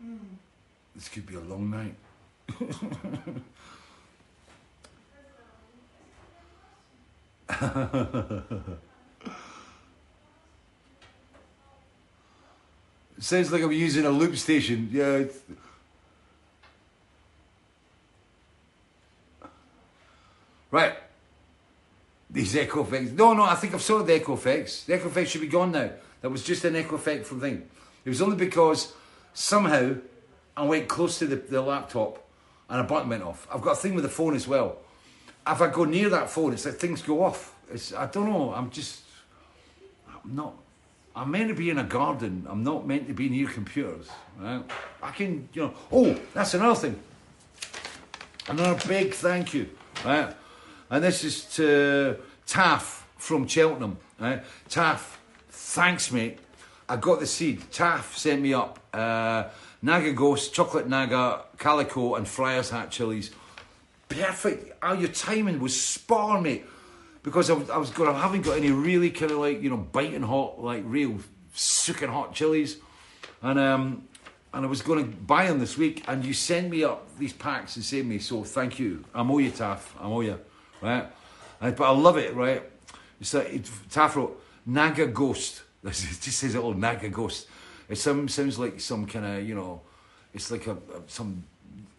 [0.00, 0.16] Hmm.
[0.94, 1.96] This could be a long night.
[13.18, 14.88] It sounds like I'm using a loop station.
[14.92, 15.24] Yeah.
[20.70, 20.94] Right.
[22.30, 23.12] These echo effects.
[23.12, 24.84] No, no, I think I've sorted the echo effects.
[24.84, 25.90] The echo effects should be gone now.
[26.20, 27.68] That was just an echo effect from thing.
[28.04, 28.92] It was only because
[29.32, 29.94] somehow
[30.56, 32.22] I went close to the, the laptop
[32.68, 33.46] and a button went off.
[33.52, 34.78] I've got a thing with the phone as well.
[35.46, 37.54] If I go near that phone, it's like things go off.
[37.72, 38.52] It's I don't know.
[38.52, 39.02] I'm just
[40.08, 40.54] I'm not.
[41.16, 42.46] I'm meant to be in a garden.
[42.48, 44.08] I'm not meant to be near computers.
[44.38, 44.62] Right?
[45.02, 45.74] I can, you know.
[45.90, 47.00] Oh, that's another thing.
[48.48, 49.68] Another big thank you.
[50.04, 50.32] Right?
[50.90, 53.98] And this is to Taff from Cheltenham.
[54.18, 54.42] Right?
[54.68, 56.38] Taff, thanks, mate.
[56.88, 57.70] I got the seed.
[57.70, 59.44] Taff sent me up uh,
[59.82, 63.30] Naga Ghost, Chocolate Naga, Calico, and Friar's Hat chilies.
[64.08, 64.72] Perfect.
[64.82, 66.64] Oh, your timing was spot on, mate.
[67.22, 69.68] Because I was, I was going, I haven't got any really kind of like, you
[69.68, 71.18] know, biting hot, like real
[71.52, 72.78] sucking hot chilies.
[73.42, 74.08] And um,
[74.54, 77.32] and I was going to buy them this week, and you send me up these
[77.32, 78.18] packs and send me.
[78.18, 79.04] So thank you.
[79.14, 79.94] I'm owe you, Taff.
[80.00, 80.40] I'm owe you,
[80.80, 81.06] right?
[81.60, 82.62] And, but I love it, right?
[83.20, 83.70] It's like it,
[84.16, 84.30] wrote
[84.66, 85.62] Naga Ghost.
[85.84, 87.46] It just says it all Naga Ghost.
[87.88, 89.82] It some sounds like some kind of you know,
[90.34, 91.44] it's like a, a some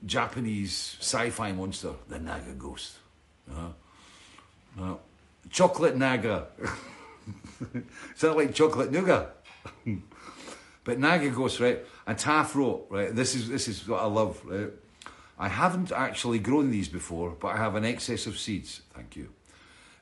[0.06, 2.98] Japanese sci-fi monster, the Naga Ghost.
[3.50, 4.96] Uh, uh,
[5.50, 6.48] chocolate Naga.
[8.16, 9.36] Sound like chocolate nougat.
[10.86, 11.86] But Naga Ghost, right?
[12.08, 13.14] And Taff wrote, right?
[13.14, 14.72] This is this is what I love, right?
[15.40, 18.82] I haven't actually grown these before, but I have an excess of seeds.
[18.94, 19.30] Thank you.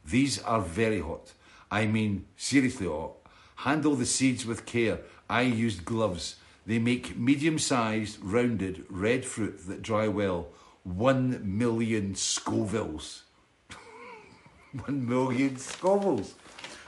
[0.04, 1.34] These are very hot.
[1.70, 3.14] I mean, seriously hot.
[3.58, 5.00] Handle the seeds with care.
[5.30, 6.38] I used gloves.
[6.66, 10.48] They make medium-sized, rounded, red fruit that dry well.
[10.84, 13.22] One million Scovilles.
[14.86, 16.34] One million Scovilles.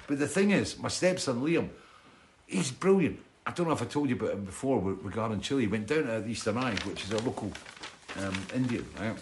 [0.08, 1.70] But the thing is, my stepson Liam,
[2.48, 3.20] he's brilliant.
[3.46, 5.64] I don't know if I told you about him before regarding Chile.
[5.64, 7.52] He went down to Eastern Eye, which is a local
[8.18, 9.16] um, Indian, right?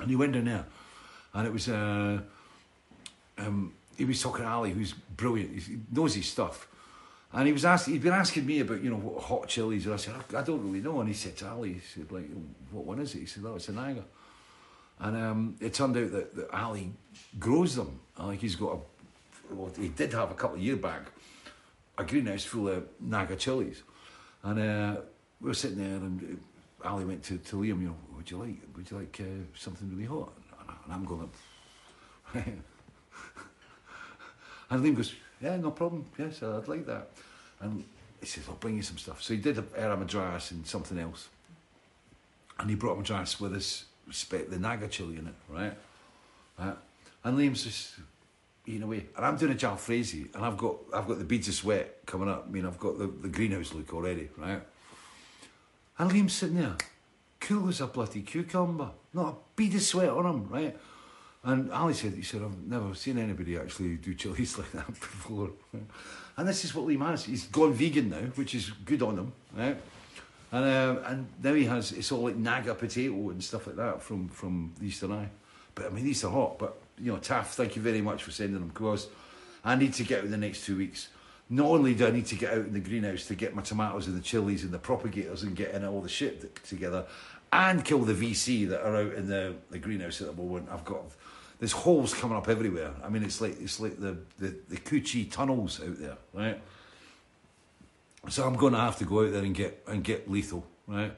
[0.00, 0.64] And he went down there,
[1.34, 2.20] and it was uh,
[3.38, 5.58] um, he was talking to Ali, who's brilliant.
[5.58, 6.68] He knows his stuff,
[7.32, 7.94] and he was asking.
[7.94, 10.64] He'd been asking me about you know what hot chilies, and I said I, don't
[10.64, 11.00] really know.
[11.00, 12.28] And he said to Ali, he said like,
[12.70, 13.20] what one is it?
[13.20, 14.04] He said, oh, it's a Naga.
[15.00, 16.92] And um, it turned out that, that Ali
[17.38, 18.00] grows them.
[18.18, 21.02] Like he's got a, well, he did have a couple of years back,
[21.96, 23.82] a greenhouse full of Naga chilies.
[24.42, 25.00] And uh,
[25.40, 26.40] we were sitting there and
[26.84, 29.24] Ali went to, to Liam, you know, would you like, would you like uh,
[29.54, 30.32] something really hot?
[30.84, 31.30] And I'm going,
[32.34, 32.62] and
[34.70, 37.10] Liam goes, yeah, no problem, yes, I'd like that.
[37.60, 37.84] And
[38.20, 39.22] he says, I'll bring you some stuff.
[39.22, 41.28] So he did a Era Madras and something else.
[42.58, 45.74] And he brought Madras with his respect, the Naga chili in it, right?
[47.24, 47.94] And Liam's just
[48.66, 49.06] eating away.
[49.16, 52.28] And I'm doing a jalfrezi and I've got I've got the beads of sweat coming
[52.28, 52.46] up.
[52.48, 54.62] I mean, I've got the, the greenhouse look already, right?
[55.98, 56.76] And Liam's sitting there,
[57.40, 60.76] cool as a bloody cucumber, not a bead of sweat on him, right?
[61.44, 65.50] And Ali said, he said, I've never seen anybody actually do chilies like that before.
[66.36, 67.24] And this is what Liam has.
[67.24, 69.76] He's gone vegan now, which is good on him, right?
[70.50, 74.02] And um, and now he has it's all like naga potato and stuff like that
[74.02, 75.28] from from Eastern Eye.
[75.74, 76.58] But I mean these are hot.
[76.58, 79.08] But you know, Taff, thank you very much for sending them because
[79.64, 81.08] I need to get out the next two weeks.
[81.50, 84.06] Not only do I need to get out in the greenhouse to get my tomatoes
[84.06, 87.06] and the chilies and the propagators and get in all the shit together,
[87.52, 90.68] and kill the VC that are out in the, the greenhouse at the moment.
[90.70, 91.02] I've got
[91.58, 92.92] there's holes coming up everywhere.
[93.02, 96.60] I mean, it's like it's like the the, the Cu Chi tunnels out there, right?
[98.28, 101.12] So I'm going to have to go out there and get and get lethal, right?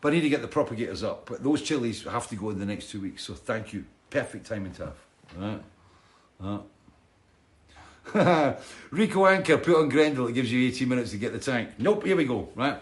[0.00, 1.26] But I need to get the propagators up.
[1.26, 3.24] But those chilies have to go in the next two weeks.
[3.24, 5.06] So thank you, perfect timing, Taff.
[5.36, 5.62] Right?
[6.40, 6.60] Right.
[8.90, 10.26] Rico Anchor put on Grendel.
[10.26, 11.70] It gives you 18 minutes to get the tank.
[11.78, 12.04] Nope.
[12.04, 12.48] Here we go.
[12.54, 12.78] Right.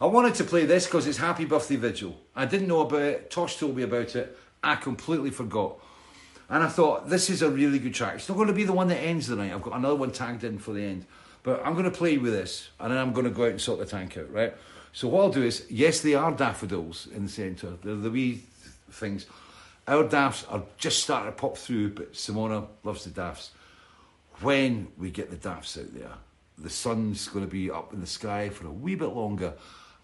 [0.00, 2.16] I wanted to play this because it's Happy Birthday Vigil.
[2.34, 3.30] I didn't know about it.
[3.30, 4.36] Tosh told me about it.
[4.62, 5.78] I completely forgot.
[6.48, 8.16] And I thought, this is a really good track.
[8.16, 9.52] It's not going to be the one that ends the night.
[9.52, 11.06] I've got another one tagged in for the end.
[11.42, 13.60] But I'm going to play with this, and then I'm going to go out and
[13.60, 14.54] sort the tank out, right?
[14.92, 17.74] So what I'll do is, yes, they are daffodils in the centre.
[17.82, 18.42] They're the wee
[18.90, 19.26] things.
[19.88, 23.50] Our daffs are just starting to pop through, but Simona loves the daffs.
[24.42, 26.14] When we get the daffs out there,
[26.58, 29.54] the sun's going to be up in the sky for a wee bit longer,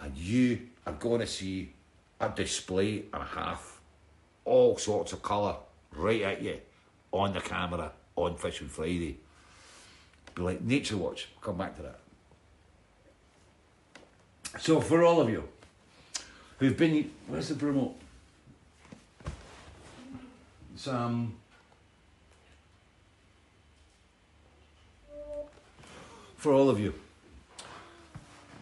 [0.00, 1.72] and you are going to see
[2.20, 3.80] a display and a half,
[4.44, 5.56] all sorts of colour,
[5.92, 6.60] right at you,
[7.10, 9.18] on the camera, on Fishing Friday.
[10.36, 11.28] Be like Nature Watch.
[11.36, 11.98] I'll come back to that.
[14.60, 15.48] So for all of you
[16.58, 17.96] who've been, where's the promote?
[20.74, 21.37] It's um.
[26.38, 26.94] For all of you,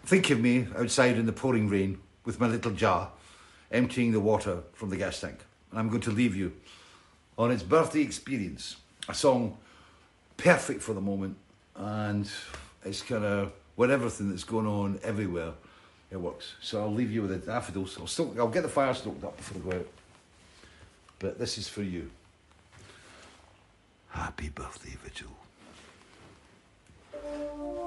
[0.07, 3.11] think of me outside in the pouring rain with my little jar,
[3.71, 5.39] emptying the water from the gas tank.
[5.71, 6.55] And I'm going to leave you
[7.37, 8.77] on its birthday experience,
[9.11, 9.59] a song
[10.39, 11.37] perfect for the moment,
[11.77, 12.27] and
[12.83, 15.53] it's kind of with everything that's going on everywhere,
[16.11, 16.55] it works.
[16.63, 17.99] So I'll leave you with the daffodils.
[18.01, 19.89] I'll still, I'll get the fire stoked up before I go out.
[21.19, 22.11] But this is for you.
[24.09, 25.46] Happy birthday, Vigil.
[27.29, 27.86] Thank you.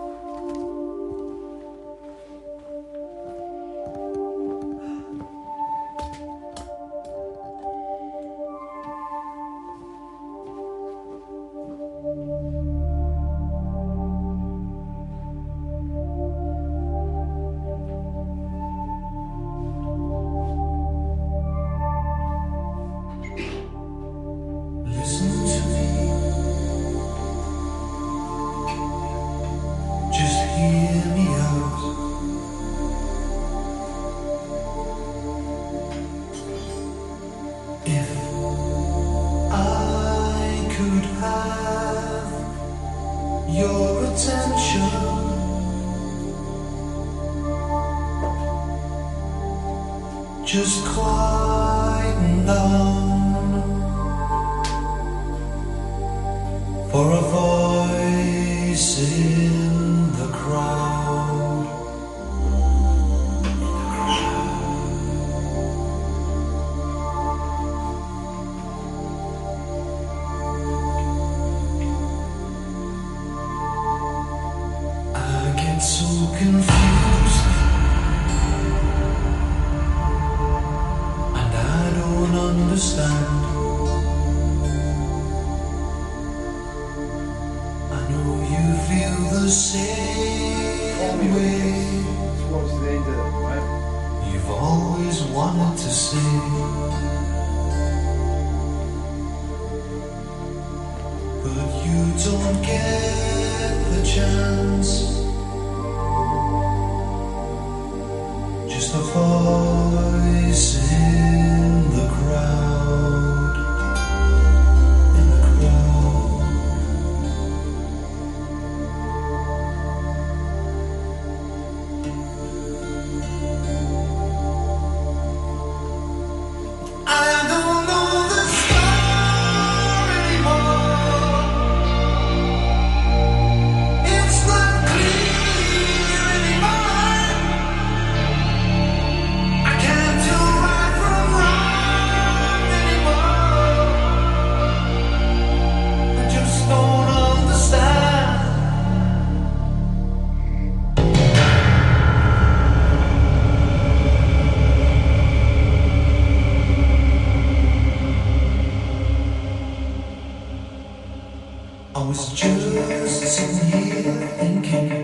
[161.96, 164.99] I was just sitting here thinking.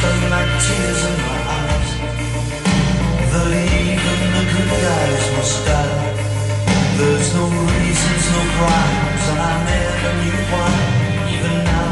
[0.00, 1.90] stung like tears in my eyes.
[3.32, 3.42] The
[3.84, 6.08] even the good guys must die.
[6.98, 10.72] There's no reasons, no crimes, and I never knew why.
[11.34, 11.88] Even now,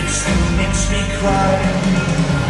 [0.00, 2.41] it still makes me cry.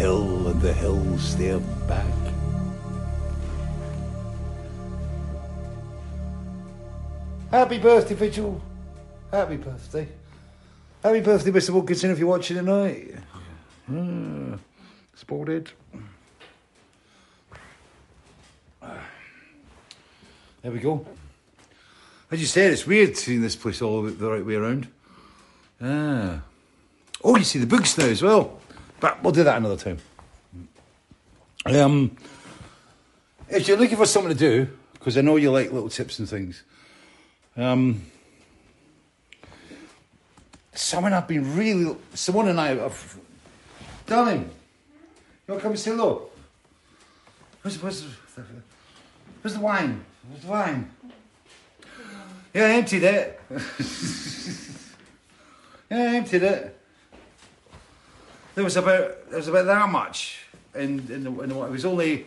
[0.00, 2.06] Hill, and the hill stared back.
[7.50, 8.60] Happy birthday, Vigil.
[9.30, 10.08] Happy birthday.
[11.02, 11.70] Happy birthday, Mr.
[11.70, 13.14] Wilkinson, if you're watching tonight.
[13.90, 14.58] Mm,
[15.14, 15.70] spotted.
[20.62, 21.06] There we go.
[22.30, 24.88] As you said, it's weird seeing this place all the right way around.
[25.80, 26.42] Ah.
[27.22, 28.59] Oh, you see the books now as well.
[29.00, 29.98] But we'll do that another time.
[31.66, 32.16] Um,
[33.48, 36.28] if you're looking for something to do, because I know you like little tips and
[36.28, 36.62] things,
[37.56, 38.02] um,
[40.74, 43.18] someone I've been really, someone and I have,
[44.06, 46.28] darling, you want to come and say hello?
[47.62, 48.04] Where's, where's,
[49.42, 50.04] where's the wine?
[50.28, 50.90] Where's the wine?
[52.54, 53.40] Yeah, I emptied it.
[55.90, 56.79] yeah, I emptied it.
[58.60, 60.40] There was about there was about that much,
[60.74, 62.26] in in the, in the it was only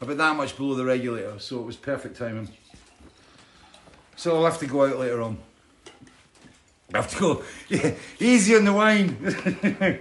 [0.00, 2.48] about that much below the regulator, so it was perfect timing.
[4.14, 5.36] So I'll have to go out later on.
[6.92, 9.16] I have to go yeah, easy on the wine.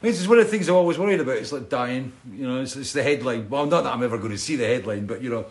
[0.00, 1.36] this is one of the things I'm always worried about.
[1.36, 2.62] It's like dying, you know.
[2.62, 3.50] It's, it's the headline.
[3.50, 5.44] Well, not that I'm ever going to see the headline, but you know,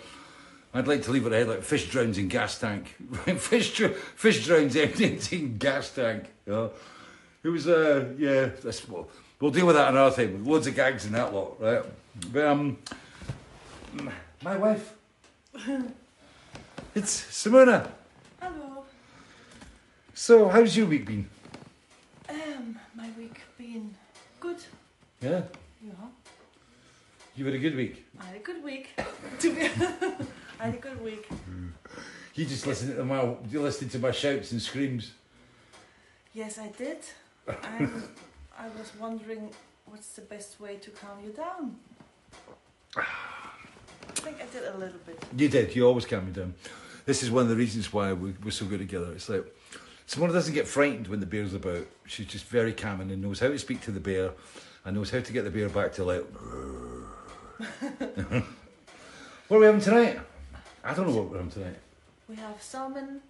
[0.73, 2.87] I'd like to leave it a headline: fish drowns in gas tank.
[3.37, 3.69] fish
[4.15, 6.25] fish drowns emptying gas tank.
[6.47, 6.71] You know?
[7.45, 8.49] It was uh yeah.
[8.63, 9.07] That's we'll,
[9.39, 10.43] we'll deal with that another time.
[10.43, 11.83] Loads of gags in that lot, right?
[12.33, 12.77] But um,
[14.41, 14.93] my wife.
[16.95, 17.89] It's Simona.
[18.41, 18.85] Hello.
[20.13, 21.29] So, how's your week been?
[22.29, 23.93] Um, my week been
[24.39, 24.55] good.
[25.21, 25.41] Yeah,
[25.85, 25.91] Yeah.
[27.35, 28.05] you had a good week.
[28.17, 28.89] I had a good week.
[30.57, 31.27] I had a good week.
[32.33, 35.11] You just listened to my, you listened to my shouts and screams.
[36.33, 36.99] Yes, I did.
[37.47, 38.03] And
[38.57, 39.51] I was wondering
[39.85, 41.77] what's the best way to calm you down.
[42.97, 43.03] I
[44.13, 45.23] think I did a little bit.
[45.37, 45.75] You did.
[45.75, 46.53] You always calm me down.
[47.05, 49.11] This is one of the reasons why we, we're so good together.
[49.13, 49.45] It's like
[50.07, 51.85] someone doesn't get frightened when the bear's about.
[52.05, 54.31] She's just very calming and knows how to speak to the bear,
[54.83, 56.23] and knows how to get the bear back to like.
[59.47, 60.19] what are we having tonight?
[60.83, 61.77] I don't know what we're having tonight.
[62.27, 63.21] We have salmon,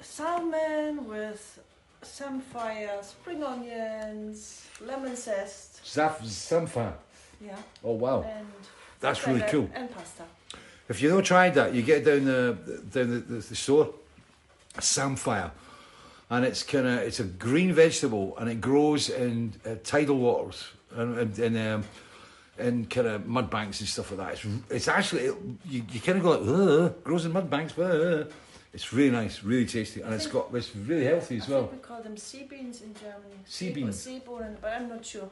[0.00, 1.58] salmon with
[2.02, 5.82] samphire, spring onions, lemon zest.
[5.84, 6.92] Zaf Samfa.
[7.40, 7.56] Yeah.
[7.84, 8.22] Oh wow.
[8.22, 8.46] And
[9.00, 9.70] That's really cool.
[9.74, 10.24] And pasta.
[10.88, 12.56] If you've not tried that, you get down the
[12.92, 13.94] down the, the, the store,
[14.80, 15.50] samphire,
[16.30, 20.68] and it's kind of it's a green vegetable and it grows in uh, tidal waters
[20.96, 21.84] and and, and um,
[22.58, 24.32] in kind of mud banks and stuff like that.
[24.32, 25.26] It's it's actually
[25.68, 28.30] you, you kind of go like Ugh, grows in mud banks, but
[28.72, 31.66] it's really nice, really tasty, and it's got it's really healthy I as well.
[31.66, 33.40] think we call them sea beans in Germany.
[33.46, 34.00] Sea beans.
[34.00, 35.30] Sea bean, but I'm not sure.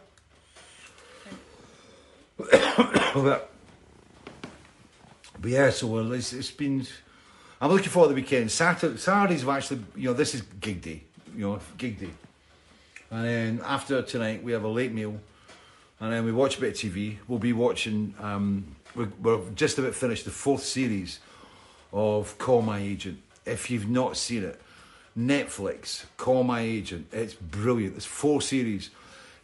[2.38, 3.50] but,
[5.40, 6.86] but yeah, so well, it's, it's been.
[7.60, 8.50] I'm looking forward to the weekend.
[8.50, 11.04] Saturday, Saturdays have actually, you know, this is gig day,
[11.34, 12.10] you know, gig day.
[13.10, 15.18] And then after tonight, we have a late meal,
[16.00, 17.16] and then we watch a bit of TV.
[17.28, 18.14] We'll be watching.
[18.20, 21.20] Um, we're, we're just about finished the fourth series
[21.92, 23.20] of Call My Agent.
[23.46, 24.60] If you've not seen it,
[25.16, 27.08] Netflix, Call My Agent.
[27.12, 27.94] It's brilliant.
[27.94, 28.90] There's four series.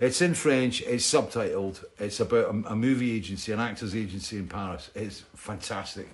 [0.01, 0.83] It's in French.
[0.83, 1.85] It's subtitled.
[1.99, 4.91] It's about a, a movie agency, an actors agency in Paris.
[4.95, 6.09] It's fantastic.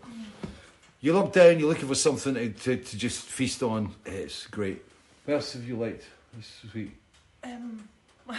[1.00, 1.58] You look down.
[1.58, 3.94] You're looking for something to, to, to just feast on.
[4.04, 4.82] It's great.
[5.24, 6.04] What else have you liked
[6.34, 6.92] this week?
[7.42, 7.88] Um,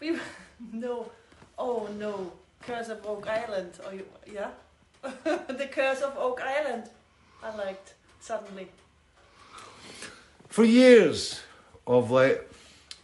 [0.00, 0.18] we
[0.72, 1.10] no,
[1.58, 2.32] oh no,
[2.62, 3.72] Curse of Oak Island.
[3.92, 4.50] You, yeah,
[5.24, 6.84] the Curse of Oak Island.
[7.42, 8.68] I liked suddenly.
[10.48, 11.40] For years
[11.86, 12.50] of like,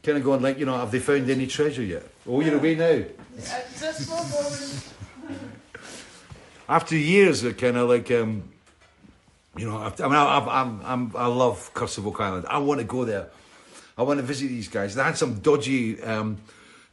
[0.03, 2.07] kind of going like, you know, have they found any treasure yet?
[2.27, 3.05] Oh, you're away now.
[3.79, 5.39] Just for boring.
[6.69, 8.43] after years of kind of like um
[9.57, 12.59] you know I mean I, I, I'm, I'm I love Curse of Oak Island I
[12.59, 13.29] want to go there
[13.99, 16.39] I want to visit these guys they had some dodgy um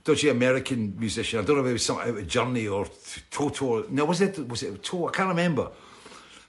[0.03, 2.87] dodgy American musician I don't know if it was something uh, out of Journey or
[3.31, 5.71] Toto no was it was it Toto I can't remember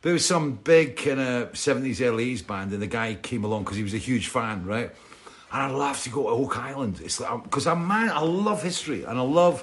[0.02, 3.64] There was some big kind of 70s, early 80s band, and the guy came along
[3.64, 4.90] because he was a huge fan, right?
[5.52, 7.00] And I'd love to go to Oak Island.
[7.04, 9.62] It's like, um, because I'm man, I love history and I love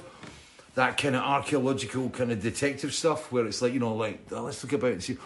[0.76, 4.42] that kind of archaeological kind of detective stuff where it's like, you know, like, oh,
[4.42, 5.16] let's look about it and see.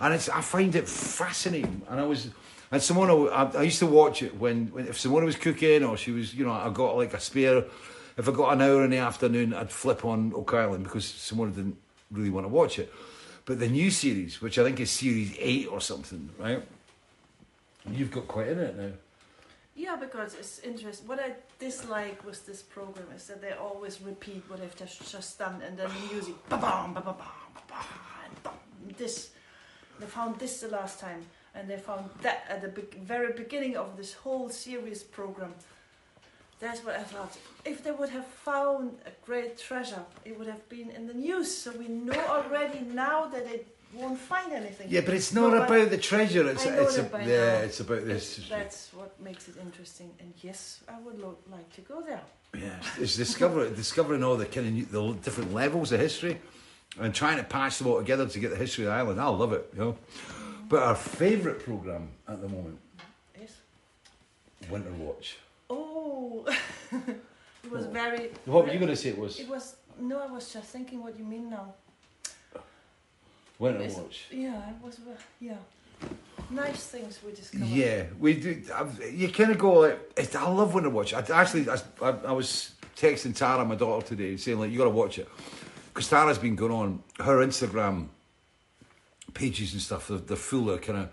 [0.00, 1.82] And it's, I find it fascinating.
[1.88, 2.26] And I was,
[2.70, 5.96] and Simona, I, I used to watch it when, when, if Simona was cooking or
[5.96, 7.64] she was, you know, I got like a spare,
[8.16, 11.54] if I got an hour in the afternoon, I'd flip on Oak Island because Simona
[11.54, 11.76] didn't
[12.10, 12.92] really want to watch it.
[13.44, 16.62] But the new series, which I think is series eight or something, right?
[17.90, 18.90] You've got quite in it now.
[19.74, 21.08] Yeah, because it's interesting.
[21.08, 25.62] What I dislike with this program is that they always repeat what they've just, done,
[25.66, 27.76] and then the music, ba bam, ba ba bam, ba
[28.44, 28.52] bam,
[28.98, 29.30] this.
[29.98, 31.24] They found this the last time,
[31.54, 35.54] and they found that at the be- very beginning of this whole series program.
[36.62, 37.36] That's what I thought.
[37.64, 41.52] If they would have found a great treasure, it would have been in the news,
[41.52, 44.86] so we know already now that it won't find anything.
[44.88, 46.48] Yeah, but it's not No, about the treasure.
[46.48, 47.66] It's, it's a, yeah, now.
[47.66, 48.46] it's about this.
[48.48, 52.22] That's what makes it interesting, and yes, I would lo- like to go there.
[52.56, 56.40] Yeah, it's discovering discovering all the kind of new, the different levels of history,
[57.00, 59.20] and trying to patch them all together to get the history of the island.
[59.20, 59.98] I love it, you know.
[60.68, 62.78] But our favourite program at the moment,
[63.34, 63.50] is
[64.70, 65.38] Winter Watch.
[66.32, 66.46] Oh,
[67.64, 67.90] it was Oh.
[67.90, 68.30] very.
[68.46, 69.10] What were you going to say?
[69.10, 70.20] It was It was no.
[70.20, 71.74] I was just thinking what you mean now.
[73.58, 74.26] Winter It's- Watch.
[74.30, 74.96] Yeah, it was.
[74.98, 75.56] uh, Yeah,
[76.50, 77.66] nice things we discovered.
[77.68, 78.62] Yeah, we do.
[78.74, 81.12] I've, you kind of go like, I love Winter Watch.
[81.14, 84.84] I actually, I, I, I was texting Tara, my daughter, today, saying like, you got
[84.84, 85.28] to watch it
[85.92, 88.06] because Tara's been going on her Instagram
[89.34, 90.08] pages and stuff.
[90.08, 91.08] They're, they're full of kind of.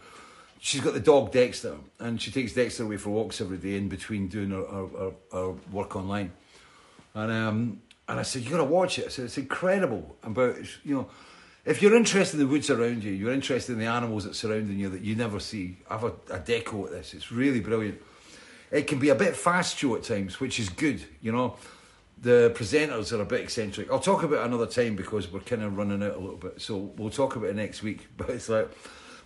[0.60, 3.88] She's got the dog Dexter, and she takes Dexter away for walks every day in
[3.88, 6.32] between doing her, her, her, her work online.
[7.14, 9.06] And um, and I said, you got to watch it.
[9.06, 11.10] I said, it's incredible about you know,
[11.64, 14.80] if you're interested in the woods around you, you're interested in the animals that surrounding
[14.80, 15.78] you that you never see.
[15.90, 17.14] I have a, a deco at this.
[17.14, 18.02] It's really brilliant.
[18.72, 21.04] It can be a bit fast show at times, which is good.
[21.22, 21.56] You know,
[22.22, 23.92] the presenters are a bit eccentric.
[23.92, 26.62] I'll talk about another time because we're kind of running out a little bit.
[26.62, 28.08] So we'll talk about it next week.
[28.18, 28.70] But it's like,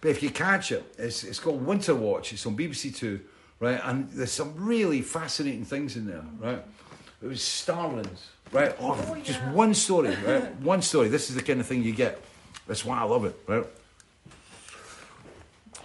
[0.04, 2.34] but if you catch it, it's it's called Winter Watch.
[2.34, 3.22] It's on BBC Two,
[3.62, 3.80] right?
[3.86, 6.62] And there's some really fascinating things in there, right?
[7.22, 8.76] It was starlings, right?
[8.82, 9.54] Oh, Oh, just yeah.
[9.54, 10.54] one story, right?
[10.74, 11.08] one story.
[11.08, 12.22] This is the kind of thing you get.
[12.68, 13.66] That's why I love it, right?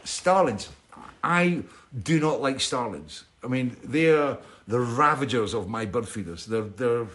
[0.02, 0.68] Starlings.
[1.22, 1.62] I
[2.02, 3.22] do not like starlings.
[3.44, 4.36] I mean, they're
[4.66, 6.46] the ravagers of my bird feeders.
[6.46, 7.06] They're they're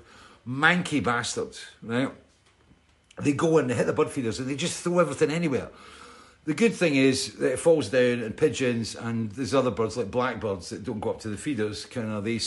[0.48, 2.12] manky bastards, right?
[3.22, 5.68] They go and they hit the bird feeders and they just throw everything anywhere.
[6.46, 10.12] The good thing is that it falls down and pigeons and there's other birds like
[10.12, 12.40] blackbirds that don't go up to the feeders, kind of they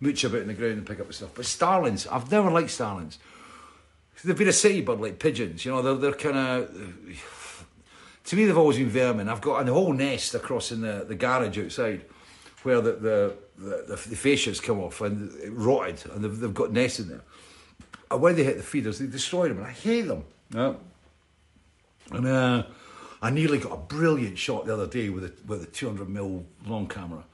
[0.00, 1.30] mooch about in the ground and pick up the stuff.
[1.34, 3.18] But starlings, I've never liked starlings.
[4.24, 7.20] They've been a city bird like pigeons, you know, they're, they're kind of.
[8.28, 9.28] To me, they've always been vermin.
[9.28, 12.06] I've got a whole nest across in the, the garage outside
[12.62, 16.54] where the, the, the, the, the fascias come off and it rotted and they've, they've
[16.54, 17.20] got nests in there.
[18.10, 20.24] And when they hit the feeders, they destroy them and I hate them.
[20.54, 20.72] Yeah.
[22.12, 22.62] And uh,
[23.24, 26.44] I nearly got a brilliant shot the other day with a, with a 200 mil
[26.66, 27.24] long camera.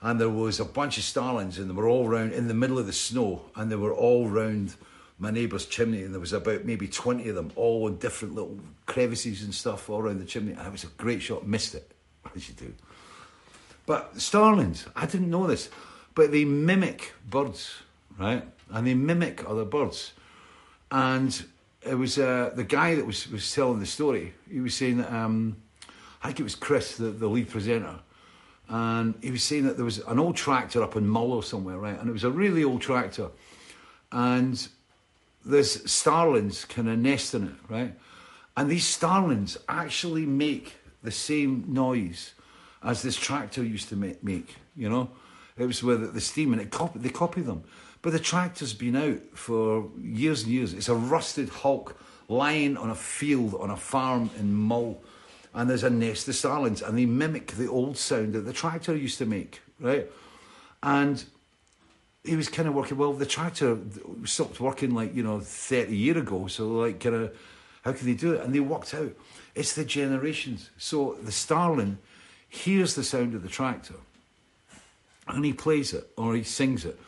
[0.00, 2.78] And there was a bunch of starlings, and they were all round in the middle
[2.78, 4.76] of the snow, and they were all round
[5.18, 8.56] my neighbour's chimney, and there was about maybe 20 of them, all in different little
[8.86, 10.52] crevices and stuff all around the chimney.
[10.52, 11.90] And it was a great shot, missed it,
[12.36, 12.72] as you do.
[13.86, 15.70] But starlings, I didn't know this,
[16.14, 17.74] but they mimic birds,
[18.16, 18.44] right?
[18.70, 20.12] And they mimic other birds.
[20.92, 21.44] And
[21.82, 24.34] it was uh, the guy that was, was telling the story.
[24.50, 25.56] He was saying that, um,
[26.22, 28.00] I think it was Chris, the, the lead presenter.
[28.68, 31.78] And he was saying that there was an old tractor up in Mull or somewhere,
[31.78, 31.98] right?
[31.98, 33.28] And it was a really old tractor.
[34.12, 34.68] And
[35.44, 37.94] there's starlings kind of nest in it, right?
[38.56, 42.34] And these starlings actually make the same noise
[42.82, 45.10] as this tractor used to make, make you know?
[45.56, 47.64] It was with the steam and it copy, they copy them.
[48.02, 50.72] But the tractor's been out for years and years.
[50.72, 55.02] It's a rusted hulk lying on a field on a farm in Mull.
[55.52, 58.96] And there's a nest of starlings and they mimic the old sound that the tractor
[58.96, 60.06] used to make, right?
[60.82, 61.24] And
[62.24, 63.78] he was kind of working well the tractor
[64.24, 67.36] stopped working like you know 30 year ago so like kind of
[67.82, 69.12] how can they do it and they worked out
[69.54, 71.98] it's the generations so the starling
[72.48, 73.94] hears the sound of the tractor
[75.28, 76.98] and he plays it or he sings it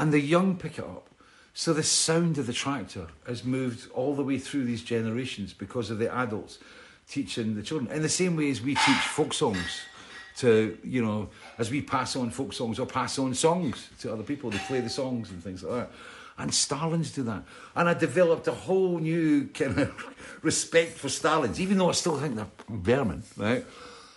[0.00, 1.08] and the young pick it up
[1.52, 5.90] so the sound of the tractor has moved all the way through these generations because
[5.90, 6.58] of the adults
[7.08, 9.80] teaching the children in the same way as we teach folk songs
[10.36, 11.28] to you know
[11.58, 14.80] as we pass on folk songs or pass on songs to other people they play
[14.80, 15.90] the songs and things like that
[16.40, 17.42] And Starlings do that.
[17.76, 19.92] And I developed a whole new kind of
[20.42, 23.64] respect for Starlings, even though I still think they're vermin, right?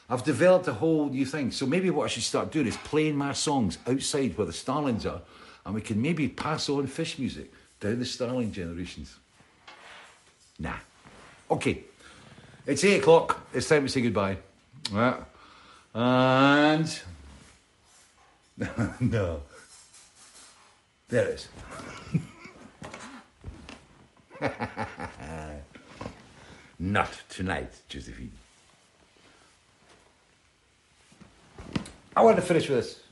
[0.10, 1.52] I've developed a whole new thing.
[1.52, 5.06] So maybe what I should start doing is playing my songs outside where the Starlings
[5.06, 5.22] are,
[5.66, 9.16] and we can maybe pass on fish music down the Starling generations.
[10.60, 10.78] Nah.
[11.50, 11.84] Okay.
[12.66, 13.46] It's eight o'clock.
[13.54, 14.38] It's time to say goodbye.
[14.92, 15.20] Right.
[15.94, 17.02] And
[19.00, 19.42] no.
[21.10, 21.48] There it is.
[26.80, 28.32] Not tonight, Josephine.
[32.16, 33.03] I want to finish with this.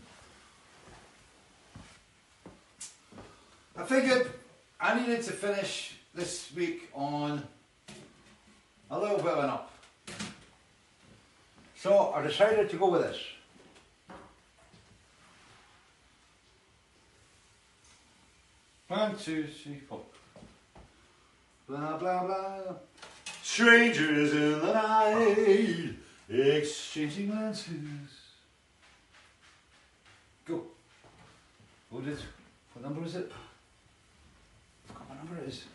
[3.81, 4.29] I figured
[4.79, 7.43] I needed to finish this week on
[8.91, 9.71] a little bit of an up.
[11.77, 13.17] So I decided to go with this.
[18.87, 20.01] One, two, three, four.
[21.67, 22.75] Blah, blah, blah.
[23.41, 25.95] Strangers in the night,
[26.29, 27.71] exchanging glances.
[30.45, 30.65] Go.
[31.89, 32.21] What is,
[32.73, 33.31] what number is it?
[35.23, 35.65] Number is.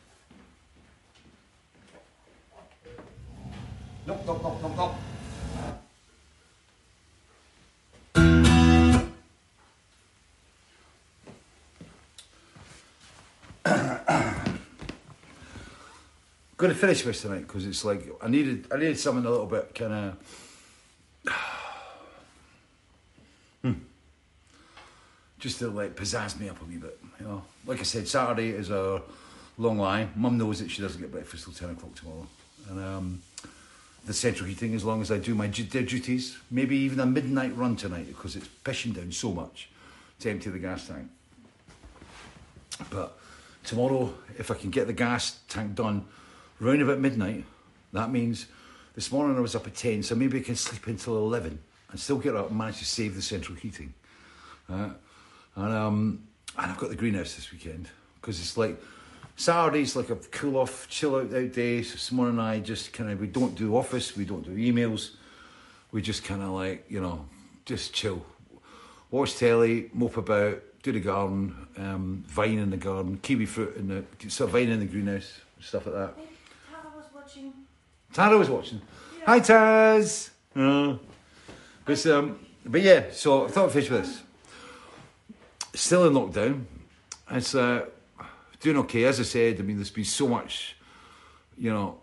[4.06, 4.94] Nope, nope, nope, nope, nope.
[16.56, 19.46] Going to finish this tonight because it's like I needed I needed something a little
[19.46, 20.16] bit kind of
[23.62, 23.74] hmm.
[25.38, 26.98] just to like pizzazz me up a wee bit.
[27.20, 29.02] You know, like I said, Saturday is a
[29.58, 30.08] long lie.
[30.14, 32.26] Mum knows that she doesn't get breakfast till ten o'clock tomorrow,
[32.70, 33.22] and um,
[34.04, 36.38] the central heating as long as I do my their duties.
[36.50, 39.68] Maybe even a midnight run tonight because it's pissing down so much
[40.20, 41.08] to empty the gas tank.
[42.90, 43.18] But
[43.64, 46.04] tomorrow, if I can get the gas tank done
[46.60, 47.44] round about midnight,
[47.92, 48.46] that means
[48.94, 51.58] this morning I was up at 10, so maybe I can sleep until 11
[51.90, 53.92] and still get up and manage to save the central heating.
[54.70, 54.90] Uh,
[55.54, 56.22] and, um,
[56.58, 57.88] and I've got the greenhouse this weekend
[58.20, 58.80] because it's like
[59.36, 61.82] Saturday's like a cool off, chill out out day.
[61.82, 65.10] So Simone and I just kind of, we don't do office, we don't do emails.
[65.92, 67.26] We just kind of like, you know,
[67.66, 68.24] just chill.
[69.10, 73.88] Watch telly, mope about, do the garden, um, vine in the garden, kiwi fruit in
[73.88, 76.14] the, sort of vine in the greenhouse, stuff like that.
[76.70, 77.52] Tara was watching.
[78.12, 78.80] Tara was watching.
[79.26, 80.30] Hi, Taz.
[80.54, 80.96] Uh,
[81.84, 84.22] but, um, but yeah, so I thought I'd finish with this.
[85.74, 86.64] Still in lockdown.
[87.30, 87.86] It's uh,
[88.66, 89.04] doing okay.
[89.04, 90.76] As I said, I mean, there's been so much,
[91.56, 91.98] you know,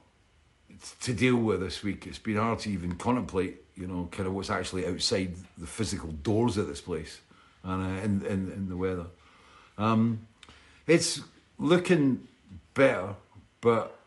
[1.01, 2.07] to deal with this week.
[2.07, 6.11] It's been hard to even contemplate, you know, kind of what's actually outside the physical
[6.11, 7.19] doors of this place
[7.63, 9.07] and uh, in, in, in the weather.
[9.77, 10.25] Um,
[10.87, 11.19] it's
[11.59, 12.27] looking
[12.73, 13.15] better,
[13.59, 13.97] but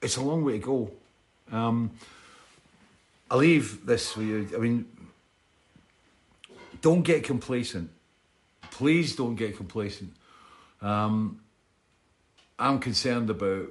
[0.00, 0.90] it's a long way to go.
[1.52, 1.92] Um,
[3.30, 4.48] I leave this with you.
[4.52, 4.86] I mean,
[6.80, 7.88] don't get complacent.
[8.72, 10.12] Please don't get complacent.
[10.82, 11.40] Um,
[12.58, 13.68] I'm concerned about,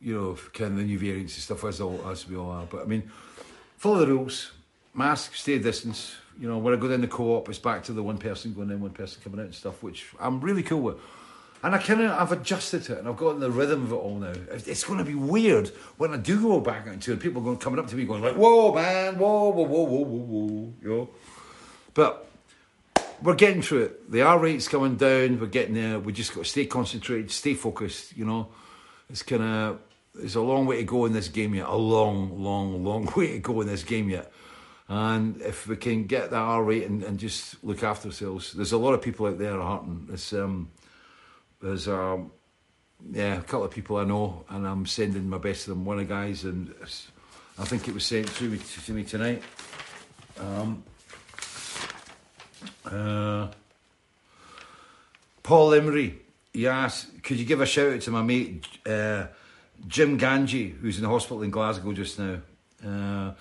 [0.00, 2.66] you know, kind of the new variants and stuff as all as we all are.
[2.66, 3.10] But I mean,
[3.76, 4.52] follow the rules.
[4.94, 6.16] Mask, stay distance.
[6.38, 8.70] You know, when I go down the co-op, it's back to the one person going
[8.70, 10.96] in, one person coming out and stuff, which I'm really cool with.
[11.62, 13.94] And I kind of, I've adjusted to it and I've gotten the rhythm of it
[13.94, 14.32] all now.
[14.50, 17.20] It's going to be weird when I do go back into it.
[17.20, 19.16] People are going coming up to me going like, "Whoa, man!
[19.16, 21.10] Whoa, whoa, whoa, whoa, whoa, whoa!" You know.
[21.94, 22.31] But
[23.22, 24.10] we're getting through it.
[24.10, 25.40] The R rate's coming down.
[25.40, 25.98] We're getting there.
[25.98, 28.16] We just got to stay concentrated, stay focused.
[28.16, 28.48] You know,
[29.08, 29.78] it's kind of
[30.14, 31.66] there's a long way to go in this game yet.
[31.66, 34.32] A long, long, long way to go in this game yet.
[34.88, 38.72] And if we can get that R rate and, and just look after ourselves, there's
[38.72, 40.08] a lot of people out there hurting.
[40.12, 40.70] It's um,
[41.60, 42.32] there's um,
[43.10, 45.84] yeah, a couple of people I know, and I'm sending my best to them.
[45.84, 46.74] One of the guys, and
[47.58, 49.42] I think it was sent through me, to me tonight.
[50.38, 50.82] Um,
[52.84, 53.48] uh,
[55.42, 56.18] Paul Emery,
[56.52, 59.26] he asked, could you give a shout out to my mate uh,
[59.86, 62.38] Jim Ganji, who's in the hospital in Glasgow just now?
[62.86, 63.32] Uh,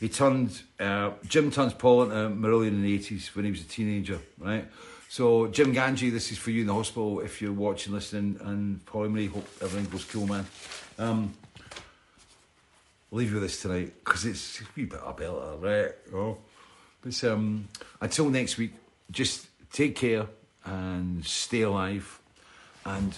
[0.00, 3.64] he turned, uh, Jim turns Paul into Marillion in the 80s when he was a
[3.64, 4.66] teenager, right?
[5.08, 8.84] So, Jim Ganji, this is for you in the hospital if you're watching, listening, and
[8.86, 10.46] Paul Emery, hope everything goes cool, man.
[10.98, 11.34] Um,
[13.10, 15.94] leave you with this tonight because it's a wee bit of a belter, right?
[16.06, 16.38] You know?
[17.24, 17.68] Um,
[18.00, 18.72] until next week,
[19.10, 20.26] just take care
[20.64, 22.20] and stay alive.
[22.84, 23.12] And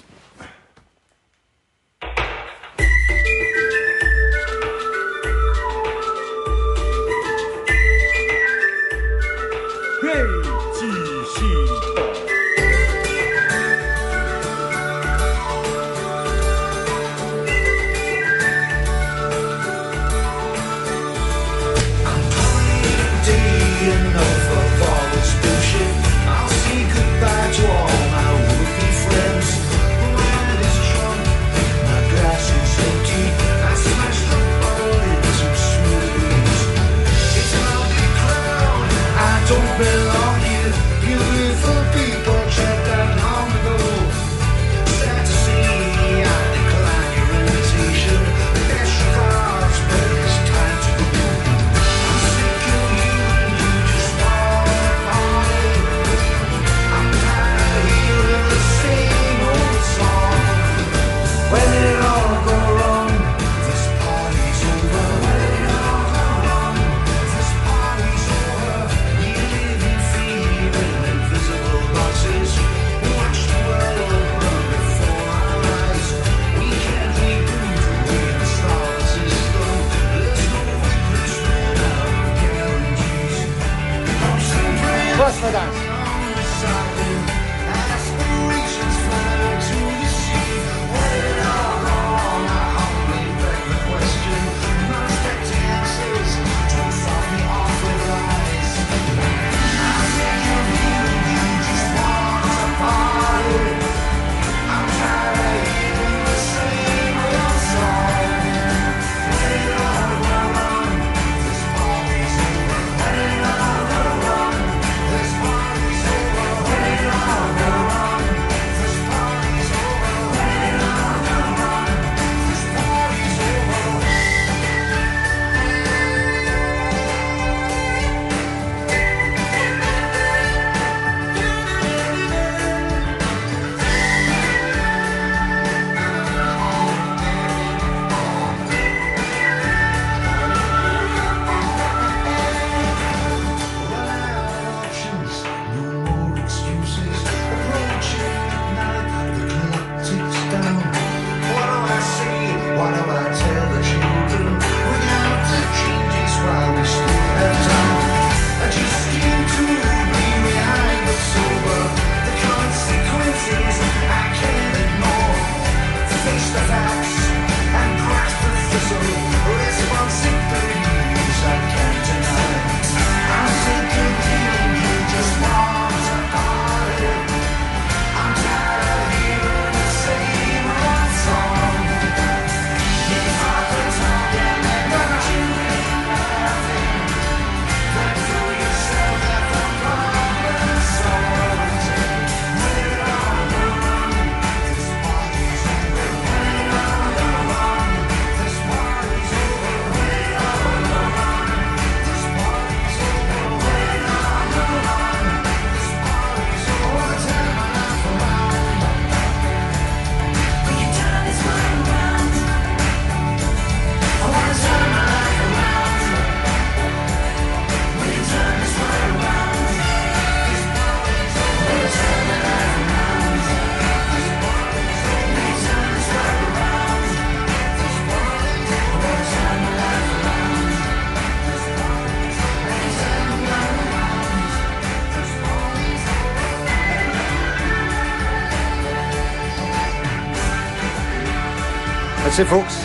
[242.31, 242.85] That's it, folks.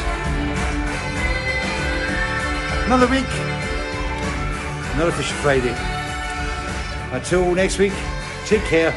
[2.87, 3.27] Another week,
[4.95, 5.75] another Fisher Friday.
[7.11, 7.93] Until next week,
[8.47, 8.91] take care,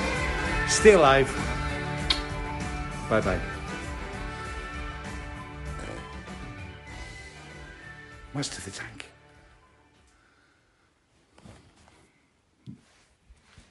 [0.66, 1.28] stay alive.
[3.10, 3.38] Bye bye.